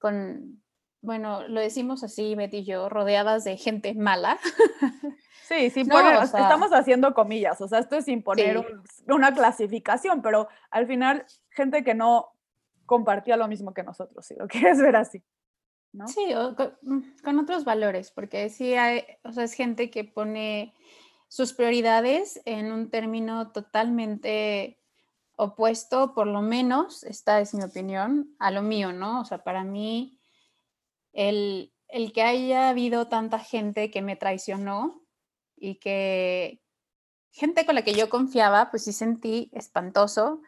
con, 0.00 0.64
bueno, 1.00 1.46
lo 1.46 1.60
decimos 1.60 2.02
así, 2.02 2.34
Betty 2.34 2.58
y 2.58 2.64
yo, 2.64 2.88
rodeadas 2.88 3.44
de 3.44 3.56
gente 3.56 3.94
mala. 3.94 4.38
Sí, 5.50 5.68
sí, 5.70 5.80
estamos 5.80 6.70
haciendo 6.72 7.12
comillas, 7.12 7.60
o 7.60 7.66
sea, 7.66 7.80
esto 7.80 7.96
es 7.96 8.04
sin 8.04 8.22
poner 8.22 8.64
una 9.08 9.34
clasificación, 9.34 10.22
pero 10.22 10.46
al 10.70 10.86
final, 10.86 11.26
gente 11.48 11.82
que 11.82 11.92
no 11.92 12.36
compartía 12.86 13.36
lo 13.36 13.48
mismo 13.48 13.74
que 13.74 13.82
nosotros, 13.82 14.24
si 14.24 14.36
lo 14.36 14.46
quieres 14.48 14.78
ver 14.78 14.94
así. 14.94 15.24
Sí, 16.06 16.26
mm, 16.82 17.00
con, 17.22 17.38
otros 17.38 17.64
valores, 17.64 18.10
porque 18.10 18.48
sí 18.48 18.74
hay, 18.74 19.02
o 19.24 19.32
sea, 19.32 19.44
es 19.44 19.54
gente 19.54 19.90
que 19.90 20.04
pone 20.04 20.74
sus 21.28 21.52
prioridades 21.52 22.40
en 22.44 22.72
un 22.72 22.90
término 22.90 23.50
totalmente 23.52 24.78
opuesto, 25.36 26.14
por 26.14 26.26
lo 26.26 26.42
menos, 26.42 27.02
esta 27.02 27.40
es 27.40 27.54
mi 27.54 27.64
opinión, 27.64 28.36
a 28.38 28.50
lo 28.50 28.62
mío, 28.62 28.92
¿no? 28.92 29.20
O 29.20 29.24
sea, 29.24 29.42
para 29.42 29.64
mí, 29.64 30.20
el, 31.12 31.72
el 31.88 32.12
que 32.12 32.22
haya 32.22 32.68
habido 32.68 33.08
tanta 33.08 33.38
gente 33.38 33.90
que 33.90 34.02
me 34.02 34.16
traicionó 34.16 35.02
y 35.56 35.76
que 35.76 36.62
gente 37.32 37.66
con 37.66 37.74
la 37.74 37.82
que 37.82 37.94
yo 37.94 38.08
confiaba, 38.10 38.70
pues 38.70 38.84
sí 38.84 38.92
sentí 38.92 39.50
espantoso. 39.52 40.42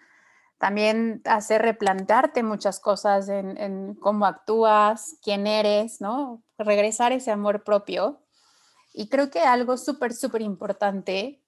También 0.62 1.22
hace 1.24 1.58
replantearte 1.58 2.44
muchas 2.44 2.78
cosas 2.78 3.28
en, 3.28 3.96
cómo 3.96 4.26
actúas, 4.26 5.16
quién 5.20 5.48
eres, 5.48 6.00
¿no? 6.00 6.44
Regresar 6.56 7.10
ese 7.10 7.32
amor 7.32 7.64
propio. 7.64 8.22
Y 8.94 9.08
creo 9.08 9.28
que 9.28 9.40
algo 9.40 9.76
súper, 9.76 10.14
súper 10.14 10.40
importante 10.40 11.42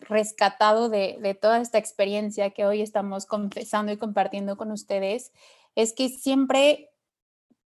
rescatado 0.00 0.88
de, 0.88 1.38
toda 1.40 1.60
esta 1.60 1.78
experiencia 1.78 2.50
que 2.50 2.66
hoy 2.66 2.82
estamos 2.82 3.24
confesando 3.24 3.92
y 3.92 3.98
compartiendo 3.98 4.56
con 4.56 4.72
ustedes 4.72 5.30
es 5.76 5.92
que 5.92 6.08
siempre 6.08 6.90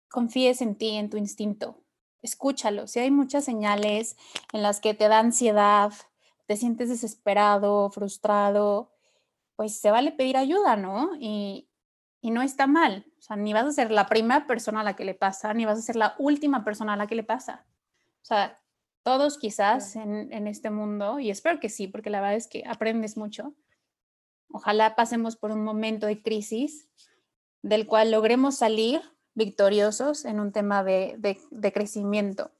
confíes 0.09 0.63
en 0.63 0.77
ti, 0.77 0.97
en 0.97 1.11
tu 1.11 1.19
instinto. 1.19 1.79
Escúchalo. 2.23 2.87
Si 2.87 3.01
hay 3.01 3.11
muchas 3.11 3.45
señales 3.45 4.17
en 4.55 4.63
las 4.63 4.81
que 4.81 4.95
te 4.95 5.09
da 5.09 5.19
ansiedad, 5.19 5.93
te 6.47 6.57
sientes 6.57 6.89
desesperado, 6.89 7.91
frustrado, 7.91 8.96
pues 9.57 9.81
se 9.81 9.91
vale 9.91 10.13
pedir 10.13 10.37
ayuda, 10.37 10.77
¿no? 10.77 11.11
Y, 11.19 11.69
y 12.21 12.31
no 12.31 12.43
está 12.43 12.67
mal. 12.67 13.07
O 13.19 13.23
sea, 13.23 13.37
ni 13.37 13.53
vas 13.53 13.67
a 13.67 13.73
ser 13.73 13.91
la 13.91 14.07
primera 14.07 14.47
persona 14.47 14.81
a 14.81 14.85
la 14.85 14.97
que 14.97 15.05
le 15.05 15.15
pasa, 15.15 15.55
ni 15.55 15.65
vas 15.65 15.79
a 15.79 15.83
ser 15.83 15.97
la 15.97 16.15
última 16.19 16.65
persona 16.65 16.93
a 16.93 16.97
la 16.97 17.07
que 17.07 17.15
le 17.15 17.25
pasa. 17.25 17.67
O 18.23 18.25
sea, 18.25 18.61
todos 19.03 19.39
quizás 19.39 19.95
en, 19.95 20.49
este 20.49 20.71
mundo, 20.71 21.21
y 21.21 21.31
espero 21.31 21.61
que 21.61 21.69
sí, 21.69 21.87
porque 21.87 22.11
la 22.11 22.21
verdad 22.21 22.37
es 22.37 22.49
que 22.49 22.65
aprendes 22.67 23.17
mucho. 23.17 23.55
Ojalá 24.51 24.97
pasemos 24.97 25.37
por 25.37 25.53
un 25.53 25.63
momento 25.63 26.07
de 26.07 26.21
crisis 26.21 26.89
del 27.63 27.87
cual 27.87 28.11
logremos 28.11 28.57
salir 28.57 29.01
victoriosos 29.35 30.25
en 30.25 30.41
un 30.41 30.51
tema 30.51 30.83
de, 30.83 31.39
de 31.51 31.73
crecimiento. 31.73 32.51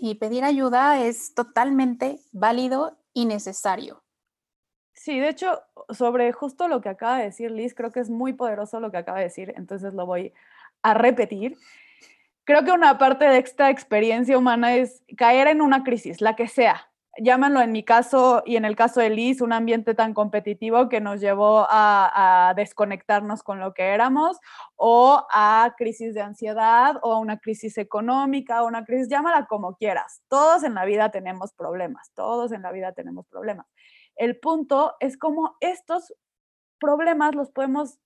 Y 0.00 0.16
pedir 0.16 0.42
ayuda 0.42 1.00
es 1.04 1.34
totalmente 1.34 2.20
válido 2.32 2.98
y 3.12 3.26
necesario. 3.26 4.02
Sí, 5.06 5.20
de 5.20 5.28
hecho, 5.28 5.62
sobre 5.90 6.32
justo 6.32 6.66
lo 6.66 6.80
que 6.80 6.88
acaba 6.88 7.18
de 7.18 7.26
decir 7.26 7.52
Liz, 7.52 7.74
creo 7.74 7.92
que 7.92 8.00
es 8.00 8.10
muy 8.10 8.32
poderoso 8.32 8.80
lo 8.80 8.90
que 8.90 8.96
acaba 8.96 9.18
de 9.18 9.24
decir, 9.24 9.54
entonces 9.56 9.94
lo 9.94 10.04
voy 10.04 10.32
a 10.82 10.94
repetir 10.94 11.56
creo 12.46 12.64
que 12.64 12.72
una 12.72 12.96
parte 12.96 13.26
de 13.26 13.38
esta 13.38 13.70
experiencia 13.70 14.38
humana 14.38 14.76
es 14.76 15.02
caer 15.18 15.48
en 15.48 15.60
una 15.60 15.82
crisis, 15.82 16.20
la 16.20 16.36
que 16.36 16.48
sea. 16.48 16.88
Llámanlo 17.18 17.60
en 17.62 17.72
mi 17.72 17.82
caso 17.82 18.42
y 18.44 18.56
en 18.56 18.64
el 18.64 18.76
caso 18.76 19.00
de 19.00 19.10
Liz, 19.10 19.40
un 19.40 19.52
ambiente 19.52 19.94
tan 19.94 20.12
competitivo 20.12 20.88
que 20.88 21.00
nos 21.00 21.20
llevó 21.20 21.66
a, 21.68 22.52
desconectarnos 22.56 23.42
con 23.42 23.58
lo 23.58 23.74
que 23.74 23.84
éramos, 23.84 24.38
o 24.76 25.26
a 25.32 25.74
crisis 25.76 26.14
de 26.14 26.20
ansiedad, 26.20 26.96
o 27.02 27.14
a 27.14 27.18
una 27.18 27.38
crisis 27.38 27.78
económica, 27.78 28.62
o 28.62 28.66
una 28.66 28.84
crisis, 28.84 29.08
llámala 29.08 29.46
como 29.46 29.76
quieras. 29.76 30.20
Todos 30.28 30.62
en 30.62 30.74
la 30.74 30.84
vida 30.84 31.10
tenemos 31.10 31.52
problemas, 31.52 32.12
todos 32.14 32.52
en 32.52 32.62
la 32.62 32.70
vida 32.70 32.92
tenemos 32.92 33.26
problemas. 33.26 33.66
El 34.16 34.38
punto 34.38 34.94
es 35.00 35.16
cómo 35.16 35.56
estos 35.60 36.14
problemas 36.78 37.34
los 37.34 37.50
podemos 37.50 37.98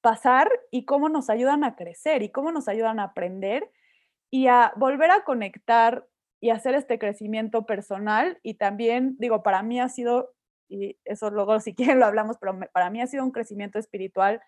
pasar 0.00 0.50
y 0.70 0.84
cómo 0.84 1.08
nos 1.08 1.30
ayudan 1.30 1.64
a 1.64 1.76
crecer 1.76 2.22
y 2.22 2.30
cómo 2.30 2.52
nos 2.52 2.68
ayudan 2.68 3.00
a 3.00 3.04
aprender 3.04 3.70
y 4.30 4.46
a 4.46 4.72
volver 4.76 5.10
a 5.10 5.24
conectar 5.24 6.06
y 6.40 6.50
hacer 6.50 6.74
este 6.74 6.98
crecimiento 6.98 7.66
personal. 7.66 8.38
Y 8.42 8.54
también, 8.54 9.16
digo, 9.18 9.42
para 9.42 9.62
mí 9.62 9.80
ha 9.80 9.88
sido, 9.88 10.32
y 10.68 10.98
eso 11.04 11.30
luego 11.30 11.60
si 11.60 11.74
quieren 11.76 12.00
lo 12.00 12.06
hablamos, 12.06 12.38
pero 12.38 12.58
para 12.72 12.90
mí 12.90 13.00
ha 13.00 13.06
sido 13.06 13.24
un 13.24 13.32
crecimiento 13.32 13.78
espiritual 13.78 14.40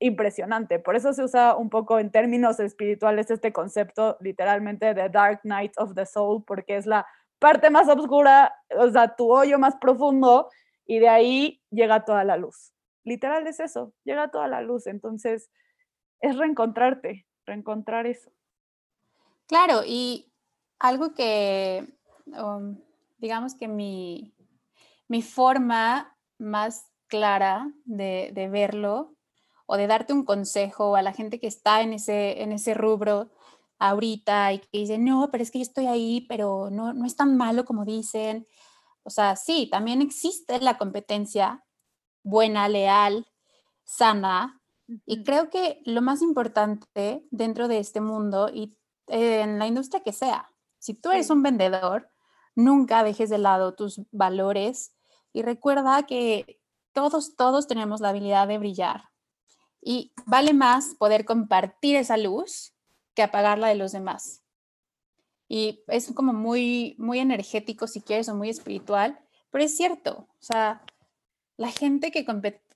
impresionante. 0.00 0.78
Por 0.78 0.96
eso 0.96 1.12
se 1.12 1.22
usa 1.22 1.54
un 1.56 1.68
poco 1.68 1.98
en 1.98 2.10
términos 2.10 2.58
espirituales 2.58 3.30
este 3.30 3.52
concepto 3.52 4.16
literalmente 4.20 4.94
de 4.94 5.08
Dark 5.10 5.40
Night 5.44 5.72
of 5.76 5.94
the 5.94 6.06
Soul, 6.06 6.42
porque 6.44 6.76
es 6.76 6.86
la 6.86 7.06
parte 7.40 7.70
más 7.70 7.88
oscura, 7.88 8.54
o 8.78 8.88
sea, 8.90 9.16
tu 9.16 9.32
hoyo 9.32 9.58
más 9.58 9.74
profundo, 9.76 10.48
y 10.86 11.00
de 11.00 11.08
ahí 11.08 11.62
llega 11.70 12.04
toda 12.04 12.22
la 12.22 12.36
luz 12.36 12.72
literal 13.04 13.46
es 13.46 13.60
eso, 13.60 13.92
llega 14.04 14.30
toda 14.30 14.48
la 14.48 14.62
luz, 14.62 14.86
entonces 14.86 15.50
es 16.20 16.36
reencontrarte, 16.36 17.26
reencontrar 17.46 18.06
eso. 18.06 18.30
Claro, 19.46 19.82
y 19.86 20.32
algo 20.78 21.14
que, 21.14 21.86
um, 22.26 22.78
digamos 23.18 23.54
que 23.54 23.68
mi, 23.68 24.32
mi, 25.08 25.22
forma 25.22 26.16
más 26.38 26.90
clara 27.08 27.72
de, 27.84 28.48
verlo 28.50 29.16
o 29.66 29.76
de 29.76 29.86
darte 29.86 30.12
un 30.12 30.24
consejo 30.24 30.94
a 30.94 31.02
la 31.02 31.12
gente 31.12 31.40
que 31.40 31.48
está 31.48 31.80
en 31.80 31.94
ese, 31.94 32.42
en 32.42 32.52
ese 32.52 32.74
rubro 32.74 33.30
ahorita 33.80 34.52
y 34.52 34.58
que 34.60 34.68
dicen, 34.78 35.04
no, 35.04 35.30
pero 35.32 35.42
es 35.42 35.50
que 35.50 35.58
yo 35.58 35.62
estoy 35.62 35.86
ahí, 35.86 36.26
pero 36.28 36.68
no, 36.70 36.92
no 36.92 37.06
es 37.06 37.16
tan 37.16 37.36
malo 37.36 37.64
como 37.64 37.84
dicen. 37.84 38.46
O 39.02 39.10
sea, 39.10 39.34
sí, 39.34 39.68
también 39.70 40.02
existe 40.02 40.60
la 40.60 40.78
competencia 40.78 41.64
buena, 42.22 42.68
leal, 42.68 43.26
sana. 43.84 44.60
Y 45.06 45.24
creo 45.24 45.50
que 45.50 45.82
lo 45.84 46.02
más 46.02 46.20
importante 46.22 47.26
dentro 47.30 47.68
de 47.68 47.78
este 47.78 48.00
mundo 48.00 48.50
y 48.52 48.76
en 49.06 49.58
la 49.58 49.66
industria 49.66 50.02
que 50.02 50.12
sea, 50.12 50.48
si 50.78 50.94
tú 50.94 51.10
eres 51.10 51.30
un 51.30 51.42
vendedor, 51.42 52.10
nunca 52.54 53.02
dejes 53.02 53.30
de 53.30 53.38
lado 53.38 53.74
tus 53.74 54.02
valores 54.12 54.94
y 55.32 55.42
recuerda 55.42 56.02
que 56.04 56.60
todos, 56.92 57.34
todos 57.36 57.66
tenemos 57.66 58.00
la 58.00 58.10
habilidad 58.10 58.46
de 58.46 58.58
brillar. 58.58 59.04
Y 59.80 60.12
vale 60.26 60.52
más 60.52 60.94
poder 60.98 61.24
compartir 61.24 61.96
esa 61.96 62.18
luz 62.18 62.74
que 63.14 63.22
apagarla 63.22 63.68
de 63.68 63.74
los 63.74 63.92
demás. 63.92 64.42
Y 65.48 65.82
es 65.88 66.12
como 66.14 66.32
muy, 66.32 66.94
muy 66.98 67.18
energético, 67.18 67.86
si 67.86 68.00
quieres, 68.00 68.28
o 68.28 68.36
muy 68.36 68.50
espiritual, 68.50 69.18
pero 69.50 69.64
es 69.64 69.76
cierto. 69.76 70.28
O 70.28 70.42
sea, 70.42 70.82
la 71.56 71.70
gente 71.70 72.10
que, 72.12 72.24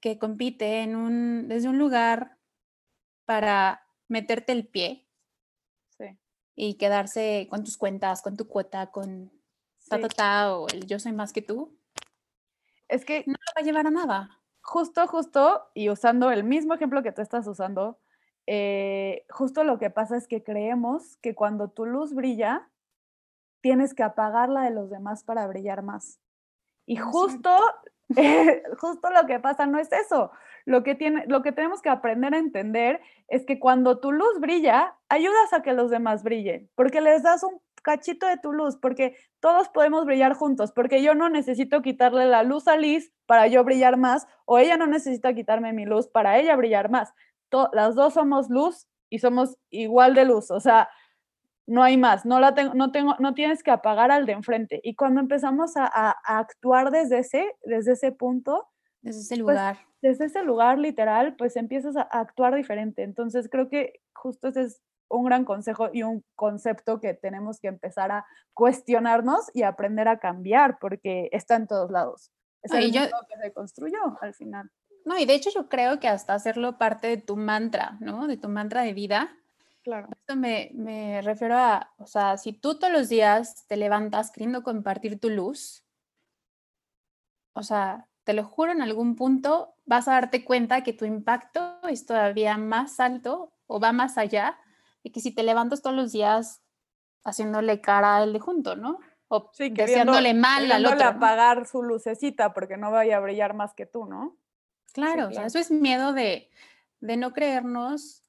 que 0.01 0.19
compite 0.19 0.83
en 0.83 0.97
un, 0.97 1.49
desde 1.49 1.69
un 1.69 1.79
lugar 1.79 2.37
para 3.25 3.87
meterte 4.09 4.53
el 4.53 4.67
pie 4.67 5.07
y 6.57 6.75
quedarse 6.75 7.47
con 7.51 7.65
tus 7.65 7.77
cuentas, 7.77 8.23
con 8.23 8.37
tu 8.37 8.47
cuota, 8.47 8.91
con 8.91 9.33
ta, 9.89 10.01
ta, 10.01 10.09
ta, 10.09 10.57
o 10.57 10.69
el 10.69 10.87
yo 10.87 10.99
soy 10.99 11.13
más 11.13 11.33
que 11.33 11.43
tú, 11.43 11.77
es 12.89 13.05
que 13.05 13.25
no 13.27 13.35
va 13.57 13.61
a 13.61 13.65
llevar 13.65 13.87
a 13.87 13.91
nada. 13.91 14.41
Justo, 14.63 15.07
justo, 15.07 15.63
y 15.75 15.91
usando 15.91 16.31
el 16.31 16.45
mismo 16.45 16.75
ejemplo 16.75 17.03
que 17.03 17.13
tú 17.13 17.23
estás 17.23 17.47
usando, 17.47 17.99
eh, 18.47 19.25
justo 19.31 19.65
lo 19.65 19.79
que 19.79 19.91
pasa 19.91 20.17
es 20.17 20.29
que 20.29 20.43
creemos 20.43 21.17
que 21.19 21.35
cuando 21.35 21.69
tu 21.69 21.87
luz 21.87 22.15
brilla, 22.15 22.69
tienes 23.61 23.95
que 23.95 24.03
apagarla 24.03 24.63
de 24.63 24.71
los 24.71 24.91
demás 24.91 25.25
para 25.25 25.47
brillar 25.47 25.83
más. 25.83 26.21
Y 26.87 26.97
justo, 26.97 27.51
justo 28.79 29.11
lo 29.11 29.27
que 29.27 29.41
pasa 29.41 29.67
no 29.67 29.79
es 29.79 29.91
eso. 29.93 30.31
Lo 30.67 30.83
que, 30.83 30.95
tiene, 30.95 31.25
lo 31.27 31.43
que 31.43 31.53
tenemos 31.53 31.83
que 31.83 31.89
aprender 31.89 32.35
a 32.35 32.39
entender 32.39 33.01
es 33.29 33.45
que 33.45 33.59
cuando 33.59 34.01
tu 34.01 34.13
luz 34.13 34.41
brilla, 34.41 34.97
ayudas 35.09 35.53
a 35.53 35.63
que 35.63 35.73
los 35.73 35.91
demás 35.91 36.23
brillen, 36.23 36.71
porque 36.75 37.01
les 37.01 37.23
das 37.23 37.43
un 37.43 37.61
cachito 37.83 38.27
de 38.27 38.39
tu 38.39 38.53
luz, 38.53 38.77
porque 38.77 39.17
todos 39.41 39.69
podemos 39.69 40.07
brillar 40.07 40.33
juntos, 40.35 40.73
porque 40.73 41.03
yo 41.03 41.15
no 41.15 41.29
necesito 41.29 41.83
quitarle 41.83 42.27
la 42.27 42.43
luz 42.43 42.67
a 42.67 42.77
Liz 42.77 43.13
para 43.27 43.47
yo 43.47 43.63
brillar 43.63 43.99
más, 43.99 44.27
o 44.47 44.59
ella 44.59 44.77
no 44.77 44.87
necesita 44.87 45.35
quitarme 45.35 45.73
mi 45.73 45.85
luz 45.85 46.09
para 46.09 46.39
ella 46.39 46.57
brillar 46.57 46.91
más. 46.91 47.15
Las 47.73 47.95
dos 47.95 48.15
somos 48.15 48.51
luz 48.51 48.87
y 49.11 49.19
somos 49.19 49.57
igual 49.71 50.15
de 50.15 50.25
luz, 50.25 50.51
o 50.51 50.61
sea, 50.61 50.89
no 51.67 51.83
hay 51.83 51.97
más, 51.97 52.27
no, 52.27 52.41
la 52.41 52.55
tengo, 52.55 52.75
no, 52.75 52.93
tengo, 52.93 53.17
no 53.19 53.35
tienes 53.35 53.63
que 53.63 53.71
apagar 53.71 54.11
al 54.11 54.27
de 54.27 54.33
enfrente. 54.33 54.81
Y 54.83 54.95
cuando 54.97 55.21
empezamos 55.21 55.77
a, 55.77 55.87
a, 55.87 56.39
actuar 56.39 56.91
desde 56.91 57.19
ese, 57.19 57.57
desde 57.65 57.93
ese 57.93 58.13
punto, 58.13 58.69
desde 59.01 59.21
ese 59.21 59.37
pues, 59.37 59.57
lugar. 59.57 59.79
desde 60.03 60.27
ese 60.27 60.43
lugar 60.43 60.79
literal, 60.79 61.37
pues 61.37 61.57
empiezas 61.57 61.97
a, 61.97 62.03
actuar 62.03 62.55
diferente. 62.55 63.03
Entonces 63.03 63.49
creo 63.51 63.69
que 63.69 64.01
justo 64.13 64.49
ese 64.49 64.63
es 64.63 64.83
un 65.09 65.25
gran 65.25 65.45
consejo 65.45 65.89
y 65.93 66.03
un 66.03 66.25
concepto 66.35 67.01
que 67.01 67.15
tenemos 67.15 67.61
que 67.61 67.69
empezar 67.69 68.11
a 68.11 68.27
cuestionarnos 68.53 69.51
y 69.55 69.63
aprender 69.63 70.09
a 70.09 70.19
cambiar 70.19 70.79
porque 70.79 71.29
está 71.33 71.57
en 71.57 71.67
todos 71.67 71.91
lados. 71.91 72.31
Es 72.63 72.73
el 72.73 72.93
que 72.93 73.11
se 73.43 73.53
construyó 73.53 73.99
al 74.21 74.35
final. 74.35 74.71
No, 75.05 75.19
y 75.19 75.27
de 75.27 75.35
hecho 75.35 75.51
yo 75.55 75.69
creo 75.69 76.01
que 76.01 76.09
hasta 76.09 76.35
hacerlo 76.35 76.79
parte 76.79 77.09
de 77.09 77.17
tu 77.19 77.37
mantra, 77.37 77.97
¿no? 78.01 78.27
De 78.27 78.37
tu 78.37 78.49
mantra 78.49 78.83
de 78.83 78.95
vida. 78.95 79.37
Claro. 79.83 80.09
Esto 80.11 80.35
me, 80.35 80.71
me 80.75 81.21
refiero 81.21 81.59
a, 81.59 81.93
o 81.99 82.07
sea, 82.07 82.39
si 82.39 82.55
tú 82.55 82.79
todos 82.79 82.93
los 82.93 83.11
días 83.11 83.67
te 83.69 83.77
levantas 83.77 84.31
queriendo 84.31 84.63
compartir 84.63 85.21
tu 85.21 85.29
luz, 85.29 85.85
o 87.53 87.63
sea, 87.63 88.09
te 88.25 88.33
lo 88.33 88.45
juro, 88.45 88.73
en 88.73 88.83
algún 88.83 89.15
punto 89.15 89.75
vas 89.85 90.09
a 90.09 90.13
darte 90.13 90.45
cuenta 90.45 90.83
que 90.83 90.93
tu 90.93 91.05
impacto 91.05 91.79
es 91.89 92.07
todavía 92.07 92.57
más 92.57 92.99
alto 92.99 93.53
o 93.67 93.81
va 93.81 93.93
más 93.93 94.19
allá 94.19 94.59
y 95.03 95.11
que 95.11 95.21
si 95.21 95.35
te 95.35 95.43
levantas 95.43 95.83
todos 95.83 95.95
los 95.95 96.13
días 96.13 96.63
haciéndole 97.23 97.81
cara 97.81 98.17
al 98.17 98.33
de 98.33 98.41
junto, 98.41 98.77
¿no? 98.77 98.99
O 99.29 99.51
sí, 99.53 99.73
mal 100.35 100.71
al 100.71 100.87
otro. 100.87 101.07
apagar 101.07 101.67
su 101.67 101.83
lucecita 101.83 102.53
porque 102.53 102.77
no 102.77 102.91
vaya 102.91 103.19
a 103.19 103.21
brillar 103.21 103.55
más 103.55 103.75
que 103.75 103.87
tú, 103.87 104.07
¿no? 104.07 104.37
Claro, 104.95 105.29
eso 105.29 105.59
es 105.59 105.73
miedo 105.73 106.13
de, 106.13 106.49
no 107.01 107.33
creernos 107.33 108.23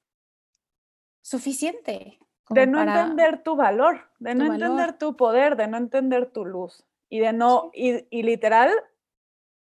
suficiente. 1.21 2.19
De 2.49 2.67
no 2.67 2.81
entender 2.81 3.41
tu 3.43 3.55
valor, 3.55 4.09
de 4.19 4.35
no 4.35 4.51
entender 4.51 4.97
tu 4.97 5.15
poder, 5.15 5.55
de 5.55 5.67
no 5.67 5.77
entender 5.77 6.31
tu 6.31 6.43
luz. 6.43 6.83
Y 7.07 7.19
de 7.19 7.33
no, 7.33 7.69
y, 7.73 8.07
y 8.09 8.23
literal, 8.23 8.71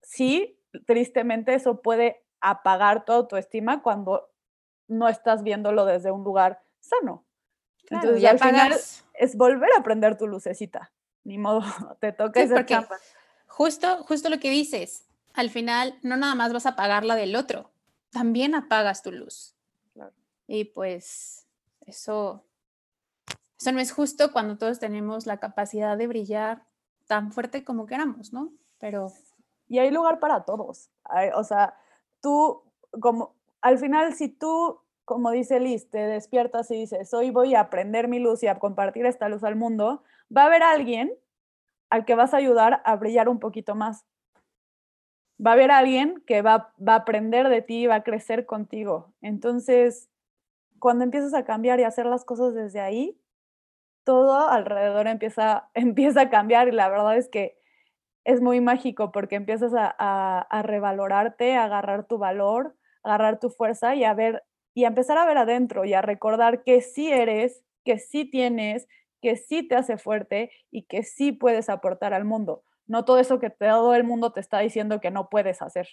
sí, 0.01 0.59
tristemente 0.85 1.53
eso 1.53 1.81
puede 1.81 2.25
apagar 2.41 3.05
toda 3.05 3.27
tu 3.27 3.35
estima 3.35 3.81
cuando 3.83 4.29
no 4.87 5.07
estás 5.07 5.43
viéndolo 5.43 5.85
desde 5.85 6.11
un 6.11 6.23
lugar 6.23 6.63
sano. 6.79 7.25
Entonces, 7.89 8.25
al 8.25 8.39
final 8.39 8.73
es 9.13 9.35
volver 9.35 9.69
a 9.77 9.83
prender 9.83 10.17
tu 10.17 10.27
lucecita. 10.27 10.91
Ni 11.23 11.37
modo, 11.37 11.61
te 11.99 12.11
toca 12.11 12.41
esa 12.41 12.65
Justo, 13.47 14.03
justo 14.03 14.29
lo 14.29 14.39
que 14.39 14.49
dices, 14.49 15.06
al 15.37 15.49
final 15.49 15.97
no 16.01 16.17
nada 16.17 16.35
más 16.35 16.51
vas 16.53 16.65
a 16.65 16.69
apagar 16.69 17.05
la 17.05 17.15
del 17.15 17.35
otro, 17.35 17.71
también 18.11 18.55
apagas 18.55 19.03
tu 19.03 19.11
luz. 19.11 19.53
Y 20.47 20.65
pues 20.65 21.45
eso, 21.81 22.45
eso 23.59 23.71
no 23.71 23.79
es 23.79 23.91
justo 23.91 24.31
cuando 24.31 24.57
todos 24.57 24.79
tenemos 24.79 25.25
la 25.25 25.37
capacidad 25.37 25.97
de 25.97 26.07
brillar 26.07 26.63
tan 27.05 27.31
fuerte 27.31 27.63
como 27.63 27.85
queramos, 27.85 28.33
¿no? 28.33 28.51
Pero... 28.79 29.11
Y 29.69 29.79
hay 29.79 29.91
lugar 29.91 30.19
para 30.19 30.45
todos. 30.45 30.89
o 31.35 31.43
sea, 31.43 31.75
tú, 32.21 32.63
como, 33.01 33.35
al 33.59 33.77
final, 33.77 34.13
si 34.13 34.29
tú 34.29 34.79
como 35.07 35.31
dice 35.31 35.61
Liz, 35.61 35.89
te 35.89 35.99
despiertas 35.99 36.69
y 36.69 36.79
dices, 36.79 37.13
hoy 37.13 37.31
voy 37.31 37.55
a 37.55 37.69
prender 37.69 38.09
mi 38.09 38.19
luz 38.19 38.43
y 38.43 38.47
a 38.47 38.59
compartir 38.59 39.05
esta 39.05 39.29
luz 39.29 39.41
al 39.45 39.55
mundo, 39.55 40.03
va 40.35 40.41
a 40.43 40.45
haber 40.47 40.63
alguien 40.63 41.13
al 41.89 42.03
que 42.03 42.13
vas 42.13 42.33
a 42.33 42.37
ayudar 42.37 42.81
a 42.83 42.95
brillar 42.97 43.29
un 43.29 43.39
poquito 43.39 43.73
más. 43.73 44.03
Va 45.45 45.51
a 45.51 45.53
haber 45.53 45.71
alguien 45.71 46.23
que 46.25 46.41
va, 46.41 46.73
va 46.87 46.93
a 46.93 46.97
aprender 46.97 47.49
de 47.49 47.61
ti, 47.61 47.85
va 47.87 47.95
a 47.95 48.03
crecer 48.03 48.45
contigo. 48.45 49.13
Entonces, 49.21 50.09
cuando 50.79 51.03
empiezas 51.05 51.33
a 51.33 51.45
cambiar 51.45 51.79
y 51.79 51.83
a 51.83 51.89
hacer 51.89 52.05
las 52.07 52.25
cosas 52.25 52.55
desde 52.55 52.79
ahí, 52.81 53.19
todo 54.03 54.49
alrededor 54.49 55.07
empieza, 55.07 55.69
empieza 55.75 56.21
a 56.21 56.29
cambiar 56.29 56.67
y 56.67 56.71
la 56.71 56.89
verdad 56.89 57.17
es 57.17 57.29
que 57.29 57.57
es 58.25 58.41
muy 58.41 58.61
mágico 58.61 59.11
porque 59.11 59.35
empiezas 59.35 59.73
a, 59.73 59.95
a, 59.97 60.39
a 60.41 60.63
revalorarte, 60.63 61.55
a 61.55 61.65
agarrar 61.65 62.05
tu 62.05 62.17
valor, 62.17 62.75
agarrar 63.03 63.39
tu 63.39 63.49
fuerza 63.49 63.95
y 63.95 64.03
a 64.03 64.13
ver 64.13 64.43
y 64.75 64.85
a 64.85 64.89
empezar 64.89 65.17
a 65.17 65.25
ver 65.25 65.37
adentro 65.39 65.85
y 65.85 65.93
a 65.93 66.01
recordar 66.03 66.63
que 66.63 66.81
sí 66.81 67.11
eres, 67.11 67.63
que 67.85 67.99
sí 67.99 68.25
tienes, 68.25 68.87
que 69.21 69.35
sí 69.37 69.67
te 69.67 69.75
hace 69.75 69.97
fuerte 69.97 70.51
y 70.71 70.83
que 70.83 71.03
sí 71.03 71.31
puedes 71.31 71.69
aportar 71.69 72.13
al 72.13 72.25
mundo. 72.25 72.63
No 72.87 73.05
todo 73.05 73.19
eso 73.19 73.39
que 73.39 73.49
todo 73.49 73.95
el 73.95 74.03
mundo 74.03 74.31
te 74.31 74.39
está 74.39 74.59
diciendo 74.59 74.99
que 74.99 75.11
no 75.11 75.29
puedes 75.29 75.61
hacer, 75.61 75.87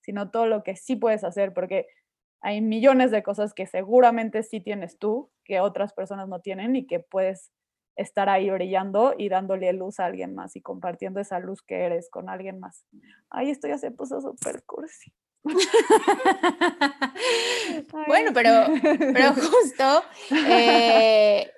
sino 0.00 0.30
todo 0.30 0.46
lo 0.46 0.62
que 0.62 0.76
sí 0.76 0.96
puedes 0.96 1.24
hacer, 1.24 1.54
porque 1.54 1.86
hay 2.40 2.60
millones 2.60 3.10
de 3.10 3.22
cosas 3.22 3.54
que 3.54 3.66
seguramente 3.66 4.42
sí 4.42 4.60
tienes 4.60 4.98
tú, 4.98 5.30
que 5.44 5.60
otras 5.60 5.92
personas 5.92 6.28
no 6.28 6.40
tienen 6.40 6.76
y 6.76 6.86
que 6.86 7.00
puedes 7.00 7.52
estar 7.96 8.28
ahí 8.28 8.50
brillando 8.50 9.14
y 9.16 9.28
dándole 9.28 9.72
luz 9.72 10.00
a 10.00 10.06
alguien 10.06 10.34
más 10.34 10.56
y 10.56 10.62
compartiendo 10.62 11.20
esa 11.20 11.38
luz 11.38 11.62
que 11.62 11.84
eres 11.84 12.08
con 12.10 12.28
alguien 12.28 12.58
más. 12.58 12.86
Ay, 13.28 13.50
esto 13.50 13.68
ya 13.68 13.78
se 13.78 13.90
puso 13.90 14.20
súper 14.20 14.64
cursi. 14.64 15.12
bueno, 18.06 18.32
pero, 18.34 18.66
pero 18.82 19.32
justo 19.34 20.04
eh, 20.48 21.50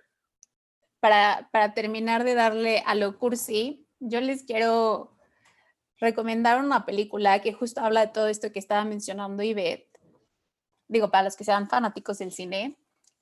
para, 1.00 1.48
para, 1.52 1.74
terminar 1.74 2.22
de 2.22 2.34
darle 2.34 2.84
a 2.86 2.94
lo 2.94 3.18
cursi, 3.18 3.81
yo 4.02 4.20
les 4.20 4.44
quiero 4.44 5.16
recomendar 5.98 6.62
una 6.62 6.84
película 6.84 7.40
que 7.40 7.52
justo 7.52 7.80
habla 7.80 8.06
de 8.06 8.12
todo 8.12 8.28
esto 8.28 8.52
que 8.52 8.58
estaba 8.58 8.84
mencionando 8.84 9.42
Ivette. 9.42 9.88
Digo, 10.88 11.10
para 11.10 11.24
los 11.24 11.36
que 11.36 11.44
sean 11.44 11.68
fanáticos 11.68 12.18
del 12.18 12.32
cine, 12.32 12.76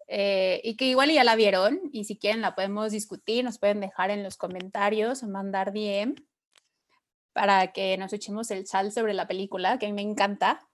eh, 0.08 0.60
y 0.64 0.76
que 0.76 0.86
igual 0.86 1.12
ya 1.12 1.22
la 1.22 1.36
vieron 1.36 1.80
y 1.92 2.04
si 2.04 2.18
quieren 2.18 2.40
la 2.40 2.56
podemos 2.56 2.90
discutir, 2.90 3.44
nos 3.44 3.58
pueden 3.58 3.80
dejar 3.80 4.10
en 4.10 4.24
los 4.24 4.36
comentarios 4.36 5.22
o 5.22 5.28
mandar 5.28 5.72
DM 5.72 6.16
para 7.32 7.72
que 7.72 7.96
nos 7.96 8.12
echemos 8.12 8.50
el 8.50 8.66
sal 8.66 8.90
sobre 8.90 9.14
la 9.14 9.28
película, 9.28 9.78
que 9.78 9.86
a 9.86 9.88
mí 9.88 9.94
me 9.94 10.02
encanta, 10.02 10.66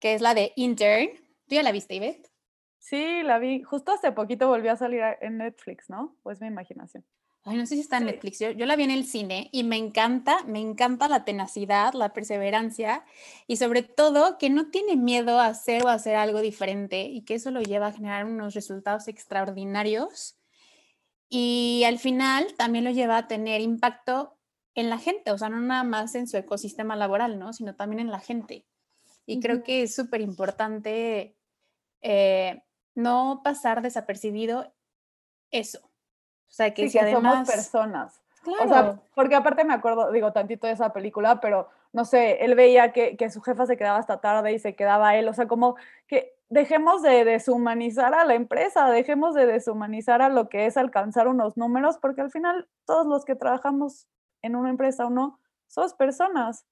que 0.00 0.12
es 0.12 0.20
la 0.20 0.34
de 0.34 0.52
Intern. 0.56 1.08
¿Tú 1.46 1.54
ya 1.54 1.62
la 1.62 1.72
viste, 1.72 1.94
Ivette? 1.94 2.30
Sí, 2.78 3.22
la 3.22 3.38
vi. 3.38 3.62
Justo 3.62 3.92
hace 3.92 4.12
poquito 4.12 4.48
volvió 4.48 4.72
a 4.72 4.76
salir 4.76 5.02
en 5.22 5.38
Netflix, 5.38 5.88
¿no? 5.88 6.16
Pues 6.22 6.40
mi 6.40 6.48
imaginación. 6.48 7.06
Ay, 7.48 7.56
no 7.56 7.66
sé 7.66 7.76
si 7.76 7.80
está 7.80 7.98
en 7.98 8.06
Netflix. 8.06 8.38
Yo, 8.40 8.50
yo, 8.50 8.66
la 8.66 8.76
vi 8.76 8.84
en 8.84 8.90
el 8.90 9.04
cine 9.06 9.48
y 9.52 9.64
me 9.64 9.76
encanta, 9.76 10.42
me 10.44 10.60
encanta 10.60 11.08
la 11.08 11.24
tenacidad, 11.24 11.94
la 11.94 12.12
perseverancia 12.12 13.04
y 13.46 13.56
sobre 13.56 13.82
todo 13.82 14.36
que 14.38 14.50
no 14.50 14.70
tiene 14.70 14.96
miedo 14.96 15.40
a 15.40 15.46
hacer 15.46 15.84
o 15.84 15.88
a 15.88 15.94
hacer 15.94 16.16
algo 16.16 16.40
diferente 16.40 17.04
y 17.04 17.22
que 17.22 17.34
eso 17.36 17.50
lo 17.50 17.62
lleva 17.62 17.88
a 17.88 17.92
generar 17.92 18.26
unos 18.26 18.54
resultados 18.54 19.08
extraordinarios 19.08 20.36
Y 21.30 21.84
al 21.86 21.98
final 21.98 22.54
también 22.56 22.84
lo 22.84 22.90
lleva 22.90 23.18
a 23.18 23.28
tener 23.28 23.60
impacto 23.60 24.38
en 24.74 24.90
la 24.90 24.98
gente, 24.98 25.32
o 25.32 25.38
sea, 25.38 25.48
no 25.48 25.60
nada 25.60 25.84
más 25.84 26.14
en 26.14 26.28
su 26.28 26.36
ecosistema 26.36 26.96
laboral, 26.96 27.38
¿no? 27.38 27.52
Sino 27.52 27.74
también 27.74 28.00
en 28.00 28.10
la 28.10 28.20
gente. 28.20 28.66
Y 29.26 29.40
creo 29.40 29.62
que 29.62 29.82
es 29.84 29.94
súper 29.94 30.20
importante 30.20 31.36
eh, 32.02 32.62
no 32.94 33.42
pasar 33.44 33.82
desapercibido 33.82 34.74
eso. 35.50 35.87
O 36.48 36.52
sea, 36.52 36.72
que 36.72 36.88
si 36.88 36.98
además... 36.98 37.46
somos 37.46 37.50
personas. 37.50 38.20
Claro. 38.42 38.64
O 38.64 38.68
sea, 38.68 39.00
porque 39.14 39.34
aparte 39.34 39.64
me 39.64 39.74
acuerdo, 39.74 40.10
digo, 40.12 40.32
tantito 40.32 40.66
de 40.66 40.72
esa 40.72 40.92
película, 40.92 41.40
pero 41.40 41.68
no 41.92 42.04
sé, 42.04 42.44
él 42.44 42.54
veía 42.54 42.92
que, 42.92 43.16
que 43.16 43.30
su 43.30 43.40
jefa 43.42 43.66
se 43.66 43.76
quedaba 43.76 43.98
hasta 43.98 44.20
tarde 44.20 44.52
y 44.52 44.58
se 44.58 44.74
quedaba 44.74 45.16
él, 45.16 45.28
o 45.28 45.34
sea, 45.34 45.48
como 45.48 45.76
que 46.06 46.38
dejemos 46.48 47.02
de 47.02 47.24
deshumanizar 47.24 48.14
a 48.14 48.24
la 48.24 48.34
empresa, 48.34 48.90
dejemos 48.90 49.34
de 49.34 49.46
deshumanizar 49.46 50.22
a 50.22 50.28
lo 50.28 50.48
que 50.48 50.66
es 50.66 50.76
alcanzar 50.76 51.28
unos 51.28 51.56
números, 51.56 51.98
porque 51.98 52.20
al 52.20 52.30
final 52.30 52.68
todos 52.86 53.06
los 53.06 53.24
que 53.24 53.34
trabajamos 53.34 54.06
en 54.42 54.56
una 54.56 54.70
empresa 54.70 55.06
o 55.06 55.10
no, 55.10 55.40
somos 55.66 55.94
personas. 55.94 56.64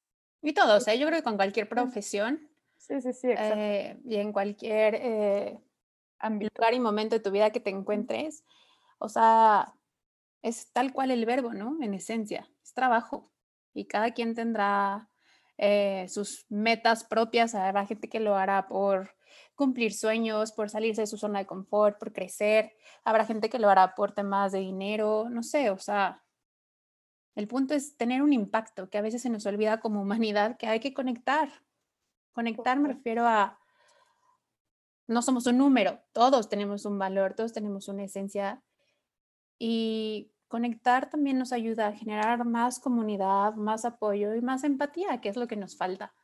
Y 0.43 0.53
todos, 0.53 0.87
¿eh? 0.89 0.99
yo 0.99 1.07
creo 1.07 1.19
que 1.19 1.25
con 1.25 1.37
cualquier 1.37 1.69
profesión. 1.69 2.49
Sí, 2.79 3.01
sí, 3.01 3.13
sí, 3.13 3.31
exacto. 3.31 3.55
Eh, 3.59 3.99
y 4.05 4.17
en 4.17 4.33
cualquier 4.33 4.95
eh, 4.95 5.61
lugar 6.23 6.75
y 6.75 6.81
momento 6.81 7.17
de 7.17 7.21
tu 7.21 7.31
vida 7.31 7.51
que 7.51 7.61
te 7.61 7.71
encuentres, 7.71 8.45
o 8.99 9.09
sea, 9.09 9.75
es 10.43 10.73
tal 10.73 10.93
cual 10.93 11.11
el 11.11 11.27
verbo, 11.27 11.55
¿no? 11.55 11.77
En 11.83 11.95
esencia, 11.95 12.49
es 12.63 12.73
trabajo. 12.75 13.33
Y 13.75 13.87
cada 13.87 14.13
quien 14.13 14.35
tendrá 14.35 15.11
eh, 15.59 16.07
sus 16.09 16.47
metas 16.49 17.05
propias. 17.05 17.55
Habrá 17.55 17.87
gente 17.87 18.09
que 18.09 18.21
lo 18.21 18.37
hará 18.37 18.69
por 18.69 19.17
cumplir 19.55 19.93
sueños, 19.93 20.53
por 20.53 20.71
salirse 20.71 21.03
de 21.03 21.07
su 21.07 21.19
zona 21.19 21.41
de 21.41 21.47
confort, 21.47 21.99
por 21.99 22.13
crecer. 22.13 22.75
Habrá 23.05 23.25
gente 23.25 23.49
que 23.49 23.59
lo 23.59 23.69
hará 23.69 23.95
por 23.95 24.13
temas 24.13 24.53
de 24.53 24.61
dinero, 24.61 25.29
no 25.31 25.43
sé, 25.43 25.71
o 25.71 25.79
sea, 25.79 26.23
el 27.35 27.49
punto 27.49 27.75
es 27.75 27.97
tener 27.97 28.23
un 28.23 28.33
impacto 28.33 28.89
que 28.89 28.99
a 28.99 29.03
veces 29.03 29.23
se 29.23 29.31
nos 29.31 29.45
olvida 29.47 29.81
como 29.81 30.01
humanidad, 30.01 30.57
que 30.57 30.67
hay 30.69 30.81
que 30.81 30.95
conectar. 30.95 31.51
Conectar 32.33 32.79
me 32.79 32.89
refiero 32.89 33.27
a, 33.27 33.59
no 35.07 35.23
somos 35.23 35.47
un 35.47 35.59
número, 35.59 36.01
todos 36.13 36.49
tenemos 36.49 36.85
un 36.85 36.99
valor, 36.99 37.35
todos 37.35 37.53
tenemos 37.53 37.89
una 37.89 38.05
esencia 38.05 38.63
y 39.59 40.33
conectar 40.49 41.11
también 41.11 41.39
nos 41.39 41.53
ayuda 41.53 41.89
a 41.89 41.93
generar 41.93 42.45
más 42.45 42.79
comunidad, 42.79 43.55
más 43.55 43.85
apoyo 43.85 44.35
y 44.35 44.41
más 44.41 44.65
empatía, 44.65 45.21
que 45.21 45.29
es 45.29 45.37
lo 45.37 45.47
que 45.47 45.57
nos 45.57 45.77
falta. 45.77 46.15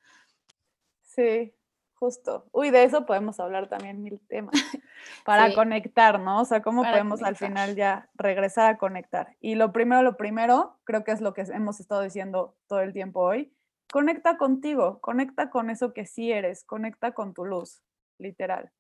Sí, 1.03 1.55
justo. 1.95 2.47
Uy, 2.53 2.71
de 2.71 2.85
eso 2.85 3.05
podemos 3.05 3.39
hablar 3.41 3.69
también 3.69 4.03
mil 4.03 4.21
temas. 4.29 4.55
Para 5.25 5.53
conectar, 5.55 6.21
¿no? 6.21 6.41
O 6.41 6.45
sea, 6.45 6.63
cómo 6.63 6.83
podemos 6.83 7.23
al 7.23 7.37
final 7.37 7.75
ya 7.75 8.09
regresar 8.15 8.75
a 8.75 8.79
conectar. 8.79 9.37
Y 9.41 9.57
lo 9.57 9.73
primero, 9.73 10.03
lo 10.03 10.17
primero, 10.17 10.79
creo 10.85 11.05
que 11.05 11.13
es 11.13 11.21
lo 11.21 11.35
que 11.35 11.43
hemos 11.43 11.81
estado 11.81 12.03
diciendo 12.03 12.57
todo 12.67 12.81
el 12.81 12.93
tiempo 12.93 13.21
hoy, 13.21 13.55
conecta 13.91 14.37
contigo, 14.37 15.01
conecta 15.01 15.51
con 15.51 15.71
eso 15.71 15.93
que 15.93 16.07
sí 16.07 16.33
eres, 16.33 16.65
conecta 16.65 17.13
con 17.13 17.35
tu 17.35 17.45
luz, 17.45 17.83
literal. 18.19 18.73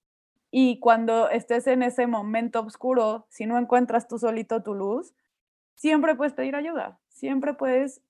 Y 0.55 0.81
cuando 0.81 1.31
estés 1.31 1.67
en 1.67 1.83
ese 1.83 2.07
momento 2.07 2.61
oscuro, 2.61 3.27
si 3.31 3.47
no 3.47 3.57
encuentras 3.59 4.07
tú 4.07 4.19
solito 4.19 4.63
tu 4.63 4.75
luz, 4.75 5.15
siempre 5.77 6.15
puedes 6.15 6.35
pedir 6.35 6.55
ayuda, 6.55 7.01
siempre 7.09 7.55
puedes 7.55 8.03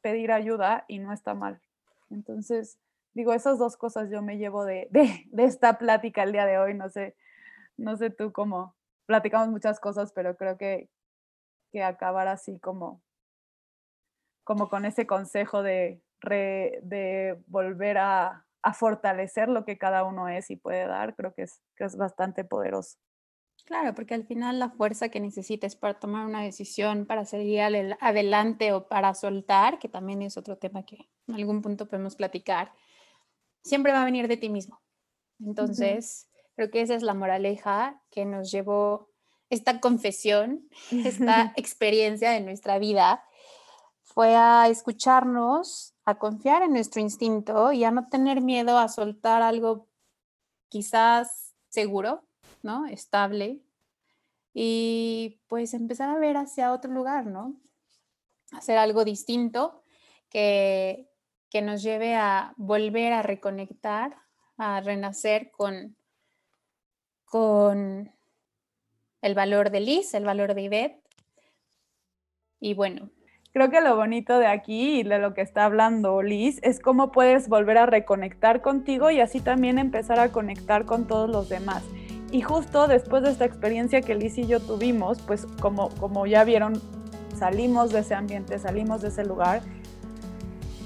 pedir 0.00 0.32
ayuda 0.32 0.86
y 0.88 0.98
no 0.98 1.12
está 1.12 1.34
mal. 1.34 1.60
Entonces, 2.08 2.78
digo, 3.12 3.34
esas 3.34 3.58
dos 3.58 3.76
cosas 3.76 4.08
yo 4.08 4.22
me 4.22 4.38
llevo 4.38 4.64
de, 4.64 4.88
de, 4.90 5.44
esta 5.44 5.76
plática 5.76 6.22
el 6.22 6.32
día 6.32 6.46
de 6.46 6.56
hoy, 6.56 6.72
no 6.72 6.88
sé, 6.88 7.16
no 7.76 7.98
sé 7.98 8.08
tú 8.08 8.32
cómo, 8.32 8.74
platicamos 9.04 9.50
muchas 9.50 9.78
cosas, 9.78 10.10
pero 10.14 10.38
creo 10.38 10.56
que, 10.56 10.88
que 11.70 11.82
acabar 11.82 12.28
así 12.28 12.58
como, 12.60 13.02
como 14.42 14.70
con 14.70 14.86
ese 14.86 15.06
consejo 15.06 15.62
de, 15.62 16.00
de 16.22 17.38
volver 17.46 17.98
a, 17.98 18.46
a 18.62 18.74
fortalecer 18.74 19.48
lo 19.48 19.64
que 19.64 19.78
cada 19.78 20.04
uno 20.04 20.28
es 20.28 20.50
y 20.50 20.56
puede 20.56 20.86
dar, 20.86 21.14
creo 21.14 21.34
que 21.34 21.42
es, 21.42 21.62
que 21.76 21.84
es 21.84 21.96
bastante 21.96 22.44
poderoso. 22.44 22.98
Claro, 23.64 23.94
porque 23.94 24.14
al 24.14 24.24
final 24.24 24.58
la 24.58 24.70
fuerza 24.70 25.10
que 25.10 25.20
necesites 25.20 25.76
para 25.76 25.98
tomar 25.98 26.26
una 26.26 26.42
decisión, 26.42 27.06
para 27.06 27.24
seguir 27.24 27.60
adelante 28.00 28.72
o 28.72 28.88
para 28.88 29.14
soltar, 29.14 29.78
que 29.78 29.88
también 29.88 30.22
es 30.22 30.36
otro 30.36 30.56
tema 30.56 30.84
que 30.84 31.08
en 31.28 31.34
algún 31.34 31.62
punto 31.62 31.86
podemos 31.86 32.16
platicar, 32.16 32.72
siempre 33.62 33.92
va 33.92 34.02
a 34.02 34.06
venir 34.06 34.28
de 34.28 34.36
ti 34.36 34.48
mismo. 34.48 34.80
Entonces, 35.38 36.28
creo 36.56 36.70
que 36.70 36.82
esa 36.82 36.94
es 36.94 37.02
la 37.02 37.14
moraleja 37.14 38.02
que 38.10 38.24
nos 38.24 38.50
llevó 38.50 39.10
esta 39.50 39.80
confesión, 39.80 40.68
esta 40.90 41.52
experiencia 41.56 42.30
de 42.30 42.40
nuestra 42.40 42.78
vida, 42.78 43.22
fue 44.12 44.34
a 44.34 44.66
escucharnos 44.68 45.94
a 46.04 46.16
confiar 46.16 46.62
en 46.62 46.72
nuestro 46.72 47.00
instinto 47.00 47.70
y 47.70 47.84
a 47.84 47.92
no 47.92 48.08
tener 48.08 48.40
miedo 48.40 48.76
a 48.76 48.88
soltar 48.88 49.40
algo 49.42 49.86
quizás 50.68 51.54
seguro, 51.68 52.24
¿no? 52.62 52.86
Estable. 52.86 53.60
Y 54.52 55.38
pues 55.46 55.74
empezar 55.74 56.08
a 56.08 56.18
ver 56.18 56.36
hacia 56.36 56.72
otro 56.72 56.90
lugar, 56.92 57.26
¿no? 57.26 57.54
Hacer 58.50 58.78
algo 58.78 59.04
distinto 59.04 59.84
que, 60.28 61.08
que 61.48 61.62
nos 61.62 61.80
lleve 61.80 62.16
a 62.16 62.52
volver 62.56 63.12
a 63.12 63.22
reconectar, 63.22 64.16
a 64.56 64.80
renacer 64.80 65.52
con, 65.52 65.96
con 67.26 68.12
el 69.22 69.34
valor 69.36 69.70
de 69.70 69.80
Liz, 69.80 70.14
el 70.14 70.24
valor 70.24 70.54
de 70.54 70.62
Ivette. 70.62 71.00
Y 72.58 72.74
bueno, 72.74 73.08
creo 73.52 73.68
que 73.70 73.80
lo 73.80 73.96
bonito 73.96 74.38
de 74.38 74.46
aquí 74.46 75.00
y 75.00 75.02
de 75.02 75.18
lo 75.18 75.34
que 75.34 75.40
está 75.40 75.64
hablando 75.64 76.22
Liz 76.22 76.60
es 76.62 76.78
cómo 76.78 77.10
puedes 77.10 77.48
volver 77.48 77.78
a 77.78 77.86
reconectar 77.86 78.62
contigo 78.62 79.10
y 79.10 79.20
así 79.20 79.40
también 79.40 79.78
empezar 79.78 80.20
a 80.20 80.30
conectar 80.30 80.84
con 80.84 81.06
todos 81.06 81.28
los 81.28 81.48
demás. 81.48 81.82
Y 82.30 82.42
justo 82.42 82.86
después 82.86 83.24
de 83.24 83.30
esta 83.30 83.44
experiencia 83.44 84.02
que 84.02 84.14
Liz 84.14 84.38
y 84.38 84.46
yo 84.46 84.60
tuvimos, 84.60 85.20
pues 85.22 85.46
como, 85.60 85.88
como 85.96 86.26
ya 86.26 86.44
vieron, 86.44 86.80
salimos 87.36 87.90
de 87.90 88.00
ese 88.00 88.14
ambiente, 88.14 88.58
salimos 88.60 89.02
de 89.02 89.08
ese 89.08 89.24
lugar, 89.24 89.62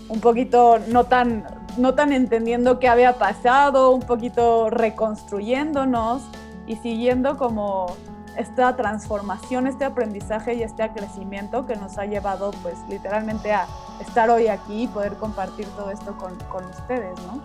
un 0.09 0.21
poquito 0.21 0.79
no 0.89 1.05
tan, 1.05 1.45
no 1.77 1.95
tan 1.95 2.12
entendiendo 2.12 2.79
qué 2.79 2.89
había 2.89 3.19
pasado, 3.19 3.91
un 3.91 4.03
poquito 4.03 4.71
reconstruyéndonos 4.71 6.23
y 6.67 6.77
siguiendo 6.77 7.37
como 7.37 7.95
esta 8.37 8.76
transformación, 8.76 9.66
este 9.66 9.85
aprendizaje 9.85 10.55
y 10.55 10.62
este 10.62 10.89
crecimiento 10.91 11.66
que 11.66 11.76
nos 11.76 11.99
ha 11.99 12.07
llevado 12.07 12.51
pues 12.62 12.76
literalmente 12.89 13.53
a 13.53 13.66
estar 14.01 14.30
hoy 14.30 14.49
aquí 14.49 14.85
y 14.85 14.87
poder 14.89 15.14
compartir 15.16 15.66
todo 15.76 15.91
esto 15.91 16.16
con, 16.16 16.37
con 16.51 16.64
ustedes, 16.64 17.14
¿no? 17.26 17.41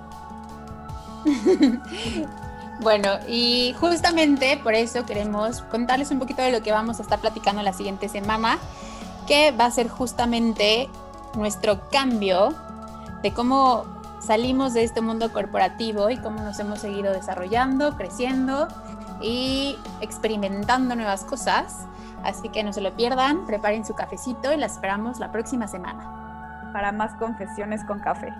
bueno, 2.81 3.09
y 3.27 3.75
justamente 3.79 4.59
por 4.63 4.73
eso 4.73 5.05
queremos 5.05 5.61
contarles 5.63 6.11
un 6.11 6.19
poquito 6.19 6.41
de 6.41 6.51
lo 6.51 6.61
que 6.61 6.71
vamos 6.71 6.99
a 6.99 7.03
estar 7.03 7.19
platicando 7.19 7.61
la 7.61 7.73
siguiente 7.73 8.09
semana, 8.09 8.57
que 9.27 9.51
va 9.51 9.65
a 9.65 9.71
ser 9.71 9.89
justamente 9.89 10.89
nuestro 11.35 11.89
cambio 11.89 12.55
de 13.21 13.33
cómo 13.33 13.85
salimos 14.19 14.73
de 14.73 14.83
este 14.83 15.01
mundo 15.01 15.31
corporativo 15.31 16.09
y 16.09 16.17
cómo 16.17 16.41
nos 16.41 16.59
hemos 16.59 16.79
seguido 16.79 17.11
desarrollando, 17.11 17.95
creciendo 17.95 18.67
y 19.21 19.77
experimentando 20.01 20.95
nuevas 20.95 21.23
cosas. 21.23 21.85
Así 22.23 22.49
que 22.49 22.63
no 22.63 22.73
se 22.73 22.81
lo 22.81 22.95
pierdan, 22.95 23.45
preparen 23.45 23.85
su 23.85 23.93
cafecito 23.95 24.51
y 24.51 24.57
la 24.57 24.65
esperamos 24.65 25.19
la 25.19 25.31
próxima 25.31 25.67
semana. 25.67 26.69
Para 26.73 26.91
más 26.91 27.13
confesiones 27.15 27.83
con 27.85 27.99
café. 27.99 28.33